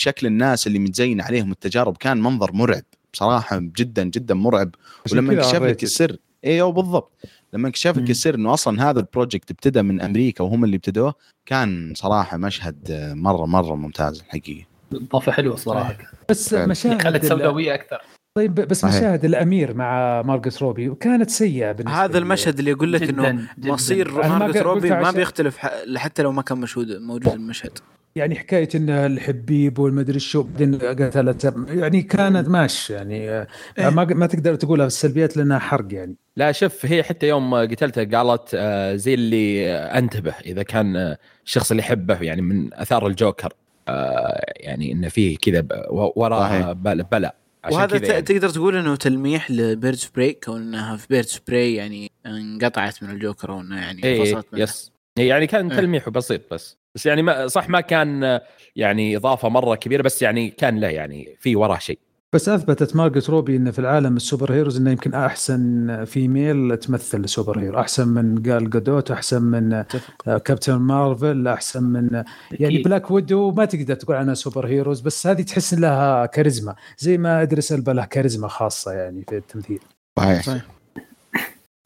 [0.02, 2.84] شكل الناس اللي متزين عليهم التجارب كان منظر مرعب.
[3.14, 4.76] بصراحة جدا جدا مرعب.
[5.11, 7.11] ولما انكشف لك السر إيوه بالضبط.
[7.53, 11.14] لما انكشف لك السر إنه أصلا هذا ال project ابتدى من أمريكا وهم اللي ابتدوه
[11.45, 14.65] كان صراحة مشهد مرة مرة ممتاز الحقيقة.
[14.94, 15.98] إضافة حلوة صراحة.
[16.30, 18.02] بس مشاهد خلت سوداوية أكثر.
[18.38, 18.95] طيب بس صحيح.
[18.95, 24.11] مشاهد الأمير مع مارغت روبي كانت سيئة بالنسبة هذا المشهد اللي يقول لك إنه مصير
[24.11, 25.57] مارغت روبي ما بيختلف
[25.95, 27.80] حتى لو ما كان مشهود موجود المشهد.
[28.16, 33.48] يعني حكاية انها الحبيب والمدري شو بعدين قتلت يعني كانت ماشي يعني إيه؟
[33.78, 36.16] ما ما تقدر تقولها السلبيات لأنها حرق يعني.
[36.36, 41.72] لا شوف هي حتى يوم قتلته قالت آه، زي اللي أنتبه إذا كان آه، الشخص
[41.72, 43.54] اللي يحبه يعني من آثار الجوكر
[43.88, 47.36] آه، يعني انه فيه كذا وراه بلا.
[47.72, 48.22] وهذا يعني.
[48.22, 52.12] تقدر تقول إنه تلميح ل Birds of Prey كون إنها في Birds of Prey يعني
[52.26, 54.90] انقطعت من الجوكر وإنه يعني إيه فصلت منه yes.
[55.20, 55.78] يعني كان إيه.
[55.78, 56.78] تلميح بسيط بس.
[56.96, 58.40] بس يعني ما صح ما كان
[58.76, 62.00] يعني إضافة مرة كبيرة بس يعني كان له يعني في وراه شيء.
[62.34, 67.60] بس أثبتت مارجو روبي انه في العالم ال superheroes إنه يمكن أحسن female تمثل ال
[67.60, 67.80] superhero.
[67.80, 69.84] أحسن من جال جودوت أحسن من
[70.26, 75.74] كابتن مارفل أحسن من يعني بلاك ويدو ما تقدر تقول عنها superheroes بس هذه تحس
[75.74, 76.76] لها كاريزما.
[76.98, 79.80] زي ما إدريس ألبا له كاريزما خاصة يعني في التمثيل.
[80.20, 80.64] صحيح.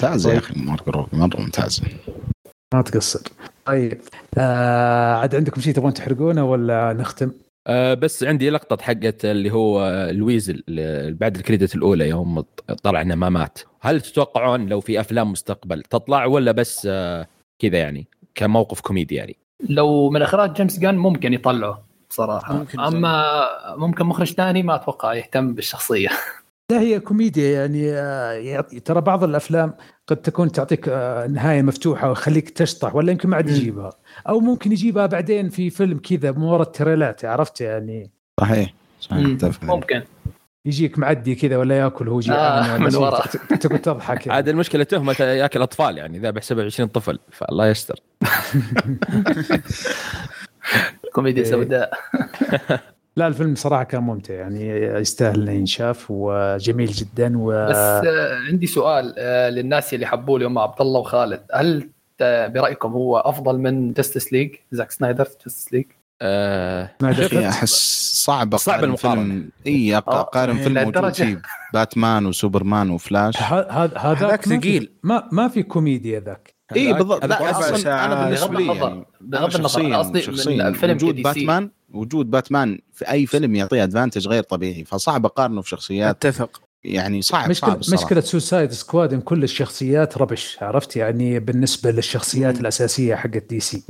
[0.02, 1.84] ممتاز يا أخي مارجو روبي مره ممتازه
[2.76, 3.20] ما تقصر.
[3.66, 4.02] طيب
[4.38, 7.32] آه عاد عندكم شيء تبغون تحرقونه ولا نختم؟
[7.68, 10.52] آه بس عندي لقطة حقت اللي هو الويزل
[11.10, 12.44] بعد ال credit الأولى يوم
[12.84, 13.60] طلع إنه ما مات.
[13.82, 17.28] هل تتوقعون لو في أفلام مستقبل تطلع ولا بس آه
[17.60, 19.36] كذا يعني كموقف كوميدي يعني؟
[19.70, 22.54] لو من إخراج جيمس جان ممكن يطلعه صراحة.
[22.54, 23.26] ممكن أما
[23.76, 26.10] ممكن مخرج ثاني ما أتوقع يهتم بالشخصية.
[26.72, 27.84] لا هي كوميديا يعني,
[28.48, 29.74] يعني ترى بعض الأفلام
[30.08, 33.90] قد تكون تعطيك آه، نهاية مفتوحة ويخليك تشطح ولا يمكن ما عاد يجيبها.
[34.30, 39.64] أو ممكن يجيبها بعدين في فيلم كذا من وراء ال trailers عرفت يعني؟ صحيح صحيح
[39.64, 40.02] ممكن.
[40.66, 43.22] يجيك معدي كذا ولا يأكل هو جيعان آه من ورا.
[43.60, 44.36] تقعد تضحك يعني.
[44.36, 48.00] عاد المشكلة تهمة يأكل أطفال يعني ذابح 27 طفل فالله يستر.
[51.14, 51.44] كوميديا.
[51.52, 51.94] سوداء.
[53.18, 58.68] لا الفيلم صراحة كان ممتع يعني يستاهل إنه ينشاف وجميل جدا و بس آه، عندي
[58.68, 61.90] سؤال آه، للناس اللي حبوه اليوم عبد الله وخالد هل
[62.20, 65.86] برأيكم هو أفضل من جاستس ليج زاك سنايدر جاستس ليج؟
[66.22, 66.90] آه
[67.34, 69.44] أحس صعب صعب المقارنة.
[69.68, 71.42] اي أقارن فيلم موجود فيه
[71.74, 73.42] باتمان وسوبرمان وفلاش.
[73.42, 74.92] هذا هذاك ثقيل.
[75.04, 76.56] ما ما في كوميديا ذاك.
[76.76, 77.26] اي بالضبط.
[77.26, 83.12] لا أصلا أنا بالنسبة لي بغض النظر أنا قصدي من فيلم باتمان؟ وجود باتمان في
[83.12, 86.26] أي فيلم يعطيه advantage غير طبيعي فصعب أقارنه في شخصيات.
[86.26, 86.62] أتفق.
[86.84, 88.04] يعني صعب مشكلة صعب الصراحة.
[88.04, 93.84] مشكلة Suicide Squad إن كل الشخصيات ربش عرفت؟ يعني بالنسبة للشخصيات الأساسية حقت DC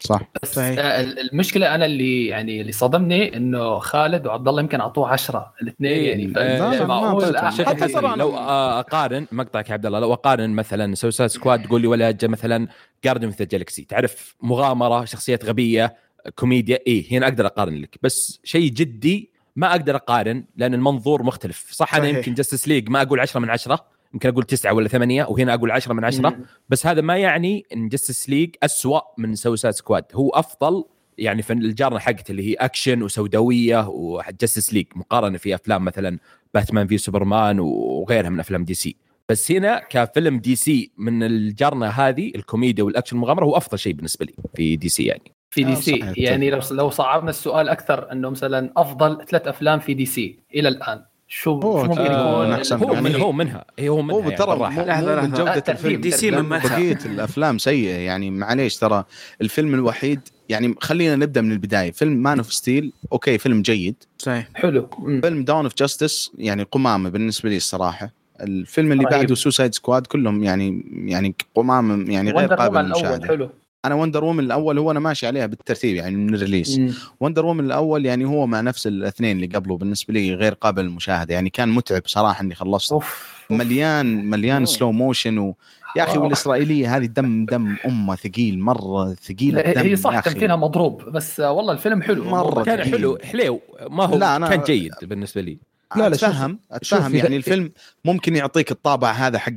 [0.00, 0.20] صح.
[0.42, 0.78] بس صحيح.
[0.78, 5.90] آه، المشكلة أنا اللي يعني اللي صدمني إنه خالد وعبد الله يمكن أعطوه 10 الاثنين
[5.90, 11.62] إيه يعني معقول؟ حتى لو أقارن مقطعك يا عبد الله لو أقارن مثلا Suicide Squad
[11.62, 12.68] تقول لي ولا مثلا
[13.04, 15.96] Guardians of the Galaxy تعرف مغامرة شخصيات غبية
[16.34, 21.68] كوميديا إيه هنا أقدر أقارن لك بس شيء جدي ما أقدر أقارن لأن المنظور مختلف.
[21.72, 25.24] صح أنا يمكن Justice League ما أقول 10 من 10 يمكن أقول تسعة ولا ثمانية
[25.24, 26.44] وهنا أقول عشرة من عشرة مم.
[26.68, 30.84] بس هذا ما يعني إن Justice League أسوأ من Suicide Squad هو أفضل
[31.18, 36.18] يعني في الجارنا حقته اللي هي أكشن وسوداوية و Justice League مقارنة في أفلام مثلا
[36.54, 38.96] Batman v Superman وغيرها من أفلام DC
[39.28, 44.34] بس هنا كفيلم DC من الجارنا هذه الكوميديا والأكشن المغامره هو أفضل شيء بالنسبة لي
[44.56, 45.35] في DC يعني.
[45.56, 46.04] في DC.
[46.04, 50.68] آه يعني لو لو صعبنا السؤال أكثر إنه مثلا أفضل ثلاث أفلام في DC إلى
[50.68, 53.64] الآن شو شو ممكن يكون؟ آه هو من هو منها.
[53.78, 56.00] هي هو منها هو ترى يعني لحظه من جوده الفيلم.
[56.00, 57.96] DC من بقية الأفلام سيئة.
[57.96, 59.04] يعني معليش ترى
[59.40, 61.90] الفيلم الوحيد يعني خلينا نبدأ من البداية.
[61.90, 64.04] فيلم Man of Steel okay فيلم جيد.
[64.18, 64.48] صحيح.
[64.54, 64.88] حلو.
[65.22, 68.12] فيلم Dawn of Justice يعني قمامة بالنسبة لي الصراحة.
[68.40, 73.26] الفيلم اللي بعده Suicide Squad كلهم يعني يعني قمامة يعني غير قابل للمشاهدة.
[73.26, 73.50] حلو.
[73.84, 76.80] أنا Wonder Woman الأول هو أنا ماشي عليها بالترتيب يعني من ال release.
[77.20, 81.34] Wonder Woman الأول يعني هو مع نفس الاثنين اللي قبله بالنسبة لي غير قابل للمشاهدة
[81.34, 83.36] يعني كان متعب صراحة إني خلصت أوف.
[83.50, 84.68] مليان مليان أوف.
[84.68, 85.56] slow motion و...
[85.96, 91.02] يا أخي والإسرائيلية هذه دم دم أمها ثقيل مرة ثقيل الدم هي صح تمثيلها مضروب
[91.10, 95.40] بس والله الفيلم حلو مرة كان حلو حليو ما هو لا أنا كان جيد بالنسبة
[95.40, 95.58] لي.
[95.96, 97.14] لا لا أتفهم أتفهم.
[97.14, 97.72] يعني الفيلم
[98.04, 99.52] ممكن يعطيك الطابع هذا حق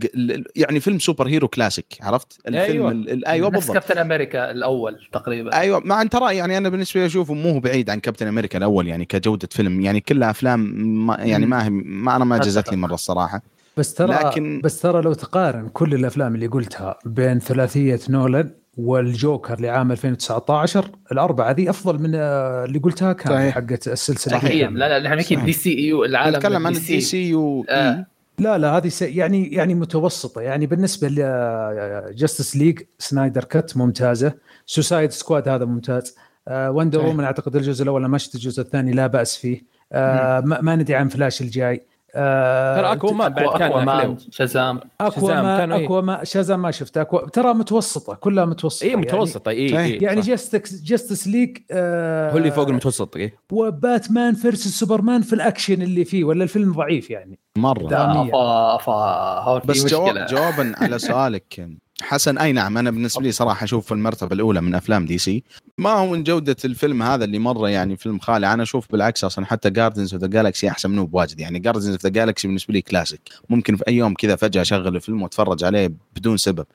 [0.55, 3.73] يعني فيلم superhero classic عرفت؟ الفيلم أيوه, أيوة بالضبط.
[3.73, 5.53] كابتن أمريكا الأول تقريبا.
[5.59, 8.87] أيوه مع ان ترى يعني أنا بالنسبة لي أشوفه مو بعيد عن كابتن أمريكا الأول
[8.87, 10.59] يعني كجودة فيلم يعني كلها أفلام
[11.05, 13.41] ما يعني ما هي ما أنا ما جزت لي مرة الصراحة.
[13.77, 19.61] بس ترى لكن بس ترى لو تقارن كل الأفلام اللي قلتها بين ثلاثية نولان والجوكر
[19.61, 24.69] لعام 2019 الأربعة ذي أفضل من آه، اللي قلتها كان حقت السلسلة صحيح.
[24.69, 28.05] لا لا إحنا نحكي DCU العالم نتكلم عن ال DC U آه.
[28.39, 30.41] لا لا هذه يعني يعني متوسطة.
[30.41, 34.33] يعني بالنسبة ل Justice League Snyder Cut ممتازة.
[34.65, 36.15] Suicide Squad هذا ممتاز.
[36.51, 39.61] Wonder Woman أعتقد الجزء الأول ما شفت الجزء الثاني لا بأس فيه.
[39.91, 41.85] آه ما ندري عن فلاش الجاي.
[42.15, 47.53] آه ترى Aquaman بعد كان Aquaman Shazam Aquaman Aqua man Shazam ما شفت Aqua ترى
[47.53, 48.83] متوسطة كلها متوسطة.
[48.85, 49.49] اي متوسطة.
[49.49, 54.33] اي يعني, إيه يعني Justice Justice League آه هو اللي فوق المتوسط اي و Batman
[54.35, 57.87] versus Superman في الأكشن اللي فيه ولا الفيلم ضعيف يعني؟ مرة.
[57.87, 61.67] افا افا بس جواب جوابا على سؤالك
[62.01, 65.43] حسن أي نعم أنا بالنسبة لي صراحة أشوف في المرتبة الأولى من أفلام DC.
[65.77, 69.45] ما هو من جودة الفيلم هذا اللي مرة يعني فيلم خالي أنا أشوف بالعكس أصلا
[69.45, 71.39] حتى Guardians of the Galaxy أحسن منه بواجد.
[71.39, 74.95] يعني Guardians of the Galaxy بالنسبة لي كلاسيك ممكن في أي يوم كذا فجأة أشغل
[74.95, 76.65] الفيلم وأتفرج عليه بدون سبب.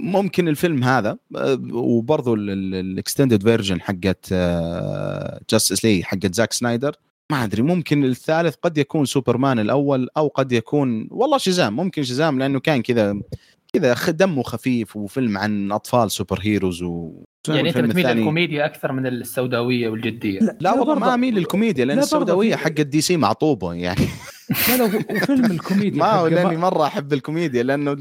[0.00, 1.16] ممكن الفيلم هذا
[1.72, 4.34] وبرضه ال extended version حقت
[5.50, 6.96] Justice League حقت زاك سنايدر
[7.30, 12.38] ما أدري ممكن الثالث قد يكون سوبرمان الأول أو قد يكون والله Shazam ممكن Shazam
[12.38, 13.20] لأنه كان كذا
[13.74, 17.12] كذا دمه خفيف وفيلم عن أطفال superheroes و
[17.48, 20.40] يعني انت بتميل للكوميديا أكثر من السوداوية والجدية.
[20.40, 24.08] لا, لا والله ما أميل للكوميديا لأن السوداوية حق ال DC معطوبة يعني.
[24.50, 27.96] لا لا وفيلم الكوميديا ما هو لأني مرة أحب الكوميديا لأنه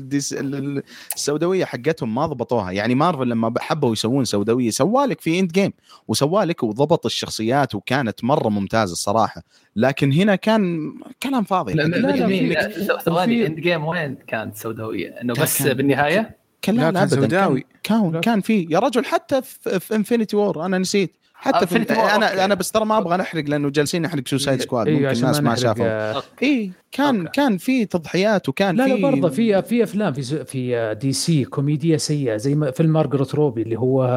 [1.16, 2.72] السوداوية حقتهم ما ضبطوها.
[2.72, 5.74] يعني مارفل لما حبوا يسوون سوداوية سوالك في Endgame
[6.08, 9.42] وسوالك وضبط الشخصيات وكانت مرة ممتازة الصراحه
[9.76, 10.94] لكن هنا كان
[11.24, 11.74] كلام فاضي.
[11.74, 17.66] لا لا ثواني End game وين كانت سوداوية؟ إنه بس بالنهاية؟ كان لا, لا سوداوي.
[17.84, 21.18] كان كان في يا رجل حتى في, في Infinity War أنا نسيت.
[21.44, 22.46] حتى في أنا okay.
[22.46, 26.22] أنا بس ترى ما أبغى نحرق لأنه جالسين نحرق Suicide Squad ممكن الناس ما شافوا.
[26.44, 27.32] اي كان okay.
[27.34, 31.98] كان في تضحيات وكان لا في لا برضه في في أفلام في في DC كوميديا
[31.98, 34.08] سيئة زي فيلم مارغريت روبي اللي هو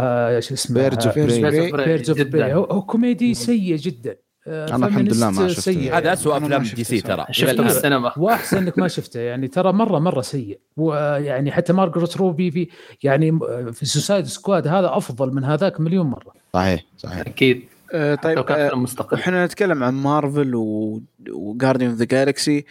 [0.41, 2.35] شو اسمه؟ Birds of of
[2.73, 4.26] هو كوميدي سيء جدا.
[4.49, 5.99] أنا الحمد لله ما شفته.
[5.99, 7.27] هذا اسوء افلام DC ترى.
[7.31, 9.21] شفته في السينما وأحسن إنك ما شفته.
[9.21, 10.59] يعني ترى مرة مرة سيء.
[10.77, 12.69] ويعني حتى مارغريت روبي في
[13.03, 13.39] يعني
[13.73, 16.33] في Suicide Squad هذا أفضل من هذاك مليون مرة.
[16.55, 17.21] صحيح صحيح.
[17.21, 17.65] أكيد.
[17.93, 19.17] آه طيب آه مستقل.
[19.17, 20.53] إحنا نتكلم عن مارفل
[21.31, 22.65] و Guardians of the Galaxy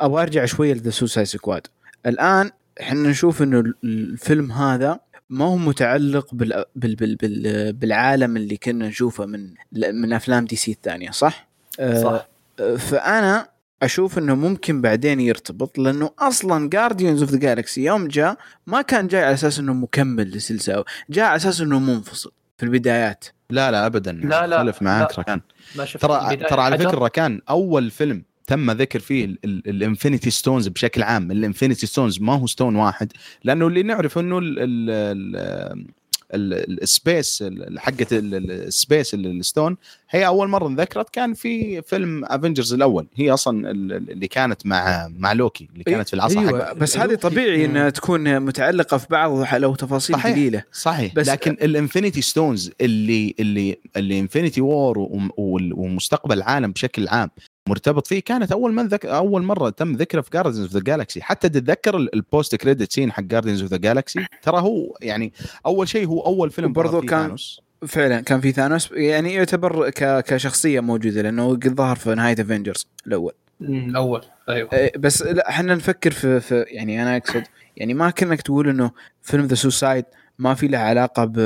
[0.00, 1.66] أبغى أرجع شوية ل The Suicide Squad.
[2.06, 2.50] الآن
[2.80, 5.00] إحنا نشوف إنه الفيلم هذا
[5.30, 6.64] ما هو متعلق بال...
[6.74, 6.96] بال...
[6.96, 7.16] بال...
[7.16, 7.72] بال...
[7.72, 11.48] بالعالم اللي كنا نشوفه من من أفلام DC الثانية صح؟
[11.78, 12.28] صح
[12.60, 13.48] آه فأنا
[13.82, 18.36] أشوف إنه ممكن بعدين يرتبط لأنه أصلا Guardians of the Galaxy يوم جاء
[18.66, 23.24] ما كان جاي على أساس إنه مكمل للسلسله جاء على أساس إنه منفصل في البدايات
[23.50, 25.18] لا لا ابدا لا لا اختلف معاك لا.
[25.18, 25.40] ركان
[25.76, 26.78] ترى ترى على.
[26.78, 31.30] فكرة ركان أول فيلم تم ذكر فيه ال Infinity Stones بشكل عام.
[31.30, 33.12] ال Infinity Stones ما هو stone واحد
[33.44, 35.86] لأنه اللي نعرف إنه ال- ال- ال-
[36.34, 39.76] ال- ال space ال- حقة ال- ال- ال space ال- ال stone
[40.10, 43.06] هي أول مرة انذكرت كان في فيلم Avengers الأول.
[43.16, 46.64] هي أصلا ال- اللي كانت مع مع لوكي اللي كانت في العصا أيوة.
[46.64, 50.32] حقه بس هذه طبيعي إنها تكون متعلقة في بعض لو تفاصيل صحيح.
[50.34, 51.14] قليله صحيح.
[51.14, 54.98] بس- لكن ال Infinity Stones اللي اللي اللي Infinity War
[55.38, 57.30] ومستقبل العالم بشكل عام
[57.68, 59.06] مرتبط فيه كانت أول من ذك...
[59.06, 62.92] أول مرة تم ذكره في Guardians of the Galaxy حتى تتذكر ال- ال post credit
[62.92, 65.32] scene حق Guardians of the Galaxy ترى هو يعني
[65.66, 67.60] أول شيء هو أول فيلم فيه كان- ثانوس.
[67.86, 70.24] فعلا كان في ثانوس يعني يعتبر ك...
[70.24, 73.32] كشخصية موجودة لأنه قد ظهر في نهاية Avengers الأول.
[73.60, 74.22] الأول.
[74.48, 74.68] أيوه.
[74.72, 77.42] إيه، بس لا إحنا نفكر في, في يعني أنا أقصد
[77.76, 78.90] يعني ما كأنك تقول إنه
[79.22, 80.04] فيلم The Suicide
[80.38, 81.36] ما في له علاقة ب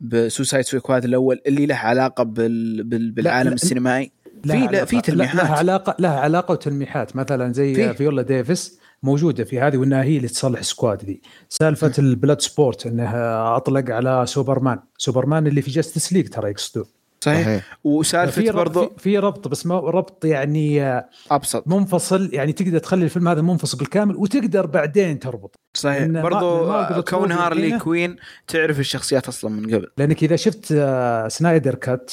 [0.00, 2.84] ب Suicide Squad الأول اللي له علاقة بال...
[2.84, 3.10] بال...
[3.10, 3.54] بالعالم لا.
[3.54, 4.12] السينمائي.
[4.42, 5.50] في لا في لا- لها تلميحات.
[5.58, 7.16] علاقه لها علاقة وتلميحات.
[7.16, 7.94] مثلا زي في.
[7.94, 11.20] فيولا ديفيس موجودة في هذه وإنها هي اللي تصلح Squad ذي.
[11.48, 14.78] سالفة ال Bloodsport إنها أطلق على سوبرمان.
[14.98, 16.84] سوبرمان اللي في Justice League ترى يقصدون
[17.20, 17.78] صحيح.
[17.84, 21.68] وسالفة برضو في, في ربط بس ما ربط يعني آه، أبسط.
[21.68, 22.30] منفصل.
[22.32, 26.06] يعني تقدر تخلي الفيلم هذا منفصل بالكامل وتقدر بعدين تربط صحيح.
[26.06, 27.78] برضو كون هارلي.
[27.78, 28.16] كوين
[28.48, 29.86] تعرف الشخصيات أصلا من قبل.
[29.98, 32.12] لأنك إذا شفت آه، Snyder Cut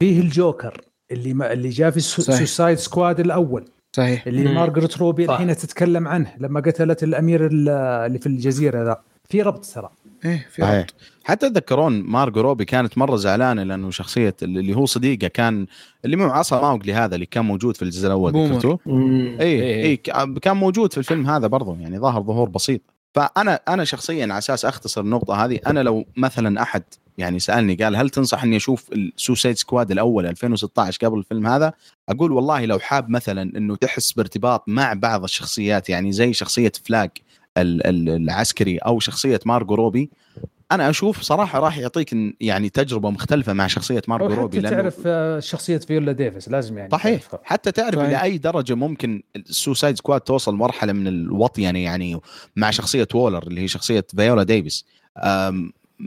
[0.00, 0.80] فيه الجوكر.
[1.10, 2.00] اللي ما اللي جاء في.
[2.00, 3.64] Suicide Squad الأول
[3.96, 4.54] صحيح اللي.
[4.54, 5.32] مارجو روبي صح.
[5.32, 7.68] الحين تتكلم عنه لما قتلت الأمير ال-
[8.06, 9.90] اللي في الجزيرة ذا في ربط ترى
[10.24, 14.86] إيه في صحيح ربط حتى تذكرون مارجو روبي كانت مرة زعلانة لأنه شخصية اللي هو
[14.86, 15.66] صديقه كان
[16.04, 18.32] اللي مو عصا ماوغلي هذا اللي كان موجود في الجزء الأول.
[18.50, 19.36] ذكرتوه؟ مم.
[19.40, 19.82] اي إيه.
[19.84, 19.96] اي
[20.42, 22.80] كان موجود في الفيلم هذا برضه يعني ظهر ظهور بسيط
[23.16, 26.82] فأنا أنا شخصيا على أساس أختصر النقطة هذه أنا لو مثلا أحد
[27.18, 31.72] يعني سألني قال هل تنصح إني أشوف ال Suicide Squad الأول 2016 قبل الفيلم هذا؟
[32.08, 36.72] أقول والله لو حاب مثلا إنه تحس بارتباط مع بعض الشخصيات يعني زي شخصية
[37.86, 40.10] ال- العسكري أو شخصية مارجو روبي
[40.72, 45.40] أنا أشوف صراحة راح يعطيك يعني تجربة مختلفة مع شخصية مارجو روبي حتى تعرف آه،
[45.40, 47.40] شخصية فيولا ديفيس لازم يعني صحيح تعرفها.
[47.44, 48.08] حتى تعرف صحيح.
[48.08, 52.20] إلى أي درجة ممكن ال Suicide Squad توصل مرحلة من الوطينه يعني
[52.56, 54.84] مع شخصية وولر اللي هي شخصية فيولا ديفيس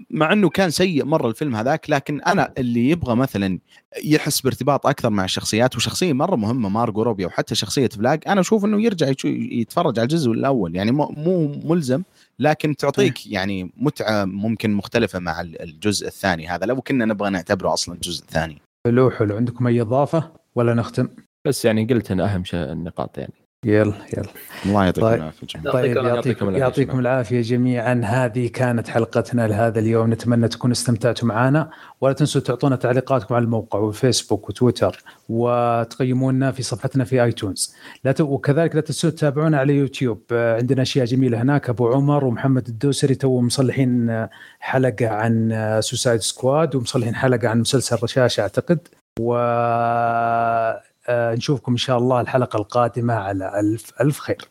[0.10, 3.60] مع إنه كان سيء مرة الفيلم هذاك لكن أنا اللي يبغى مثلا
[4.04, 8.66] يحس بارتباط أكثر مع الشخصيات وشخصية مرة مهمة مارجو روبي وحتى شخصية فلاج أنا أشوف
[8.66, 12.04] إنه يرجع يتفرج على الجزء الأول يعني مو ملزم
[12.40, 16.66] لكن تعطيك يعني متعة ممكن مختلفة مع الجزء الثاني هذا.
[16.66, 18.62] لو كنا نبغى نعتبره أصلا الجزء الثاني.
[18.88, 19.36] حلو حلو.
[19.36, 21.10] عندكم أي إضافة ولا نختم؟
[21.48, 23.34] بس يعني قلت إن أهم شيء النقاط يعني.
[23.66, 24.30] يلا يلا.
[24.66, 25.18] الله يعطيكم طيب.
[25.22, 25.74] العافية جميعاً.
[25.74, 27.00] طيب يعطيكم يعطيكم.
[27.00, 28.02] العافية جميعا.
[28.06, 30.14] هذه كانت حلقتنا لهذا اليوم.
[30.14, 31.70] نتمنى تكونوا استمتعتوا معنا.
[32.02, 37.76] ولا تنسوا تعطونا تعليقاتكم على الموقع والفيسبوك وتويتر وتقيمونا في صفحتنا في آيتونز.
[38.04, 38.22] لا ت...
[38.22, 40.24] وكذلك لا تنسوا تتابعونا على يوتيوب.
[40.32, 41.70] آه، عندنا أشياء جميلة هناك.
[41.70, 44.30] أبو عمر ومحمد الدوسري تو مصلحين آه،
[44.60, 45.52] حلقة عن
[45.82, 48.88] Suicide Squad ومصلحين حلقة عن مسلسل رشاش أعتقد.
[49.20, 50.82] و آه،
[51.12, 54.48] نشوفكم إن شاء الله الحلقة القادمة على الف ألف خير.